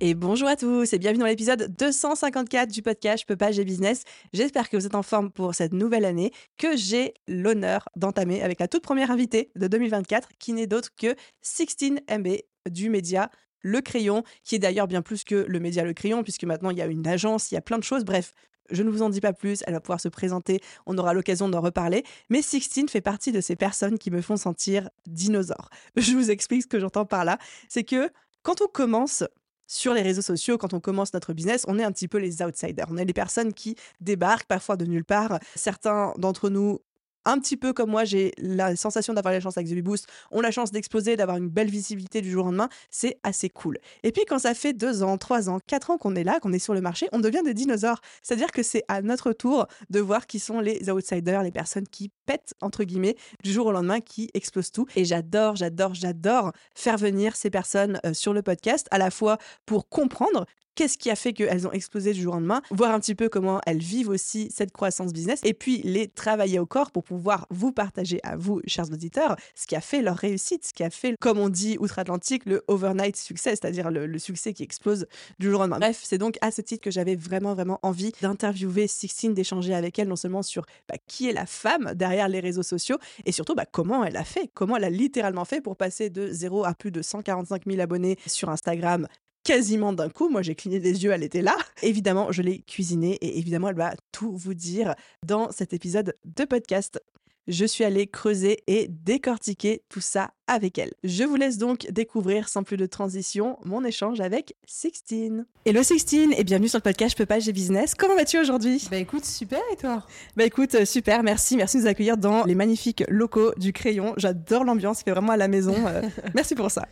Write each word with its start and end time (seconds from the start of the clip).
Et 0.00 0.14
bonjour 0.14 0.46
à 0.46 0.54
tous 0.54 0.92
et 0.92 0.98
bienvenue 1.00 1.22
dans 1.22 1.26
l'épisode 1.26 1.74
254 1.76 2.70
du 2.70 2.82
podcast 2.82 3.22
Je 3.22 3.26
peux 3.26 3.36
pas, 3.36 3.50
business. 3.50 4.04
J'espère 4.32 4.70
que 4.70 4.76
vous 4.76 4.86
êtes 4.86 4.94
en 4.94 5.02
forme 5.02 5.28
pour 5.28 5.56
cette 5.56 5.72
nouvelle 5.72 6.04
année 6.04 6.30
que 6.56 6.76
j'ai 6.76 7.14
l'honneur 7.26 7.88
d'entamer 7.96 8.40
avec 8.40 8.60
la 8.60 8.68
toute 8.68 8.84
première 8.84 9.10
invitée 9.10 9.50
de 9.56 9.66
2024 9.66 10.28
qui 10.38 10.52
n'est 10.52 10.68
d'autre 10.68 10.90
que 10.96 11.16
16MB 11.44 12.44
du 12.70 12.90
média 12.90 13.28
Le 13.60 13.80
Crayon, 13.80 14.22
qui 14.44 14.54
est 14.54 14.60
d'ailleurs 14.60 14.86
bien 14.86 15.02
plus 15.02 15.24
que 15.24 15.34
le 15.34 15.58
média 15.58 15.82
Le 15.82 15.94
Crayon 15.94 16.22
puisque 16.22 16.44
maintenant 16.44 16.70
il 16.70 16.78
y 16.78 16.82
a 16.82 16.86
une 16.86 17.08
agence, 17.08 17.50
il 17.50 17.56
y 17.56 17.58
a 17.58 17.60
plein 17.62 17.78
de 17.78 17.84
choses. 17.84 18.04
Bref, 18.04 18.34
je 18.70 18.84
ne 18.84 18.90
vous 18.90 19.02
en 19.02 19.08
dis 19.08 19.20
pas 19.20 19.32
plus, 19.32 19.64
elle 19.66 19.74
va 19.74 19.80
pouvoir 19.80 20.00
se 20.00 20.08
présenter, 20.08 20.60
on 20.86 20.96
aura 20.96 21.12
l'occasion 21.12 21.48
d'en 21.48 21.60
reparler. 21.60 22.04
Mais 22.30 22.40
Sixtine 22.40 22.88
fait 22.88 23.00
partie 23.00 23.32
de 23.32 23.40
ces 23.40 23.56
personnes 23.56 23.98
qui 23.98 24.12
me 24.12 24.20
font 24.20 24.36
sentir 24.36 24.90
dinosaure. 25.08 25.70
Je 25.96 26.12
vous 26.12 26.30
explique 26.30 26.62
ce 26.62 26.68
que 26.68 26.78
j'entends 26.78 27.04
par 27.04 27.24
là. 27.24 27.38
C'est 27.68 27.82
que 27.82 28.12
quand 28.44 28.62
on 28.62 28.68
commence 28.68 29.24
sur 29.68 29.94
les 29.94 30.02
réseaux 30.02 30.22
sociaux, 30.22 30.58
quand 30.58 30.74
on 30.74 30.80
commence 30.80 31.14
notre 31.14 31.32
business, 31.32 31.64
on 31.68 31.78
est 31.78 31.84
un 31.84 31.92
petit 31.92 32.08
peu 32.08 32.18
les 32.18 32.42
outsiders. 32.42 32.86
On 32.90 32.96
est 32.96 33.04
les 33.04 33.12
personnes 33.12 33.52
qui 33.52 33.76
débarquent 34.00 34.48
parfois 34.48 34.76
de 34.76 34.86
nulle 34.86 35.04
part. 35.04 35.38
Certains 35.54 36.14
d'entre 36.16 36.48
nous 36.48 36.80
un 37.28 37.38
petit 37.38 37.56
peu 37.56 37.72
comme 37.72 37.90
moi, 37.90 38.04
j'ai 38.04 38.32
la 38.38 38.74
sensation 38.74 39.12
d'avoir 39.12 39.34
la 39.34 39.40
chance 39.40 39.58
avec 39.58 39.68
The 39.68 39.82
Boost, 39.82 40.06
on 40.30 40.40
a 40.40 40.42
la 40.42 40.50
chance 40.50 40.72
d'exploser, 40.72 41.16
d'avoir 41.16 41.36
une 41.36 41.48
belle 41.48 41.70
visibilité 41.70 42.22
du 42.22 42.30
jour 42.30 42.44
au 42.44 42.48
lendemain, 42.48 42.68
c'est 42.90 43.18
assez 43.22 43.50
cool. 43.50 43.78
Et 44.02 44.12
puis 44.12 44.24
quand 44.26 44.38
ça 44.38 44.54
fait 44.54 44.72
deux 44.72 45.02
ans, 45.02 45.18
trois 45.18 45.50
ans, 45.50 45.60
quatre 45.66 45.90
ans 45.90 45.98
qu'on 45.98 46.14
est 46.14 46.24
là, 46.24 46.40
qu'on 46.40 46.52
est 46.52 46.58
sur 46.58 46.74
le 46.74 46.80
marché, 46.80 47.08
on 47.12 47.20
devient 47.20 47.42
des 47.44 47.54
dinosaures. 47.54 48.00
C'est-à-dire 48.22 48.50
que 48.50 48.62
c'est 48.62 48.82
à 48.88 49.02
notre 49.02 49.32
tour 49.32 49.66
de 49.90 50.00
voir 50.00 50.26
qui 50.26 50.38
sont 50.38 50.60
les 50.60 50.88
outsiders, 50.90 51.42
les 51.42 51.52
personnes 51.52 51.86
qui 51.86 52.10
pètent, 52.24 52.54
entre 52.62 52.84
guillemets, 52.84 53.16
du 53.44 53.52
jour 53.52 53.66
au 53.66 53.72
lendemain, 53.72 54.00
qui 54.00 54.30
explosent 54.32 54.72
tout. 54.72 54.86
Et 54.96 55.04
j'adore, 55.04 55.56
j'adore, 55.56 55.94
j'adore 55.94 56.52
faire 56.74 56.96
venir 56.96 57.36
ces 57.36 57.50
personnes 57.50 58.00
euh, 58.06 58.14
sur 58.14 58.32
le 58.32 58.42
podcast, 58.42 58.86
à 58.90 58.98
la 58.98 59.10
fois 59.10 59.38
pour 59.66 59.88
comprendre 59.88 60.46
qu'est-ce 60.78 60.96
qui 60.96 61.10
a 61.10 61.16
fait 61.16 61.32
qu'elles 61.32 61.66
ont 61.66 61.72
explosé 61.72 62.12
du 62.12 62.22
jour 62.22 62.34
au 62.34 62.36
lendemain, 62.36 62.62
voir 62.70 62.92
un 62.92 63.00
petit 63.00 63.16
peu 63.16 63.28
comment 63.28 63.60
elles 63.66 63.82
vivent 63.82 64.10
aussi 64.10 64.48
cette 64.54 64.70
croissance 64.70 65.12
business, 65.12 65.40
et 65.42 65.52
puis 65.52 65.82
les 65.82 66.06
travailler 66.06 66.60
au 66.60 66.66
corps 66.66 66.92
pour 66.92 67.02
pouvoir 67.02 67.48
vous 67.50 67.72
partager 67.72 68.20
à 68.22 68.36
vous, 68.36 68.60
chers 68.68 68.84
auditeurs, 68.92 69.34
ce 69.56 69.66
qui 69.66 69.74
a 69.74 69.80
fait 69.80 70.02
leur 70.02 70.16
réussite, 70.16 70.64
ce 70.64 70.72
qui 70.72 70.84
a 70.84 70.90
fait, 70.90 71.16
comme 71.18 71.38
on 71.38 71.48
dit 71.48 71.78
outre-Atlantique, 71.80 72.46
le 72.46 72.62
overnight 72.68 73.16
success, 73.16 73.58
c'est-à-dire 73.60 73.90
le, 73.90 74.18
succès 74.20 74.52
qui 74.52 74.62
explose 74.62 75.08
du 75.40 75.50
jour 75.50 75.58
au 75.58 75.62
lendemain. 75.64 75.80
Bref, 75.80 76.00
c'est 76.04 76.18
donc 76.18 76.38
à 76.42 76.52
ce 76.52 76.60
titre 76.60 76.84
que 76.84 76.92
j'avais 76.92 77.16
vraiment, 77.16 77.54
vraiment 77.54 77.80
envie 77.82 78.12
d'interviewer 78.22 78.86
Sixtine, 78.86 79.34
d'échanger 79.34 79.74
avec 79.74 79.98
elle, 79.98 80.06
non 80.06 80.14
seulement 80.14 80.42
sur 80.42 80.64
bah, 80.88 80.94
qui 81.08 81.28
est 81.28 81.32
la 81.32 81.46
femme 81.46 81.92
derrière 81.96 82.28
les 82.28 82.38
réseaux 82.38 82.62
sociaux, 82.62 82.98
et 83.26 83.32
surtout 83.32 83.56
bah, 83.56 83.66
comment 83.66 84.04
elle 84.04 84.16
a 84.16 84.24
fait, 84.24 84.48
comment 84.54 84.76
elle 84.76 84.84
a 84.84 84.90
littéralement 84.90 85.44
fait 85.44 85.60
pour 85.60 85.74
passer 85.74 86.08
de 86.08 86.28
0 86.30 86.64
à 86.64 86.74
plus 86.74 86.92
de 86.92 87.02
145 87.02 87.64
000 87.66 87.80
abonnés 87.80 88.16
sur 88.26 88.48
Instagram 88.48 89.08
quasiment 89.48 89.94
d'un 89.94 90.10
coup. 90.10 90.28
Moi, 90.28 90.42
j'ai 90.42 90.54
cligné 90.54 90.78
des 90.78 91.04
yeux, 91.04 91.10
elle 91.10 91.22
était 91.22 91.40
là. 91.40 91.56
Évidemment, 91.82 92.30
je 92.32 92.42
l'ai 92.42 92.58
cuisinée 92.58 93.14
et 93.22 93.38
évidemment, 93.38 93.70
elle 93.70 93.76
va 93.76 93.94
tout 94.12 94.36
vous 94.36 94.52
dire 94.52 94.94
dans 95.26 95.50
cet 95.52 95.72
épisode 95.72 96.14
de 96.26 96.44
podcast. 96.44 97.02
Je 97.46 97.64
suis 97.64 97.82
allée 97.82 98.06
creuser 98.06 98.58
et 98.66 98.88
décortiquer 98.88 99.80
tout 99.88 100.02
ça 100.02 100.32
avec 100.48 100.76
elle. 100.76 100.92
Je 101.02 101.24
vous 101.24 101.36
laisse 101.36 101.56
donc 101.56 101.90
découvrir 101.90 102.46
sans 102.46 102.62
plus 102.62 102.76
de 102.76 102.84
transition 102.84 103.58
mon 103.64 103.86
échange 103.86 104.20
avec 104.20 104.54
Sixtine. 104.66 105.46
Hello 105.64 105.82
Sixtine 105.82 106.34
et 106.36 106.44
bienvenue 106.44 106.68
sur 106.68 106.76
le 106.76 106.82
podcast 106.82 107.12
Je 107.12 107.16
peux 107.16 107.24
pas, 107.24 107.38
j'ai 107.38 107.54
business. 107.54 107.94
Comment 107.94 108.16
vas-tu 108.16 108.38
aujourd'hui? 108.38 108.86
Bah 108.90 108.98
écoute, 108.98 109.24
super 109.24 109.60
et 109.72 109.76
toi? 109.76 110.04
Bah 110.36 110.44
écoute, 110.44 110.74
euh, 110.74 110.84
super, 110.84 111.22
merci, 111.22 111.56
merci 111.56 111.78
de 111.78 111.84
nous 111.84 111.88
accueillir 111.88 112.18
dans 112.18 112.44
les 112.44 112.54
magnifiques 112.54 113.02
locaux 113.08 113.54
du 113.56 113.72
Crayon. 113.72 114.12
J'adore 114.18 114.64
l'ambiance, 114.64 115.02
fait 115.02 115.12
vraiment 115.12 115.32
à 115.32 115.38
la 115.38 115.48
maison. 115.48 115.74
Euh, 115.86 116.02
merci 116.34 116.54
pour 116.54 116.70
ça. 116.70 116.86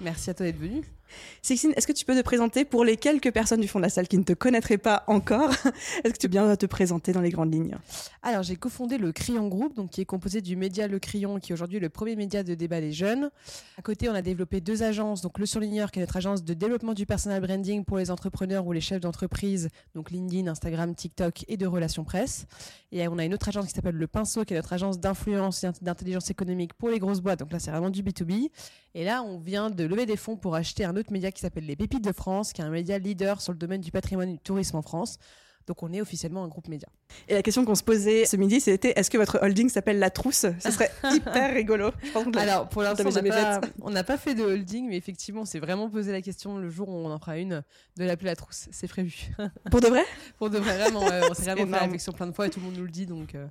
Merci 0.00 0.30
à 0.30 0.34
toi 0.34 0.46
d'être 0.46 0.58
venue. 0.58 0.82
Sixine, 1.42 1.72
est-ce 1.76 1.86
que 1.86 1.92
tu 1.92 2.04
peux 2.04 2.16
te 2.16 2.22
présenter 2.22 2.64
pour 2.64 2.84
les 2.84 2.96
quelques 2.96 3.32
personnes 3.32 3.60
du 3.60 3.68
fond 3.68 3.78
de 3.78 3.84
la 3.84 3.90
salle 3.90 4.08
qui 4.08 4.18
ne 4.18 4.22
te 4.22 4.32
connaîtraient 4.32 4.78
pas 4.78 5.04
encore 5.06 5.50
Est-ce 6.04 6.14
que 6.14 6.18
tu 6.18 6.28
bien 6.28 6.54
te 6.56 6.66
présenter 6.66 7.12
dans 7.12 7.20
les 7.20 7.30
grandes 7.30 7.52
lignes 7.52 7.76
Alors, 8.22 8.42
j'ai 8.42 8.56
cofondé 8.56 8.98
le 8.98 9.12
Crayon 9.12 9.48
Group, 9.48 9.74
donc 9.74 9.90
qui 9.90 10.00
est 10.00 10.04
composé 10.06 10.40
du 10.40 10.56
média 10.56 10.86
Le 10.86 10.98
Crayon, 10.98 11.38
qui 11.38 11.52
est 11.52 11.54
aujourd'hui 11.54 11.80
le 11.80 11.88
premier 11.88 12.16
média 12.16 12.42
de 12.42 12.54
débat 12.54 12.80
des 12.80 12.92
jeunes. 12.92 13.30
À 13.78 13.82
côté, 13.82 14.08
on 14.08 14.14
a 14.14 14.22
développé 14.22 14.60
deux 14.60 14.82
agences, 14.82 15.22
donc 15.22 15.38
Le 15.38 15.46
Surligneur, 15.46 15.90
qui 15.90 15.98
est 15.98 16.02
notre 16.02 16.16
agence 16.16 16.44
de 16.44 16.54
développement 16.54 16.94
du 16.94 17.06
personal 17.06 17.40
branding 17.40 17.84
pour 17.84 17.98
les 17.98 18.10
entrepreneurs 18.10 18.66
ou 18.66 18.72
les 18.72 18.80
chefs 18.80 19.00
d'entreprise, 19.00 19.68
donc 19.94 20.10
LinkedIn, 20.10 20.50
Instagram, 20.50 20.94
TikTok 20.94 21.44
et 21.48 21.56
de 21.56 21.66
relations 21.66 22.04
presse. 22.04 22.46
Et 22.92 23.06
on 23.08 23.18
a 23.18 23.24
une 23.24 23.34
autre 23.34 23.48
agence 23.48 23.66
qui 23.66 23.72
s'appelle 23.72 23.94
Le 23.94 24.06
Pinceau, 24.06 24.44
qui 24.44 24.54
est 24.54 24.56
notre 24.56 24.72
agence 24.72 24.98
d'influence 24.98 25.64
et 25.64 25.70
d'intelligence 25.80 26.30
économique 26.30 26.74
pour 26.74 26.88
les 26.88 26.98
grosses 26.98 27.20
boîtes. 27.20 27.40
Donc 27.40 27.52
là, 27.52 27.58
c'est 27.58 27.70
vraiment 27.70 27.90
du 27.90 28.02
B2B. 28.02 28.50
Et 28.94 29.04
là, 29.04 29.22
on 29.22 29.38
vient 29.38 29.70
de 29.70 29.84
lever 29.84 30.06
des 30.06 30.16
fonds 30.16 30.36
pour 30.36 30.56
acheter 30.56 30.84
un 30.84 30.96
autre 31.00 31.12
média 31.12 31.30
qui 31.32 31.40
s'appelle 31.40 31.66
Les 31.66 31.76
Pépites 31.76 32.04
de 32.04 32.12
France, 32.12 32.52
qui 32.52 32.60
est 32.60 32.64
un 32.64 32.70
média 32.70 32.98
leader 32.98 33.40
sur 33.40 33.52
le 33.52 33.58
domaine 33.58 33.80
du 33.80 33.90
patrimoine 33.90 34.28
et 34.28 34.32
du 34.32 34.38
tourisme 34.38 34.76
en 34.76 34.82
France. 34.82 35.18
Donc 35.66 35.84
on 35.84 35.92
est 35.92 36.00
officiellement 36.00 36.42
un 36.42 36.48
groupe 36.48 36.66
média. 36.66 36.88
Et 37.28 37.34
la 37.34 37.42
question 37.42 37.64
qu'on 37.64 37.76
se 37.76 37.84
posait 37.84 38.24
ce 38.24 38.36
midi, 38.36 38.60
c'était 38.60 38.92
est-ce 38.96 39.08
que 39.08 39.18
votre 39.18 39.38
holding 39.40 39.68
s'appelle 39.68 40.00
La 40.00 40.10
Trousse? 40.10 40.46
Ce 40.58 40.70
serait 40.70 40.90
hyper 41.12 41.54
rigolo. 41.54 41.90
Alors 42.36 42.68
pour 42.68 42.82
l'instant, 42.82 43.04
on 43.80 43.90
n'a 43.90 44.02
pas, 44.02 44.16
fait 44.16 44.34
de 44.34 44.42
holding, 44.42 44.88
mais 44.88 44.96
effectivement, 44.96 45.42
on 45.42 45.44
s'est 45.44 45.60
vraiment 45.60 45.88
posé 45.88 46.10
la 46.10 46.22
question 46.22 46.58
le 46.58 46.68
jour 46.70 46.88
où 46.88 46.92
on 46.92 47.12
en 47.12 47.18
fera 47.20 47.38
une 47.38 47.62
de 47.96 48.04
l'appeler 48.04 48.30
La 48.30 48.36
Trousse. 48.36 48.68
C'est 48.72 48.88
prévu. 48.88 49.30
Pour 49.70 49.80
de 49.80 49.86
vrai? 49.86 50.04
Pour 50.38 50.50
de 50.50 50.58
vrai, 50.58 50.76
vraiment. 50.76 51.04
on 51.30 51.34
s'est 51.34 51.42
vraiment 51.42 51.66
fait 51.66 51.70
la 51.70 51.78
réflexion 51.78 52.12
plein 52.12 52.26
de 52.26 52.32
fois 52.32 52.48
et 52.48 52.50
tout 52.50 52.58
le 52.58 52.66
monde 52.66 52.76
nous 52.76 52.84
le 52.84 52.90
dit. 52.90 53.06
Donc, 53.06 53.36
euh, 53.36 53.46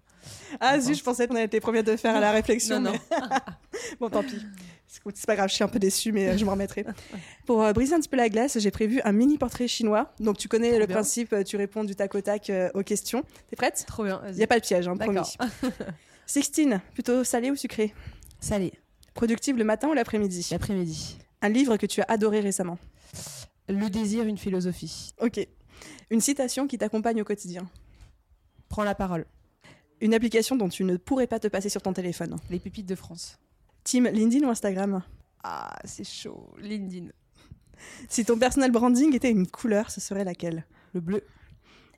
ah 0.60 0.78
zut, 0.80 0.98
je 0.98 1.04
pensais 1.04 1.26
qu'on 1.26 1.36
avait 1.36 1.46
été 1.46 1.62
premiers 1.62 1.84
de 1.84 1.96
faire 1.96 2.16
à 2.16 2.20
la 2.20 2.32
réflexion. 2.32 2.82
non, 2.82 2.92
non. 2.92 3.00
bon, 4.02 4.10
tant 4.10 4.24
pis. 4.24 4.46
C'est 4.90 5.28
pas 5.28 5.36
grave, 5.36 5.50
je 5.50 5.54
suis 5.54 5.64
un 5.64 5.68
peu 5.68 5.78
déçue, 5.78 6.12
mais 6.12 6.30
euh, 6.30 6.38
je 6.38 6.44
m'en 6.46 6.52
remettrai. 6.52 6.84
Pour 7.46 7.62
euh, 7.62 7.74
briser 7.74 7.94
un 7.94 8.00
petit 8.00 8.10
peu 8.10 8.18
la 8.18 8.28
glace, 8.28 8.58
j'ai 8.58 8.72
prévu 8.72 9.00
un 9.04 9.12
mini 9.12 9.38
portrait 9.38 9.68
chinois. 9.68 10.12
Donc 10.20 10.38
tu 10.38 10.48
connais 10.48 10.80
le 10.80 10.88
principe, 10.88 11.32
euh, 11.34 11.44
tu 11.44 11.58
réponds 11.58 11.84
du 11.84 11.96
tac 11.96 12.16
au 12.16 12.22
tac 12.22 12.52
aux 12.74 12.82
questions. 12.82 13.24
T'es 13.50 13.56
prête? 13.56 13.84
Trop 13.88 14.04
bien. 14.04 14.22
Il 14.30 14.36
n'y 14.36 14.44
a 14.44 14.48
pas 14.48 14.60
de 14.60 14.66
piège, 14.66 14.88
hein, 14.88 14.98
promis. 14.98 15.20
Sixtine, 16.26 16.82
plutôt 16.94 17.24
salé 17.24 17.52
ou 17.52 17.56
sucré? 17.56 17.94
Salé. 18.40 18.74
Productive 19.14 19.58
le 19.58 19.64
matin 19.64 19.90
ou 19.90 19.94
l'après-midi? 19.94 20.48
L'après-midi. 20.52 21.20
Un 21.42 21.50
livre 21.50 21.78
que 21.78 21.86
tu 21.86 22.02
as 22.02 22.06
adoré 22.08 22.40
récemment? 22.40 22.78
Le 23.68 23.90
désir, 23.90 24.26
une 24.26 24.38
philosophie. 24.38 25.14
Ok. 25.20 25.40
Une 26.10 26.22
citation 26.22 26.68
qui 26.68 26.78
t'accompagne 26.78 27.22
au 27.22 27.26
quotidien? 27.26 27.70
Prends 28.70 28.84
la 28.84 28.96
parole. 28.96 29.26
Une 30.02 30.14
application 30.14 30.56
dont 30.56 30.70
tu 30.70 30.84
ne 30.84 30.98
pourrais 30.98 31.28
pas 31.28 31.40
te 31.40 31.48
passer 31.48 31.70
sur 31.70 31.82
ton 31.82 31.94
téléphone? 31.94 32.38
Les 32.50 32.60
pépites 32.60 32.88
de 32.88 32.96
France. 32.96 33.38
Team 33.90 34.06
LinkedIn 34.06 34.46
ou 34.46 34.52
Instagram 34.52 35.02
Ah, 35.44 35.76
c'est 35.84 36.04
chaud. 36.08 36.54
LinkedIn. 36.60 37.08
Si 38.08 38.24
ton 38.24 38.38
personal 38.38 38.70
branding 38.72 39.16
était 39.16 39.32
une 39.32 39.48
couleur, 39.48 39.90
ce 39.90 40.00
serait 40.00 40.24
laquelle? 40.24 40.64
Le 40.94 41.02
bleu. 41.02 41.24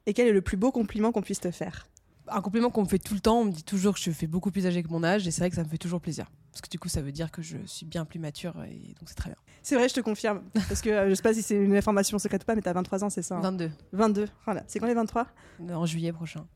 Et 0.05 0.13
quel 0.13 0.29
est 0.29 0.31
le 0.31 0.41
plus 0.41 0.55
beau 0.55 0.71
compliment 0.71 1.11
qu'on 1.11 1.21
puisse 1.21 1.41
te 1.41 1.51
faire? 1.51 1.89
Un 2.29 2.39
compliment 2.39 2.69
qu'on 2.69 2.83
me 2.83 2.87
fait 2.87 2.97
tout 2.97 3.13
le 3.13 3.19
temps. 3.19 3.41
On 3.41 3.45
me 3.45 3.51
dit 3.51 3.63
toujours 3.63 3.93
que 3.95 3.99
je 3.99 4.09
fais 4.11 4.25
beaucoup 4.25 4.51
plus 4.51 4.65
âgé 4.67 4.83
que 4.83 4.87
mon 4.87 5.03
âge. 5.03 5.27
Et 5.27 5.31
c'est 5.31 5.41
vrai 5.41 5.49
que 5.49 5.57
ça 5.57 5.65
me 5.65 5.67
fait 5.67 5.77
toujours 5.77 5.99
plaisir. 5.99 6.31
Parce 6.53 6.61
que 6.61 6.69
du 6.69 6.79
coup, 6.79 6.87
ça 6.87 7.01
veut 7.01 7.11
dire 7.11 7.29
que 7.29 7.41
je 7.41 7.57
suis 7.65 7.85
bien 7.85 8.05
plus 8.05 8.19
mature. 8.19 8.53
Et 8.71 8.93
donc, 8.93 9.07
c'est 9.07 9.15
très 9.15 9.31
bien. 9.31 9.37
C'est 9.61 9.75
vrai, 9.75 9.89
je 9.89 9.93
te 9.95 9.99
confirme. 9.99 10.43
Parce 10.53 10.79
que 10.79 10.89
euh, 10.89 11.09
je 11.09 11.15
sais 11.15 11.21
pas 11.21 11.33
si 11.33 11.41
c'est 11.41 11.55
une 11.55 11.75
information 11.75 12.17
secrète 12.19 12.43
ou 12.43 12.45
pas, 12.45 12.55
mais 12.55 12.61
t'as 12.61 12.71
23 12.71 13.03
ans, 13.03 13.09
c'est 13.09 13.21
ça 13.21 13.37
22. 13.41 13.65
Hein 13.65 13.71
22. 13.91 14.27
Voilà. 14.45 14.63
C'est 14.67 14.79
quand 14.79 14.87
les 14.87 14.93
23 14.93 15.27
En 15.73 15.85
juillet 15.85 16.13
prochain. 16.13 16.47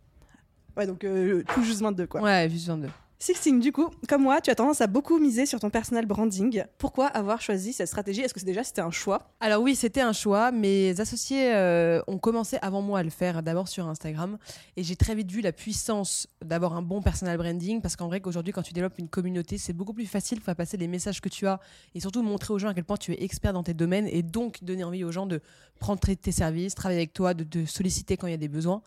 Ouais, 0.78 0.88
donc 0.88 1.04
euh, 1.04 1.44
tout 1.54 1.64
juste 1.64 1.82
22, 1.82 2.08
quoi. 2.08 2.22
Ouais, 2.22 2.50
juste 2.50 2.68
22. 2.68 2.88
Sixtine, 3.18 3.62
du 3.62 3.72
coup, 3.72 3.90
comme 4.10 4.24
moi, 4.24 4.42
tu 4.42 4.50
as 4.50 4.56
tendance 4.56 4.82
à 4.82 4.88
beaucoup 4.88 5.20
miser 5.20 5.46
sur 5.46 5.60
ton 5.60 5.70
personal 5.70 6.06
branding. 6.06 6.66
Pourquoi 6.78 7.08
avoir 7.08 7.42
choisi 7.42 7.72
cette 7.72 7.88
stratégie? 7.88 8.22
Est-ce 8.22 8.34
que 8.34 8.42
c'est 8.42 8.46
déjà 8.46 8.64
c'était 8.64 8.82
un 8.82 8.92
choix? 8.92 9.32
Alors 9.40 9.62
oui, 9.64 9.74
c'était 9.76 10.02
un 10.02 10.12
choix. 10.12 10.52
Mes 10.52 11.00
associés 11.00 11.54
euh, 11.54 12.02
ont 12.08 12.18
commencé 12.18 12.58
avant 12.62 12.82
moi 12.82 13.00
à 13.00 13.04
le 13.04 13.10
faire, 13.10 13.42
d'abord 13.42 13.70
sur 13.70 13.88
Instagram, 13.88 14.38
et 14.76 14.84
j'ai 14.84 14.98
très 14.98 15.16
vite 15.16 15.32
vu 15.32 15.40
la 15.40 15.54
puissance 15.54 16.28
d'avoir 16.44 16.76
un 16.76 16.82
bon 16.82 17.02
personal 17.02 17.38
branding, 17.38 17.82
parce 17.82 17.96
qu'en 17.96 18.08
vrai, 18.08 18.20
qu'aujourd'hui, 18.20 18.52
quand 18.52 18.64
tu 18.64 18.74
développes 18.74 19.00
une 19.00 19.10
communauté, 19.10 19.58
c'est 19.58 19.74
beaucoup 19.74 19.94
plus 19.94 20.08
facile 20.08 20.40
de 20.40 20.44
faire 20.44 20.56
passer 20.56 20.76
les 20.76 20.88
messages 20.88 21.22
que 21.22 21.30
tu 21.30 21.48
as, 21.48 21.62
et 21.96 22.02
surtout 22.02 22.22
montrer 22.22 22.54
aux 22.54 22.60
gens 22.60 22.68
à 22.68 22.74
quel 22.74 22.84
point 22.84 22.98
tu 22.98 23.14
es 23.14 23.24
expert 23.24 23.54
dans 23.54 23.64
tes 23.64 23.74
domaines, 23.74 24.08
et 24.08 24.24
donc 24.24 24.62
donner 24.62 24.84
envie 24.84 25.06
aux 25.06 25.12
gens 25.12 25.26
de 25.26 25.40
prendre 25.80 26.00
tes 26.00 26.32
services, 26.32 26.76
travailler 26.76 27.00
avec 27.00 27.14
toi, 27.14 27.34
de 27.34 27.44
te 27.44 27.66
solliciter 27.66 28.18
quand 28.18 28.28
il 28.28 28.32
y 28.32 28.36
a 28.36 28.38
des 28.38 28.50
besoins. 28.50 28.82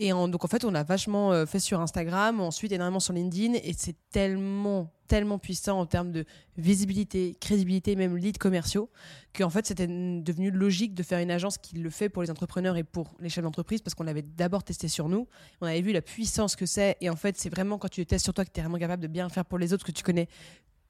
Et 0.00 0.10
donc 0.10 0.44
en 0.44 0.48
fait, 0.48 0.64
on 0.64 0.76
a 0.76 0.84
vachement 0.84 1.32
euh, 1.32 1.44
fait 1.44 1.58
sur 1.58 1.80
Instagram, 1.80 2.40
ensuite 2.40 2.70
énormément 2.70 3.00
sur 3.00 3.12
LinkedIn, 3.12 3.54
c'est 3.76 3.96
tellement 4.10 4.92
tellement 5.08 5.38
puissant 5.38 5.80
en 5.80 5.86
termes 5.86 6.12
de 6.12 6.24
visibilité, 6.56 7.34
crédibilité, 7.40 7.96
même 7.96 8.16
leads 8.16 8.38
commerciaux, 8.38 8.90
qu'en 9.36 9.50
fait 9.50 9.66
c'était 9.66 9.86
devenu 9.86 10.50
logique 10.50 10.94
de 10.94 11.02
faire 11.02 11.18
une 11.18 11.30
agence 11.30 11.58
qui 11.58 11.76
le 11.78 11.90
fait 11.90 12.08
pour 12.08 12.22
les 12.22 12.30
entrepreneurs 12.30 12.76
et 12.76 12.84
pour 12.84 13.16
les 13.18 13.28
chefs 13.28 13.42
d'entreprise 13.42 13.80
parce 13.80 13.94
qu'on 13.94 14.04
l'avait 14.04 14.22
d'abord 14.22 14.62
testé 14.62 14.86
sur 14.86 15.08
nous. 15.08 15.26
On 15.60 15.66
avait 15.66 15.80
vu 15.80 15.92
la 15.92 16.02
puissance 16.02 16.54
que 16.54 16.66
c'est 16.66 16.96
et 17.00 17.10
en 17.10 17.16
fait 17.16 17.36
c'est 17.38 17.48
vraiment 17.48 17.78
quand 17.78 17.88
tu 17.88 18.02
le 18.02 18.06
testes 18.06 18.24
sur 18.24 18.34
toi 18.34 18.44
que 18.44 18.50
tu 18.52 18.60
es 18.60 18.62
vraiment 18.62 18.78
capable 18.78 19.02
de 19.02 19.08
bien 19.08 19.28
faire 19.30 19.46
pour 19.46 19.58
les 19.58 19.72
autres, 19.72 19.84
que 19.84 19.92
tu 19.92 20.04
connais 20.04 20.28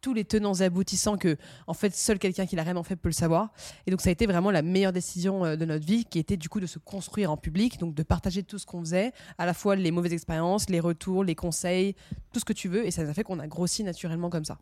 tous 0.01 0.15
les 0.15 0.25
tenants 0.25 0.61
aboutissants 0.61 1.17
que 1.17 1.37
en 1.67 1.75
fait 1.75 1.95
seul 1.95 2.19
quelqu'un 2.19 2.47
qui 2.47 2.57
l'a 2.57 2.63
réellement 2.63 2.83
fait 2.83 2.97
peut 2.97 3.09
le 3.09 3.15
savoir. 3.15 3.53
Et 3.87 3.91
donc 3.91 4.01
ça 4.01 4.09
a 4.09 4.13
été 4.13 4.27
vraiment 4.27 4.51
la 4.51 4.63
meilleure 4.63 4.93
décision 4.93 5.45
euh, 5.45 5.57
de 5.57 5.65
notre 5.65 5.87
vie 5.87 6.05
qui 6.05 6.19
était 6.19 6.37
du 6.37 6.49
coup 6.49 6.61
de 6.61 6.67
se 6.67 6.79
construire 6.79 7.31
en 7.31 7.37
public 7.37 7.79
donc 7.79 7.95
de 7.95 8.03
partager 8.03 8.43
tout 8.43 8.59
ce 8.59 8.67
qu'on 8.67 8.81
faisait 8.81 9.13
à 9.39 9.47
la 9.47 9.55
fois 9.55 9.77
les 9.77 9.91
mauvaises 9.91 10.13
expériences 10.13 10.71
les 10.71 10.81
retours 10.81 11.25
les 11.25 11.35
conseils 11.35 11.95
tout 12.33 12.41
ce 12.41 12.45
que 12.45 12.53
tu 12.53 12.69
veux. 12.69 12.87
Et 12.87 12.91
ça 12.91 13.03
nous 13.03 13.11
a 13.11 13.15
fait 13.15 13.25
qu'on 13.25 13.39
a 13.39 13.47
grossi 13.47 13.85
naturellement 13.85 14.31
comme 14.31 14.45
ça 14.45 14.59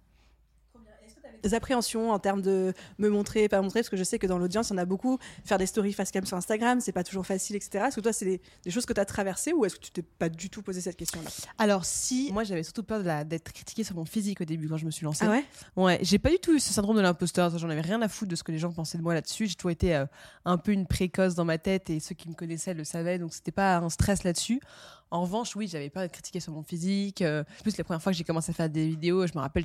appréhensions 1.52 2.10
en 2.10 2.18
termes 2.18 2.42
de 2.42 2.72
me 2.98 3.08
montrer, 3.08 3.48
pas 3.48 3.60
montrer 3.60 3.80
Parce 3.80 3.88
que 3.88 3.96
je 3.96 4.04
sais 4.04 4.18
que 4.18 4.26
dans 4.26 4.38
l'audience, 4.38 4.70
il 4.70 4.72
y 4.72 4.76
en 4.76 4.78
a 4.78 4.84
beaucoup. 4.84 5.18
Faire 5.44 5.58
des 5.58 5.66
stories 5.66 5.92
face 5.92 6.10
cam 6.10 6.24
sur 6.24 6.36
Instagram, 6.36 6.80
c'est 6.80 6.92
pas 6.92 7.04
toujours 7.04 7.26
facile, 7.26 7.56
etc. 7.56 7.84
Est-ce 7.88 7.96
que 7.96 8.00
toi, 8.00 8.12
c'est 8.12 8.40
des, 8.64 8.70
choses 8.70 8.86
que 8.86 8.92
tu 8.92 9.00
as 9.00 9.04
traversées 9.04 9.52
ou 9.52 9.64
est-ce 9.64 9.76
que 9.76 9.80
tu 9.80 9.90
t'es 9.90 10.02
pas 10.02 10.28
du 10.28 10.50
tout 10.50 10.62
posé 10.62 10.80
cette 10.80 10.96
question-là? 10.96 11.28
Alors, 11.58 11.84
si, 11.84 12.30
moi, 12.32 12.44
j'avais 12.44 12.62
surtout 12.62 12.82
peur 12.82 13.02
d'être 13.24 13.52
critiquée 13.52 13.84
sur 13.84 13.96
mon 13.96 14.04
physique 14.04 14.40
au 14.40 14.44
début 14.44 14.68
quand 14.68 14.76
je 14.76 14.86
me 14.86 14.90
suis 14.90 15.04
lancée. 15.04 15.24
Ah 15.26 15.30
ouais? 15.30 15.44
Ouais, 15.76 15.98
j'ai 16.02 16.18
pas 16.18 16.30
du 16.30 16.38
tout 16.38 16.54
eu 16.54 16.60
ce 16.60 16.72
syndrome 16.72 16.96
de 16.96 17.02
l'imposteur. 17.02 17.56
J'en 17.58 17.70
avais 17.70 17.80
rien 17.80 18.00
à 18.02 18.08
foutre 18.08 18.30
de 18.30 18.36
ce 18.36 18.42
que 18.42 18.52
les 18.52 18.58
gens 18.58 18.72
pensaient 18.72 18.98
de 18.98 19.02
moi 19.02 19.14
là-dessus. 19.14 19.46
J'ai 19.46 19.54
toujours 19.54 19.70
été 19.70 19.94
euh, 19.94 20.06
un 20.44 20.58
peu 20.58 20.72
une 20.72 20.86
précoce 20.86 21.34
dans 21.34 21.44
ma 21.44 21.58
tête 21.58 21.90
et 21.90 22.00
ceux 22.00 22.14
qui 22.14 22.28
me 22.28 22.34
connaissaient 22.34 22.74
le 22.74 22.84
savaient, 22.84 23.18
donc 23.18 23.34
c'était 23.34 23.52
pas 23.52 23.76
un 23.76 23.88
stress 23.88 24.24
là-dessus. 24.24 24.60
En 25.10 25.22
revanche, 25.22 25.54
oui, 25.54 25.68
j'avais 25.68 25.88
pas 25.88 26.08
critiqué 26.08 26.40
sur 26.40 26.52
mon 26.52 26.62
physique. 26.62 27.22
Euh, 27.22 27.44
plus, 27.62 27.76
la 27.78 27.84
première 27.84 28.02
fois 28.02 28.10
que 28.10 28.18
j'ai 28.18 28.24
commencé 28.24 28.50
à 28.50 28.54
faire 28.54 28.68
des 28.68 28.88
vidéos, 28.88 29.26
je 29.26 29.34
me 29.34 29.40
rappelle, 29.40 29.64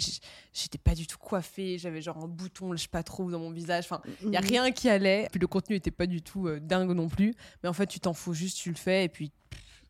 j'étais 0.54 0.78
pas 0.78 0.94
du 0.94 1.08
tout 1.08 1.18
coiffée. 1.18 1.80
J'avais 1.80 2.02
genre 2.02 2.18
un 2.24 2.28
bouton, 2.28 2.74
je 2.74 2.84
sais 2.84 2.88
pas 2.88 3.02
trop, 3.02 3.30
dans 3.32 3.40
mon 3.40 3.52
visage. 3.52 3.86
Enfin, 3.86 4.02
il 4.22 4.30
y 4.30 4.38
a 4.38 4.40
rien 4.40 4.72
qui 4.72 4.88
allait. 4.88 5.28
Puis 5.32 5.40
le 5.40 5.48
contenu 5.48 5.76
était 5.76 5.92
pas 5.92 6.06
du 6.06 6.22
tout 6.22 6.48
euh, 6.48 6.60
dingue 6.60 6.92
non 6.92 7.10
plus. 7.10 7.34
Mais 7.64 7.70
en 7.70 7.74
fait, 7.74 7.88
tu 7.88 8.00
t'en 8.00 8.14
fous 8.14 8.34
juste, 8.34 8.58
tu 8.58 8.70
le 8.70 8.76
fais. 8.76 9.06
Et 9.06 9.10
puis, 9.10 9.32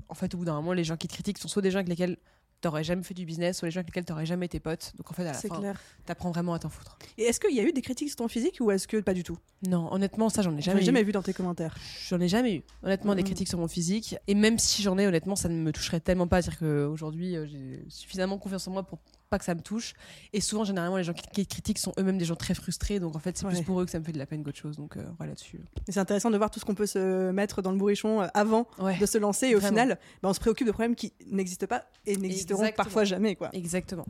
en 0.08 0.14
fait, 0.14 0.34
au 0.34 0.38
bout 0.38 0.46
d'un 0.46 0.54
moment, 0.54 0.72
les 0.72 0.86
gens 0.86 0.96
qui 0.96 1.08
te 1.08 1.14
critiquent 1.14 1.38
sont 1.38 1.50
soit 1.50 1.62
des 1.62 1.72
gens 1.72 1.80
avec 1.80 1.90
lesquels 1.90 2.18
t'aurais 2.62 2.84
jamais 2.84 3.04
fait 3.04 3.14
du 3.14 3.26
business 3.26 3.62
ou 3.62 3.66
les 3.66 3.72
gens 3.72 3.80
avec 3.80 3.88
lesquels 3.88 4.06
t'aurais 4.06 4.26
jamais 4.26 4.46
été 4.46 4.60
pote. 4.60 4.94
Donc 4.98 5.10
en 5.10 5.14
fait, 5.14 5.24
à 5.24 5.34
la 5.34 5.34
fin, 5.34 5.74
t'apprends 6.06 6.32
vraiment 6.32 6.54
à 6.54 6.60
t'en 6.60 6.70
foutre. 6.70 6.98
Et 7.18 7.24
est-ce 7.24 7.40
qu'il 7.40 7.56
y 7.56 7.60
a 7.60 7.64
eu 7.64 7.74
des 7.74 7.82
critiques 7.82 8.10
sur 8.10 8.18
ton 8.18 8.28
physique 8.28 8.58
ou 8.62 8.72
est-ce 8.72 8.88
que 8.88 8.98
pas 8.98 9.14
du 9.14 9.24
tout? 9.24 9.38
Non, 9.68 9.92
honnêtement, 9.92 10.30
ça 10.30 10.42
j'en 10.42 10.56
ai 10.56 10.62
jamais. 10.62 10.82
jamais 10.82 11.04
vu 11.04 11.12
dans 11.12 11.24
tes 11.24 11.34
commentaires. 11.34 11.76
J'en 12.08 12.20
ai 12.20 12.28
jamais 12.28 12.56
eu. 12.56 12.64
Honnêtement, 12.84 13.16
des 13.16 13.24
critiques 13.24 13.50
sur 13.50 13.60
mon 13.60 13.68
physique. 13.68 14.16
Et 14.28 14.36
même 14.36 14.60
si 14.60 14.82
j'en 14.82 14.98
ai, 14.98 15.08
honnêtement, 15.08 15.36
ça 15.36 15.50
ne 15.50 15.56
me 15.56 15.72
toucherait 15.72 16.00
tellement 16.00 16.28
pas. 16.28 16.42
C'est-à-dire 16.42 16.60
qu'aujourd'hui, 16.60 17.36
euh, 17.36 17.46
j'ai 17.48 17.84
suffisamment 17.90 18.38
confiance 18.38 18.68
en 18.68 18.72
moi 18.72 18.84
pour 18.84 19.00
pas 19.32 19.40
que 19.40 19.46
ça 19.46 19.56
me 19.56 19.62
touche. 19.62 19.94
Et 20.34 20.42
souvent, 20.42 20.64
généralement, 20.64 20.98
les 20.98 21.04
gens 21.04 21.14
qui, 21.14 21.48
critiquent 21.48 21.80
sont 21.80 21.94
eux-mêmes 21.98 22.18
des 22.18 22.26
gens 22.26 22.36
très 22.36 22.54
frustrés. 22.54 23.00
Donc, 23.00 23.16
en 23.16 23.20
fait, 23.20 23.38
c'est 23.38 23.48
plus 23.48 23.62
pour 23.64 23.82
eux 23.82 23.86
que 23.86 23.92
ça 23.92 24.00
me 24.00 24.04
fait 24.04 24.12
de 24.12 24.20
la 24.20 24.28
peine 24.28 24.44
qu'autre 24.44 24.60
chose. 24.60 24.78
Donc, 24.78 24.98
euh, 24.98 25.04
voilà 25.18 25.34
dessus. 25.34 25.62
C'est 25.90 26.00
intéressant 26.00 26.30
de 26.30 26.38
voir 26.38 26.52
tout 26.52 26.60
ce 26.60 26.66
qu'on 26.66 26.76
peut 26.76 26.86
se 26.86 27.32
mettre 27.32 27.62
dans 27.62 27.72
le 27.72 27.78
bourrichon 27.78 28.22
euh, 28.22 28.28
avant 28.34 28.68
de 29.00 29.06
se 29.06 29.18
lancer. 29.18 29.48
Et 29.48 29.56
au 29.56 29.62
final, 29.62 29.98
bah, 30.22 30.30
on 30.30 30.34
se 30.34 30.40
préoccupe 30.40 30.68
de 30.68 30.72
problèmes 30.72 30.96
qui 30.96 31.14
n'existent 31.26 31.68
pas 31.68 31.86
et 32.06 32.18
n'existeront 32.18 32.70
parfois 32.76 33.06
jamais. 33.06 33.36
Quoi. 33.36 33.50
Exactement. 33.54 34.06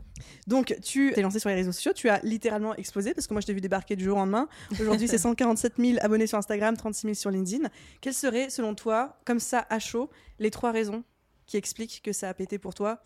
Donc, 0.46 0.76
tu 0.82 1.12
t'es 1.14 1.22
lancé 1.22 1.38
sur 1.38 1.48
les 1.48 1.54
réseaux 1.54 1.72
sociaux. 1.72 1.92
Tu 1.94 2.08
as 2.08 2.20
littéralement 2.22 2.74
explosé 2.74 3.14
parce 3.14 3.26
que 3.26 3.32
moi, 3.32 3.40
je 3.40 3.46
t'ai 3.46 3.54
vu 3.54 3.60
débarquer 3.60 3.96
du 3.96 4.04
jour 4.04 4.16
au 4.16 4.20
lendemain. 4.20 4.48
Aujourd'hui, 4.80 5.08
c'est 5.08 5.18
147 5.22 5.74
000 5.78 5.98
abonnés 6.00 6.26
sur 6.26 6.38
Instagram, 6.38 6.76
36 6.76 7.02
000 7.02 7.14
sur 7.14 7.30
LinkedIn. 7.30 7.68
Quelles 8.00 8.14
seraient, 8.14 8.50
selon 8.50 8.74
toi, 8.74 9.20
comme 9.24 9.38
ça, 9.40 9.66
à 9.70 9.78
chaud, 9.78 10.10
les 10.38 10.50
trois 10.50 10.72
raisons 10.72 11.04
qui 11.46 11.56
expliquent 11.56 12.02
que 12.02 12.12
ça 12.12 12.28
a 12.28 12.34
pété 12.34 12.58
pour 12.58 12.74
toi 12.74 13.02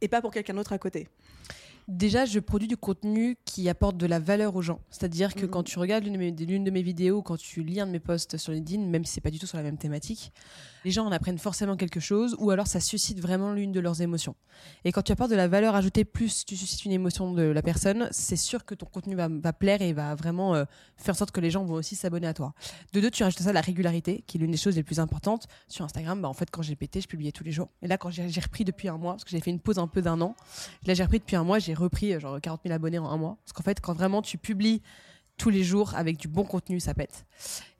et 0.00 0.08
pas 0.08 0.20
pour 0.20 0.30
quelqu'un 0.30 0.54
d'autre 0.54 0.72
à 0.72 0.78
côté? 0.78 1.08
Déjà, 1.90 2.24
je 2.24 2.38
produis 2.38 2.68
du 2.68 2.76
contenu 2.76 3.36
qui 3.44 3.68
apporte 3.68 3.96
de 3.96 4.06
la 4.06 4.20
valeur 4.20 4.54
aux 4.54 4.62
gens. 4.62 4.78
C'est-à-dire 4.90 5.34
que 5.34 5.44
mhm. 5.44 5.50
quand 5.50 5.62
tu 5.64 5.76
regardes 5.80 6.04
l'une 6.04 6.12
de, 6.12 6.18
mes, 6.18 6.30
de 6.30 6.70
mes 6.70 6.82
vidéos, 6.82 7.20
quand 7.20 7.36
tu 7.36 7.64
lis 7.64 7.80
un 7.80 7.86
de 7.88 7.90
mes 7.90 7.98
posts 7.98 8.36
sur 8.36 8.52
LinkedIn, 8.52 8.86
même 8.86 9.04
si 9.04 9.14
c'est 9.14 9.20
pas 9.20 9.32
du 9.32 9.40
tout 9.40 9.46
sur 9.48 9.56
la 9.56 9.64
même 9.64 9.76
thématique, 9.76 10.32
les 10.84 10.90
gens 10.92 11.04
en 11.04 11.12
apprennent 11.12 11.38
forcément 11.38 11.76
quelque 11.76 12.00
chose 12.00 12.36
ou 12.38 12.50
alors 12.50 12.66
ça 12.66 12.80
suscite 12.80 13.20
vraiment 13.20 13.52
l'une 13.52 13.72
de 13.72 13.80
leurs 13.80 14.02
émotions. 14.02 14.34
Et 14.84 14.92
quand 14.92 15.02
tu 15.02 15.12
apportes 15.12 15.30
de 15.30 15.36
la 15.36 15.48
valeur 15.48 15.74
ajoutée 15.74 16.04
plus 16.04 16.44
tu 16.44 16.56
suscites 16.56 16.84
une 16.84 16.92
émotion 16.92 17.32
de 17.32 17.42
la 17.42 17.62
personne, 17.62 18.08
c'est 18.12 18.36
sûr 18.36 18.64
que 18.64 18.74
ton 18.74 18.86
contenu 18.86 19.16
va, 19.16 19.52
plaire 19.52 19.82
et 19.82 19.92
va 19.92 20.14
vraiment 20.14 20.54
euh, 20.54 20.64
faire 20.96 21.14
en 21.14 21.18
sorte 21.18 21.32
que 21.32 21.40
les 21.40 21.50
gens 21.50 21.64
vont 21.64 21.74
aussi 21.74 21.96
s'abonner 21.96 22.26
à 22.26 22.34
toi. 22.34 22.54
De 22.92 23.00
deux, 23.00 23.10
tu 23.10 23.24
rajoutes 23.24 23.40
à 23.40 23.44
ça 23.44 23.52
la 23.52 23.60
régularité, 23.60 24.22
qui 24.26 24.38
est 24.38 24.40
l'une 24.40 24.52
des 24.52 24.56
choses 24.56 24.76
les 24.76 24.82
plus 24.82 25.00
importantes. 25.00 25.48
Sur 25.68 25.84
Instagram, 25.84 26.22
bah, 26.22 26.28
en 26.28 26.34
fait, 26.34 26.50
quand 26.50 26.62
j'ai 26.62 26.76
pété, 26.76 27.00
je 27.00 27.08
publiais 27.08 27.32
tous 27.32 27.44
les 27.44 27.52
jours. 27.52 27.68
Et 27.82 27.88
là, 27.88 27.98
quand 27.98 28.10
j'ai 28.10 28.40
repris 28.40 28.64
depuis 28.64 28.88
un 28.88 28.96
mois, 28.96 29.14
parce 29.14 29.24
que 29.24 29.30
j'ai 29.30 29.40
fait 29.40 29.50
une 29.50 29.60
pause 29.60 29.78
un 29.78 29.88
peu 29.88 30.02
d'un 30.02 30.20
an, 30.20 30.34
là 30.86 30.94
j'ai 30.94 31.02
repris 31.02 31.18
depuis 31.18 31.36
un 31.36 31.44
mois, 31.44 31.58
j'ai 31.58 31.74
repris 31.80 32.14
euh, 32.14 32.20
genre 32.20 32.40
40 32.40 32.60
000 32.64 32.74
abonnés 32.74 32.98
en 32.98 33.08
un 33.08 33.16
mois. 33.16 33.38
Parce 33.44 33.52
qu'en 33.52 33.62
fait, 33.62 33.80
quand 33.80 33.94
vraiment 33.94 34.22
tu 34.22 34.38
publies 34.38 34.82
tous 35.36 35.50
les 35.50 35.64
jours 35.64 35.94
avec 35.94 36.18
du 36.18 36.28
bon 36.28 36.44
contenu, 36.44 36.80
ça 36.80 36.94
pète. 36.94 37.24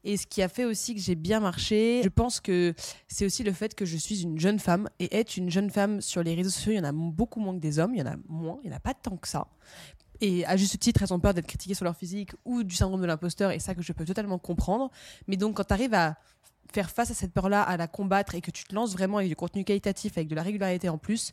Et 0.03 0.17
ce 0.17 0.27
qui 0.27 0.43
a 0.43 0.49
fait 0.49 0.65
aussi 0.65 0.95
que 0.95 1.01
j'ai 1.01 1.15
bien 1.15 1.41
marché, 1.41 2.01
je 2.03 2.09
pense 2.09 2.41
que 2.41 2.75
c'est 3.07 3.27
aussi 3.27 3.43
le 3.43 3.53
fait 3.53 3.75
que 3.75 3.85
je 3.85 3.99
suis 3.99 4.23
une 4.23 4.41
jeune 4.41 4.59
femme. 4.59 4.89
Et 4.99 5.15
être 5.17 5.37
une 5.37 5.51
jeune 5.51 5.71
femme 5.71 6.01
sur 6.01 6.23
les 6.23 6.35
réseaux 6.35 6.51
sociaux, 6.51 6.73
il 6.73 6.77
y 6.77 6.81
en 6.81 6.85
a 6.85 6.93
beaucoup 6.93 7.39
moins 7.39 7.55
que 7.55 7.61
des 7.61 7.79
hommes. 7.79 7.95
Il 7.95 7.99
y 7.99 8.03
en 8.03 8.07
a 8.07 8.17
moins, 8.29 8.59
il 8.63 8.69
n'y 8.69 8.75
en 8.75 8.77
a 8.79 8.81
pas 8.81 8.95
tant 8.95 9.17
que 9.17 9.29
ça. 9.29 9.47
Et 10.23 10.45
à 10.47 10.57
juste 10.57 10.79
titre, 10.79 11.03
elles 11.03 11.13
ont 11.13 11.21
peur 11.21 11.35
d'être 11.35 11.47
critiquées 11.47 11.75
sur 11.75 11.85
leur 11.85 11.97
physique 11.97 12.33
ou 12.45 12.63
du 12.63 12.75
syndrome 12.75 13.01
de 13.01 13.07
l'imposteur. 13.07 13.51
Et 13.51 13.59
ça 13.59 13.75
que 13.75 13.83
je 13.83 13.93
peux 13.93 14.05
totalement 14.05 14.39
comprendre. 14.39 14.91
Mais 15.27 15.37
donc, 15.37 15.57
quand 15.57 15.65
tu 15.65 15.75
arrives 15.75 15.95
à 15.95 16.17
faire 16.73 16.91
face 16.91 17.11
à 17.11 17.15
cette 17.15 17.33
peur-là, 17.33 17.63
à 17.63 17.77
la 17.77 17.89
combattre 17.89 18.35
et 18.35 18.41
que 18.41 18.51
tu 18.51 18.65
te 18.65 18.75
lances 18.75 18.93
vraiment 18.93 19.19
avec 19.19 19.29
du 19.29 19.37
contenu 19.37 19.65
qualitatif, 19.65 20.17
avec 20.17 20.29
de 20.29 20.35
la 20.35 20.43
régularité 20.43 20.89
en 20.89 20.99
plus, 20.99 21.33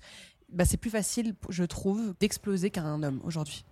bah 0.49 0.65
c'est 0.65 0.77
plus 0.77 0.89
facile, 0.89 1.35
je 1.49 1.63
trouve, 1.63 2.13
d'exploser 2.19 2.69
qu'un 2.69 3.03
homme 3.03 3.21
aujourd'hui 3.23 3.65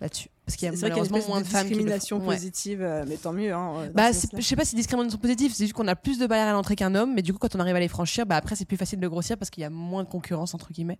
là-dessus. 0.00 0.28
Parce 0.44 0.56
qu'il 0.56 0.66
y 0.66 0.74
a 0.74 0.80
malheureusement 0.80 1.18
moins 1.28 1.40
de, 1.42 1.46
femmes 1.46 1.66
discrimination 1.66 2.20
positive, 2.20 2.80
euh, 2.80 3.04
mais 3.06 3.16
tant 3.16 3.34
mieux. 3.34 3.52
Hein, 3.52 3.90
bah, 3.92 4.12
je 4.12 4.40
sais 4.40 4.56
pas 4.56 4.64
si 4.64 4.74
discrimination 4.74 5.18
positive, 5.18 5.52
c'est 5.54 5.64
juste 5.64 5.74
qu'on 5.74 5.88
a 5.88 5.96
plus 5.96 6.18
de 6.18 6.26
barrières 6.26 6.48
à 6.48 6.52
l'entrée 6.52 6.74
qu'un 6.74 6.94
homme, 6.94 7.12
mais 7.14 7.20
du 7.20 7.34
coup, 7.34 7.38
quand 7.38 7.54
on 7.54 7.60
arrive 7.60 7.76
à 7.76 7.80
les 7.80 7.88
franchir, 7.88 8.24
bah, 8.24 8.36
après, 8.36 8.56
c'est 8.56 8.64
plus 8.64 8.78
facile 8.78 8.98
de 8.98 9.08
grossir 9.08 9.36
parce 9.36 9.50
qu'il 9.50 9.60
y 9.60 9.64
a 9.64 9.70
moins 9.70 10.04
de 10.04 10.08
concurrence, 10.08 10.54
entre 10.54 10.72
guillemets. 10.72 10.98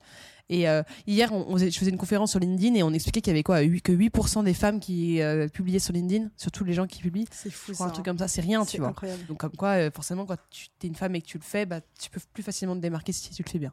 Et 0.50 0.68
euh, 0.68 0.82
hier, 1.06 1.32
on, 1.32 1.56
je 1.56 1.70
faisais 1.70 1.90
une 1.90 1.96
conférence 1.96 2.32
sur 2.32 2.40
LinkedIn 2.40 2.74
et 2.74 2.82
on 2.82 2.92
expliquait 2.92 3.22
qu'il 3.22 3.30
y 3.30 3.36
avait 3.36 3.42
quoi 3.42 3.60
Que 3.62 3.92
8% 3.92 4.44
des 4.44 4.52
femmes 4.52 4.80
qui 4.80 5.22
euh, 5.22 5.48
publiaient 5.48 5.78
sur 5.78 5.94
LinkedIn, 5.94 6.28
sur 6.36 6.50
tous 6.50 6.64
les 6.64 6.74
gens 6.74 6.86
qui 6.86 7.00
publient. 7.00 7.28
C'est 7.30 7.50
fou, 7.50 7.72
Un 7.82 7.88
truc 7.88 8.04
comme 8.04 8.18
ça, 8.18 8.28
c'est 8.28 8.42
rien, 8.42 8.66
tu 8.66 8.78
vois. 8.78 8.94
Donc, 9.28 9.38
comme 9.38 9.56
quoi, 9.56 9.90
forcément, 9.92 10.26
quand 10.26 10.36
tu 10.50 10.68
es 10.82 10.86
une 10.86 10.94
femme 10.94 11.14
et 11.14 11.22
que 11.22 11.26
tu 11.26 11.38
le 11.38 11.44
fais, 11.44 11.64
bah, 11.64 11.80
tu 11.98 12.10
peux 12.10 12.20
plus 12.34 12.42
facilement 12.42 12.76
te 12.76 12.80
démarquer 12.80 13.12
si 13.12 13.30
tu 13.30 13.42
le 13.42 13.48
fais 13.48 13.58
bien. 13.58 13.72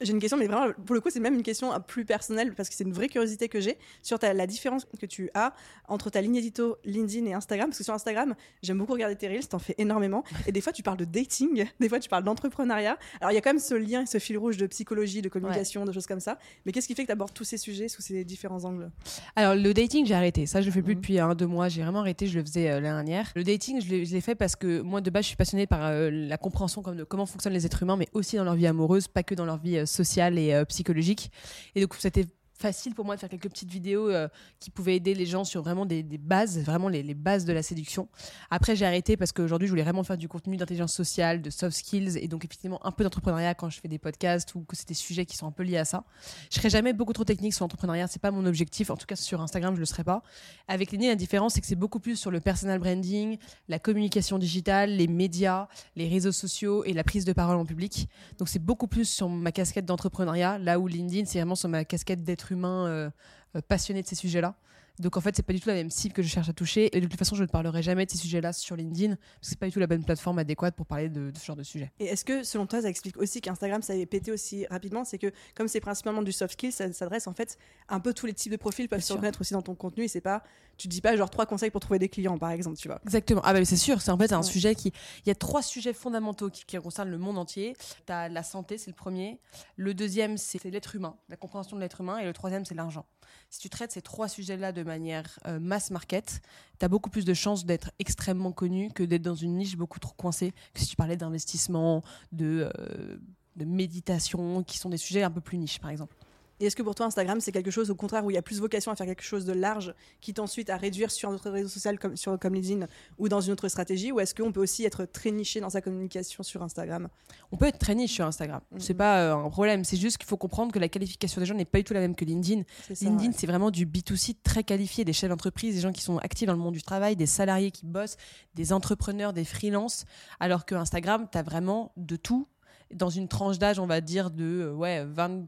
J'ai 0.00 0.12
une 0.12 0.20
question, 0.20 0.36
mais 0.36 0.46
vraiment, 0.46 0.72
pour 0.86 0.94
le 0.94 1.00
coup, 1.00 1.10
c'est 1.10 1.20
même 1.20 1.34
une 1.34 1.42
question 1.42 1.72
plus 1.86 2.04
personnelle 2.04 2.54
parce 2.54 2.68
que 2.68 2.74
c'est 2.74 2.84
une 2.84 2.92
vraie 2.92 3.08
curiosité 3.08 3.48
que 3.48 3.60
j'ai 3.60 3.78
sur 4.02 4.18
ta, 4.18 4.32
la 4.32 4.46
différence 4.46 4.86
que 4.98 5.06
tu 5.06 5.30
as 5.34 5.52
entre 5.88 6.10
ta 6.10 6.20
ligne 6.20 6.36
édito 6.36 6.76
LinkedIn 6.84 7.26
et 7.26 7.34
Instagram. 7.34 7.70
Parce 7.70 7.78
que 7.78 7.84
sur 7.84 7.94
Instagram, 7.94 8.34
j'aime 8.62 8.78
beaucoup 8.78 8.92
regarder 8.92 9.16
tes 9.16 9.28
reels, 9.28 9.48
t'en 9.48 9.58
fais 9.58 9.74
énormément. 9.78 10.22
Et 10.46 10.52
des 10.52 10.60
fois, 10.60 10.72
tu 10.72 10.82
parles 10.82 10.98
de 10.98 11.04
dating, 11.04 11.66
des 11.80 11.88
fois, 11.88 11.98
tu 11.98 12.08
parles 12.08 12.24
d'entrepreneuriat. 12.24 12.96
Alors, 13.20 13.32
il 13.32 13.34
y 13.34 13.38
a 13.38 13.40
quand 13.40 13.50
même 13.50 13.58
ce 13.58 13.74
lien, 13.74 14.06
ce 14.06 14.18
fil 14.18 14.38
rouge 14.38 14.56
de 14.56 14.66
psychologie, 14.66 15.22
de 15.22 15.28
communication, 15.28 15.84
de 15.84 15.92
choses 15.92 16.06
comme 16.06 16.20
ça. 16.20 16.38
Mais 16.64 16.72
qu'est-ce 16.72 16.86
qui 16.86 16.94
fait 16.94 17.02
que 17.02 17.08
tu 17.08 17.12
abordes 17.12 17.34
tous 17.34 17.44
ces 17.44 17.56
sujets 17.56 17.88
sous 17.88 18.02
ces 18.02 18.24
différents 18.24 18.64
angles? 18.64 18.90
Alors, 19.36 19.54
le 19.54 19.74
dating, 19.74 20.06
j'ai 20.06 20.14
arrêté. 20.14 20.46
Ça, 20.46 20.60
je 20.60 20.66
le 20.66 20.72
fais 20.72 20.82
plus 20.82 20.94
mhm. 20.94 21.00
depuis 21.00 21.18
un, 21.18 21.34
deux 21.34 21.46
mois. 21.46 21.68
J'ai 21.68 21.82
vraiment 21.82 22.00
arrêté. 22.00 22.26
Je 22.26 22.38
le 22.38 22.44
faisais 22.44 22.70
euh, 22.70 22.80
l'année 22.80 22.88
dernière. 22.88 23.32
Le 23.34 23.44
dating, 23.44 23.80
je 23.80 23.88
l'ai 23.94 24.20
fait 24.20 24.34
parce 24.34 24.56
que 24.56 24.80
moi, 24.80 25.00
de 25.00 25.10
base, 25.10 25.24
je 25.24 25.28
suis 25.28 25.36
passionnée 25.36 25.66
par 25.66 25.84
euh, 25.84 26.10
la 26.10 26.36
compréhension 26.36 26.82
comme 26.82 26.96
de 26.96 27.04
comment 27.04 27.26
fonctionnent 27.26 27.52
les 27.52 27.66
êtres 27.66 27.82
humains, 27.82 27.96
mais 27.96 28.08
aussi 28.12 28.36
dans 28.36 28.44
leur 28.44 28.54
vie 28.54 28.66
amoureuse, 28.66 29.08
pas 29.08 29.22
que 29.22 29.34
dans 29.34 29.44
leur 29.44 29.58
vie 29.58 29.78
euh, 29.78 29.86
sociale 29.88 30.38
et 30.38 30.64
psychologique. 30.66 31.30
Et 31.74 31.82
donc, 31.82 31.94
c'était 31.98 32.26
facile 32.58 32.94
pour 32.94 33.04
moi 33.04 33.14
de 33.14 33.20
faire 33.20 33.28
quelques 33.28 33.48
petites 33.48 33.70
vidéos 33.70 34.10
euh, 34.10 34.28
qui 34.60 34.70
pouvaient 34.70 34.96
aider 34.96 35.14
les 35.14 35.26
gens 35.26 35.44
sur 35.44 35.62
vraiment 35.62 35.86
des, 35.86 36.02
bases, 36.02 36.58
vraiment 36.58 36.88
les, 36.88 37.14
bases 37.14 37.44
de 37.44 37.52
la 37.52 37.62
séduction. 37.62 38.08
Après, 38.50 38.76
j'ai 38.76 38.84
arrêté 38.84 39.16
parce 39.16 39.32
qu'aujourd'hui, 39.32 39.66
je 39.68 39.72
voulais 39.72 39.82
vraiment 39.82 40.02
faire 40.02 40.18
du 40.18 40.28
contenu 40.28 40.56
d'intelligence 40.56 40.92
sociale, 40.92 41.40
de 41.40 41.50
soft 41.50 41.76
skills 41.76 42.18
et 42.18 42.28
donc 42.28 42.44
effectivement 42.44 42.84
un 42.84 42.90
peu 42.90 43.04
d'entrepreneuriat 43.04 43.54
quand 43.54 43.70
je 43.70 43.80
fais 43.80 43.88
des 43.88 43.98
podcasts 43.98 44.54
ou 44.54 44.60
que 44.60 44.76
c'est 44.76 44.88
des 44.88 44.94
sujets 44.94 45.24
qui 45.24 45.36
sont 45.36 45.46
un 45.46 45.52
peu 45.52 45.62
liés 45.62 45.78
à 45.78 45.84
ça. 45.84 46.04
Je 46.50 46.56
serai 46.56 46.70
jamais 46.70 46.92
beaucoup 46.92 47.12
trop 47.12 47.24
technique 47.24 47.54
sur 47.54 47.64
l'entrepreneuriat, 47.64 48.06
c'est 48.08 48.20
pas 48.20 48.30
mon 48.30 48.44
objectif. 48.44 48.90
En 48.90 48.96
tout 48.96 49.06
cas, 49.06 49.16
sur 49.16 49.40
Instagram, 49.40 49.74
je 49.74 49.80
le 49.80 49.86
serai 49.86 50.04
pas. 50.04 50.22
Avec 50.66 50.92
les 50.92 50.98
la 51.06 51.14
différence, 51.14 51.54
c'est 51.54 51.60
que 51.60 51.66
c'est 51.66 51.76
beaucoup 51.76 52.00
plus 52.00 52.16
sur 52.16 52.30
le 52.30 52.40
personal 52.40 52.80
branding, 52.80 53.38
la 53.68 53.78
communication 53.78 54.38
digitale, 54.38 54.90
les 54.90 55.06
médias, 55.06 55.68
les 55.94 56.08
réseaux 56.08 56.32
sociaux 56.32 56.84
et 56.84 56.92
la 56.92 57.04
prise 57.04 57.24
de 57.24 57.32
parole 57.32 57.56
en 57.56 57.64
public. 57.64 58.08
Donc, 58.38 58.48
c'est 58.48 58.58
beaucoup 58.58 58.88
plus 58.88 59.08
sur 59.08 59.28
ma 59.28 59.52
casquette 59.52 59.86
d'entrepreneuriat, 59.86 60.58
là 60.58 60.80
où 60.80 60.88
LinkedIn, 60.88 61.26
c'est 61.26 61.38
vraiment 61.38 61.54
sur 61.54 61.68
ma 61.68 61.84
casquette 61.84 62.24
d'être 62.24 62.47
humain 62.50 62.86
euh, 62.86 63.10
euh, 63.56 63.60
passionné 63.66 64.02
de 64.02 64.06
ces 64.06 64.14
sujets-là. 64.14 64.54
Donc 65.00 65.16
en 65.16 65.20
fait, 65.20 65.34
c'est 65.36 65.42
pas 65.42 65.52
du 65.52 65.60
tout 65.60 65.68
la 65.68 65.74
même 65.74 65.90
cible 65.90 66.14
que 66.14 66.22
je 66.22 66.28
cherche 66.28 66.48
à 66.48 66.52
toucher. 66.52 66.96
Et 66.96 67.00
de 67.00 67.06
toute 67.06 67.18
façon, 67.18 67.36
je 67.36 67.42
ne 67.42 67.48
parlerai 67.48 67.82
jamais 67.82 68.06
de 68.06 68.10
ces 68.10 68.18
sujets-là 68.18 68.52
sur 68.52 68.76
LinkedIn, 68.76 69.16
parce 69.16 69.18
que 69.18 69.46
c'est 69.46 69.58
pas 69.58 69.66
du 69.66 69.72
tout 69.72 69.80
la 69.80 69.86
bonne 69.86 70.04
plateforme 70.04 70.38
adéquate 70.38 70.74
pour 70.74 70.86
parler 70.86 71.08
de, 71.08 71.32
ce 71.38 71.44
genre 71.44 71.56
de 71.56 71.62
sujet. 71.62 71.92
Et 71.98 72.06
est-ce 72.06 72.24
que, 72.24 72.42
selon 72.42 72.66
toi, 72.66 72.82
ça 72.82 72.88
explique 72.88 73.16
aussi 73.16 73.40
qu'Instagram, 73.40 73.82
ça 73.82 73.92
avait 73.92 74.06
pété 74.06 74.32
aussi 74.32 74.66
rapidement? 74.66 75.04
C'est 75.04 75.18
que, 75.18 75.32
comme 75.54 75.68
c'est 75.68 75.80
principalement 75.80 76.22
du 76.22 76.32
soft 76.32 76.52
skill, 76.52 76.72
ça 76.72 76.92
s'adresse 76.92 77.26
en 77.26 77.32
fait 77.32 77.58
un 77.88 78.00
peu 78.00 78.12
tous 78.12 78.26
les 78.26 78.34
types 78.34 78.52
de 78.52 78.56
profils 78.56 78.88
peuvent 78.88 79.00
se 79.00 79.12
reconnaître 79.12 79.40
aussi 79.40 79.54
dans 79.54 79.62
ton 79.62 79.74
contenu. 79.74 80.04
Et 80.04 80.08
c'est 80.08 80.20
pas, 80.20 80.42
tu 80.76 80.88
dis 80.88 81.00
pas 81.00 81.16
genre 81.16 81.30
trois 81.30 81.46
conseils 81.46 81.70
pour 81.70 81.80
trouver 81.80 81.98
des 81.98 82.08
clients, 82.08 82.38
par 82.38 82.50
exemple, 82.50 82.76
tu 82.76 82.88
vois. 82.88 83.00
Exactement. 83.04 83.40
Ah 83.44 83.52
bah 83.52 83.64
c'est 83.64 83.76
sûr, 83.76 84.00
c'est 84.00 84.10
en 84.10 84.18
fait 84.18 84.32
un 84.32 84.42
sujet 84.42 84.74
qui. 84.74 84.92
Il 85.24 85.28
y 85.28 85.32
a 85.32 85.34
trois 85.34 85.62
sujets 85.62 85.92
fondamentaux 85.92 86.50
qui, 86.50 86.64
qui 86.64 86.76
concernent 86.78 87.10
le 87.10 87.18
monde 87.18 87.38
entier. 87.38 87.76
Tu 88.06 88.12
as 88.12 88.28
la 88.28 88.42
santé, 88.42 88.78
c'est 88.78 88.90
le 88.90 88.96
premier. 88.96 89.40
Le 89.76 89.94
deuxième, 89.94 90.36
c'est 90.36 90.62
l'être 90.64 90.96
humain, 90.96 91.16
la 91.28 91.36
compréhension 91.36 91.76
de 91.76 91.80
l'être 91.80 92.00
humain. 92.00 92.18
Et 92.18 92.24
le 92.24 92.32
troisième, 92.32 92.64
c'est 92.64 92.74
l'argent. 92.74 93.06
Si 93.50 93.60
tu 93.60 93.68
traites 93.68 93.92
ces 93.92 94.02
trois 94.02 94.28
sujets-là 94.28 94.72
de 94.72 94.82
manière 94.82 95.38
euh, 95.46 95.58
mass 95.60 95.90
market, 95.90 96.40
tu 96.78 96.84
as 96.84 96.88
beaucoup 96.88 97.10
plus 97.10 97.24
de 97.24 97.34
chances 97.34 97.64
d'être 97.64 97.90
extrêmement 97.98 98.52
connu 98.52 98.90
que 98.90 99.02
d'être 99.02 99.22
dans 99.22 99.34
une 99.34 99.56
niche 99.56 99.76
beaucoup 99.76 100.00
trop 100.00 100.14
coincée. 100.16 100.52
Que 100.74 100.80
si 100.80 100.86
tu 100.86 100.96
parlais 100.96 101.16
d'investissement, 101.16 102.02
de, 102.32 102.70
euh, 102.78 103.16
de 103.56 103.64
méditation, 103.64 104.62
qui 104.62 104.78
sont 104.78 104.90
des 104.90 104.96
sujets 104.96 105.22
un 105.22 105.30
peu 105.30 105.40
plus 105.40 105.58
niches, 105.58 105.80
par 105.80 105.90
exemple. 105.90 106.14
Et 106.60 106.66
est-ce 106.66 106.76
que 106.76 106.82
pour 106.82 106.94
toi, 106.94 107.06
Instagram, 107.06 107.40
c'est 107.40 107.52
quelque 107.52 107.70
chose 107.70 107.90
au 107.90 107.94
contraire 107.94 108.24
où 108.24 108.30
il 108.30 108.34
y 108.34 108.38
a 108.38 108.42
plus 108.42 108.60
vocation 108.60 108.90
à 108.90 108.96
faire 108.96 109.06
quelque 109.06 109.22
chose 109.22 109.44
de 109.44 109.52
large 109.52 109.94
qui 110.20 110.34
t'ensuite 110.34 110.70
à 110.70 110.76
réduire 110.76 111.10
sur 111.10 111.30
un 111.30 111.34
autre 111.34 111.50
réseau 111.50 111.68
social 111.68 111.98
comme, 111.98 112.16
sur, 112.16 112.38
comme 112.38 112.54
LinkedIn 112.54 112.86
ou 113.18 113.28
dans 113.28 113.40
une 113.40 113.52
autre 113.52 113.68
stratégie 113.68 114.12
Ou 114.12 114.20
est-ce 114.20 114.34
qu'on 114.34 114.52
peut 114.52 114.60
aussi 114.60 114.84
être 114.84 115.04
très 115.04 115.30
niché 115.30 115.60
dans 115.60 115.70
sa 115.70 115.80
communication 115.80 116.42
sur 116.42 116.62
Instagram? 116.62 117.08
On 117.52 117.56
peut 117.56 117.66
être 117.66 117.78
très 117.78 117.94
niche 117.94 118.12
sur 118.12 118.24
Instagram. 118.24 118.60
Ce 118.76 118.86
C'est 118.86 118.94
pas 118.94 119.20
euh, 119.20 119.36
un 119.36 119.50
problème. 119.50 119.84
C'est 119.84 119.96
juste 119.96 120.18
qu'il 120.18 120.26
faut 120.26 120.36
comprendre 120.36 120.72
que 120.72 120.78
la 120.78 120.88
qualification 120.88 121.40
des 121.40 121.46
gens 121.46 121.54
n'est 121.54 121.64
pas 121.64 121.78
du 121.78 121.84
tout 121.84 121.94
la 121.94 122.00
même 122.00 122.14
que 122.14 122.24
LinkedIn. 122.24 122.62
LinkedIn, 123.00 123.32
c'est 123.32 123.46
vraiment 123.46 123.70
du 123.70 123.86
B2C 123.86 124.36
très 124.42 124.64
qualifié, 124.64 125.04
des 125.04 125.12
chefs 125.12 125.30
d'entreprise, 125.30 125.74
des 125.74 125.80
gens 125.80 125.92
qui 125.92 126.02
sont 126.02 126.18
actifs 126.18 126.46
dans 126.46 126.54
le 126.54 126.58
monde 126.58 126.74
du 126.74 126.82
travail, 126.82 127.16
des 127.16 127.26
salariés 127.26 127.70
qui 127.70 127.86
bossent, 127.86 128.16
des 128.54 128.72
entrepreneurs, 128.72 129.32
des 129.32 129.44
freelances. 129.44 130.04
Alors 130.40 130.66
que 130.66 130.74
Instagram, 130.74 131.28
tu 131.30 131.38
as 131.38 131.42
vraiment 131.42 131.92
de 131.96 132.16
tout 132.16 132.48
dans 132.94 133.10
une 133.10 133.28
tranche 133.28 133.58
d'âge, 133.58 133.78
on 133.78 133.86
va 133.86 134.00
dire, 134.00 134.30
de 134.30 134.44
euh, 134.44 134.72
ouais, 134.72 135.04
20 135.04 135.46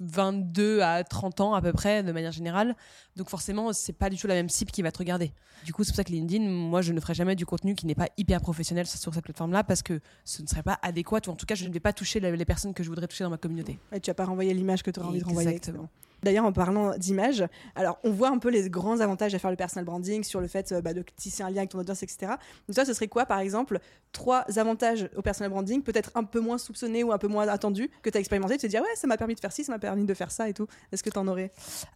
22 0.00 0.80
à 0.80 1.04
30 1.04 1.40
ans 1.40 1.54
à 1.54 1.62
peu 1.62 1.72
près, 1.72 2.02
de 2.02 2.12
manière 2.12 2.32
générale. 2.32 2.76
Donc 3.16 3.28
forcément, 3.28 3.72
c'est 3.72 3.92
pas 3.92 4.10
du 4.10 4.16
tout 4.16 4.26
la 4.26 4.34
même 4.34 4.48
cible 4.48 4.70
qui 4.70 4.82
va 4.82 4.92
te 4.92 4.98
regarder. 4.98 5.32
Du 5.64 5.72
coup, 5.72 5.84
c'est 5.84 5.92
pour 5.92 5.96
ça 5.96 6.04
que 6.04 6.12
LinkedIn, 6.12 6.44
moi, 6.44 6.82
je 6.82 6.92
ne 6.92 7.00
ferai 7.00 7.14
jamais 7.14 7.36
du 7.36 7.46
contenu 7.46 7.74
qui 7.74 7.86
n'est 7.86 7.94
pas 7.94 8.08
hyper 8.16 8.40
professionnel 8.40 8.86
sur 8.86 9.12
cette 9.12 9.24
plateforme-là 9.24 9.64
parce 9.64 9.82
que 9.82 10.00
ce 10.24 10.42
ne 10.42 10.46
serait 10.46 10.62
pas 10.62 10.78
adéquat 10.82 11.20
ou 11.26 11.30
en 11.30 11.36
tout 11.36 11.46
cas, 11.46 11.54
je 11.54 11.66
ne 11.66 11.72
vais 11.72 11.80
pas 11.80 11.92
toucher 11.92 12.20
les 12.20 12.44
personnes 12.44 12.74
que 12.74 12.82
je 12.82 12.88
voudrais 12.88 13.06
toucher 13.06 13.24
dans 13.24 13.30
ma 13.30 13.38
communauté. 13.38 13.78
Et 13.92 14.00
tu 14.00 14.10
vas 14.10 14.14
pas 14.14 14.24
renvoyer 14.24 14.52
l'image 14.54 14.82
que 14.82 14.90
tu 14.90 15.00
auras 15.00 15.08
envie 15.08 15.20
de 15.20 15.24
renvoyer. 15.24 15.50
Exactement. 15.50 15.88
D'ailleurs, 16.22 16.44
en 16.44 16.52
parlant 16.52 16.96
d'image, 16.96 17.44
alors 17.74 17.98
on 18.04 18.10
voit 18.10 18.28
un 18.28 18.38
peu 18.38 18.50
les 18.50 18.68
grands 18.70 19.00
avantages 19.00 19.34
à 19.34 19.38
faire 19.38 19.50
le 19.50 19.56
personal 19.56 19.84
branding 19.84 20.22
sur 20.22 20.40
le 20.40 20.46
fait 20.46 20.72
euh, 20.72 20.80
bah, 20.80 20.94
de 20.94 21.04
tisser 21.16 21.42
un 21.42 21.50
lien 21.50 21.58
avec 21.58 21.70
ton 21.70 21.78
audience, 21.78 22.02
etc. 22.02 22.32
Donc 22.68 22.76
ça, 22.76 22.84
ce 22.84 22.92
serait 22.94 23.08
quoi, 23.08 23.26
par 23.26 23.40
exemple, 23.40 23.80
trois 24.12 24.44
avantages 24.56 25.08
au 25.16 25.22
personal 25.22 25.50
branding, 25.50 25.82
peut-être 25.82 26.10
un 26.14 26.24
peu 26.24 26.40
moins 26.40 26.58
soupçonnés 26.58 27.02
ou 27.02 27.12
un 27.12 27.18
peu 27.18 27.28
moins 27.28 27.48
attendus 27.48 27.90
que 28.02 28.10
tu 28.10 28.16
as 28.16 28.20
expérimenté, 28.20 28.56
de 28.56 28.62
te 28.62 28.66
dire 28.66 28.82
ouais, 28.82 28.94
ça 28.94 29.06
m'a 29.06 29.16
permis 29.16 29.34
de 29.34 29.40
faire 29.40 29.52
ci, 29.52 29.64
ça 29.64 29.72
m'a 29.72 29.78
permis 29.78 30.04
de 30.04 30.14
faire 30.14 30.30
ça 30.30 30.48
et 30.48 30.54
tout. 30.54 30.66
Est-ce 30.92 31.02
que 31.02 31.10
tu 31.10 31.18
en 31.18 31.26
aurais? 31.28 31.50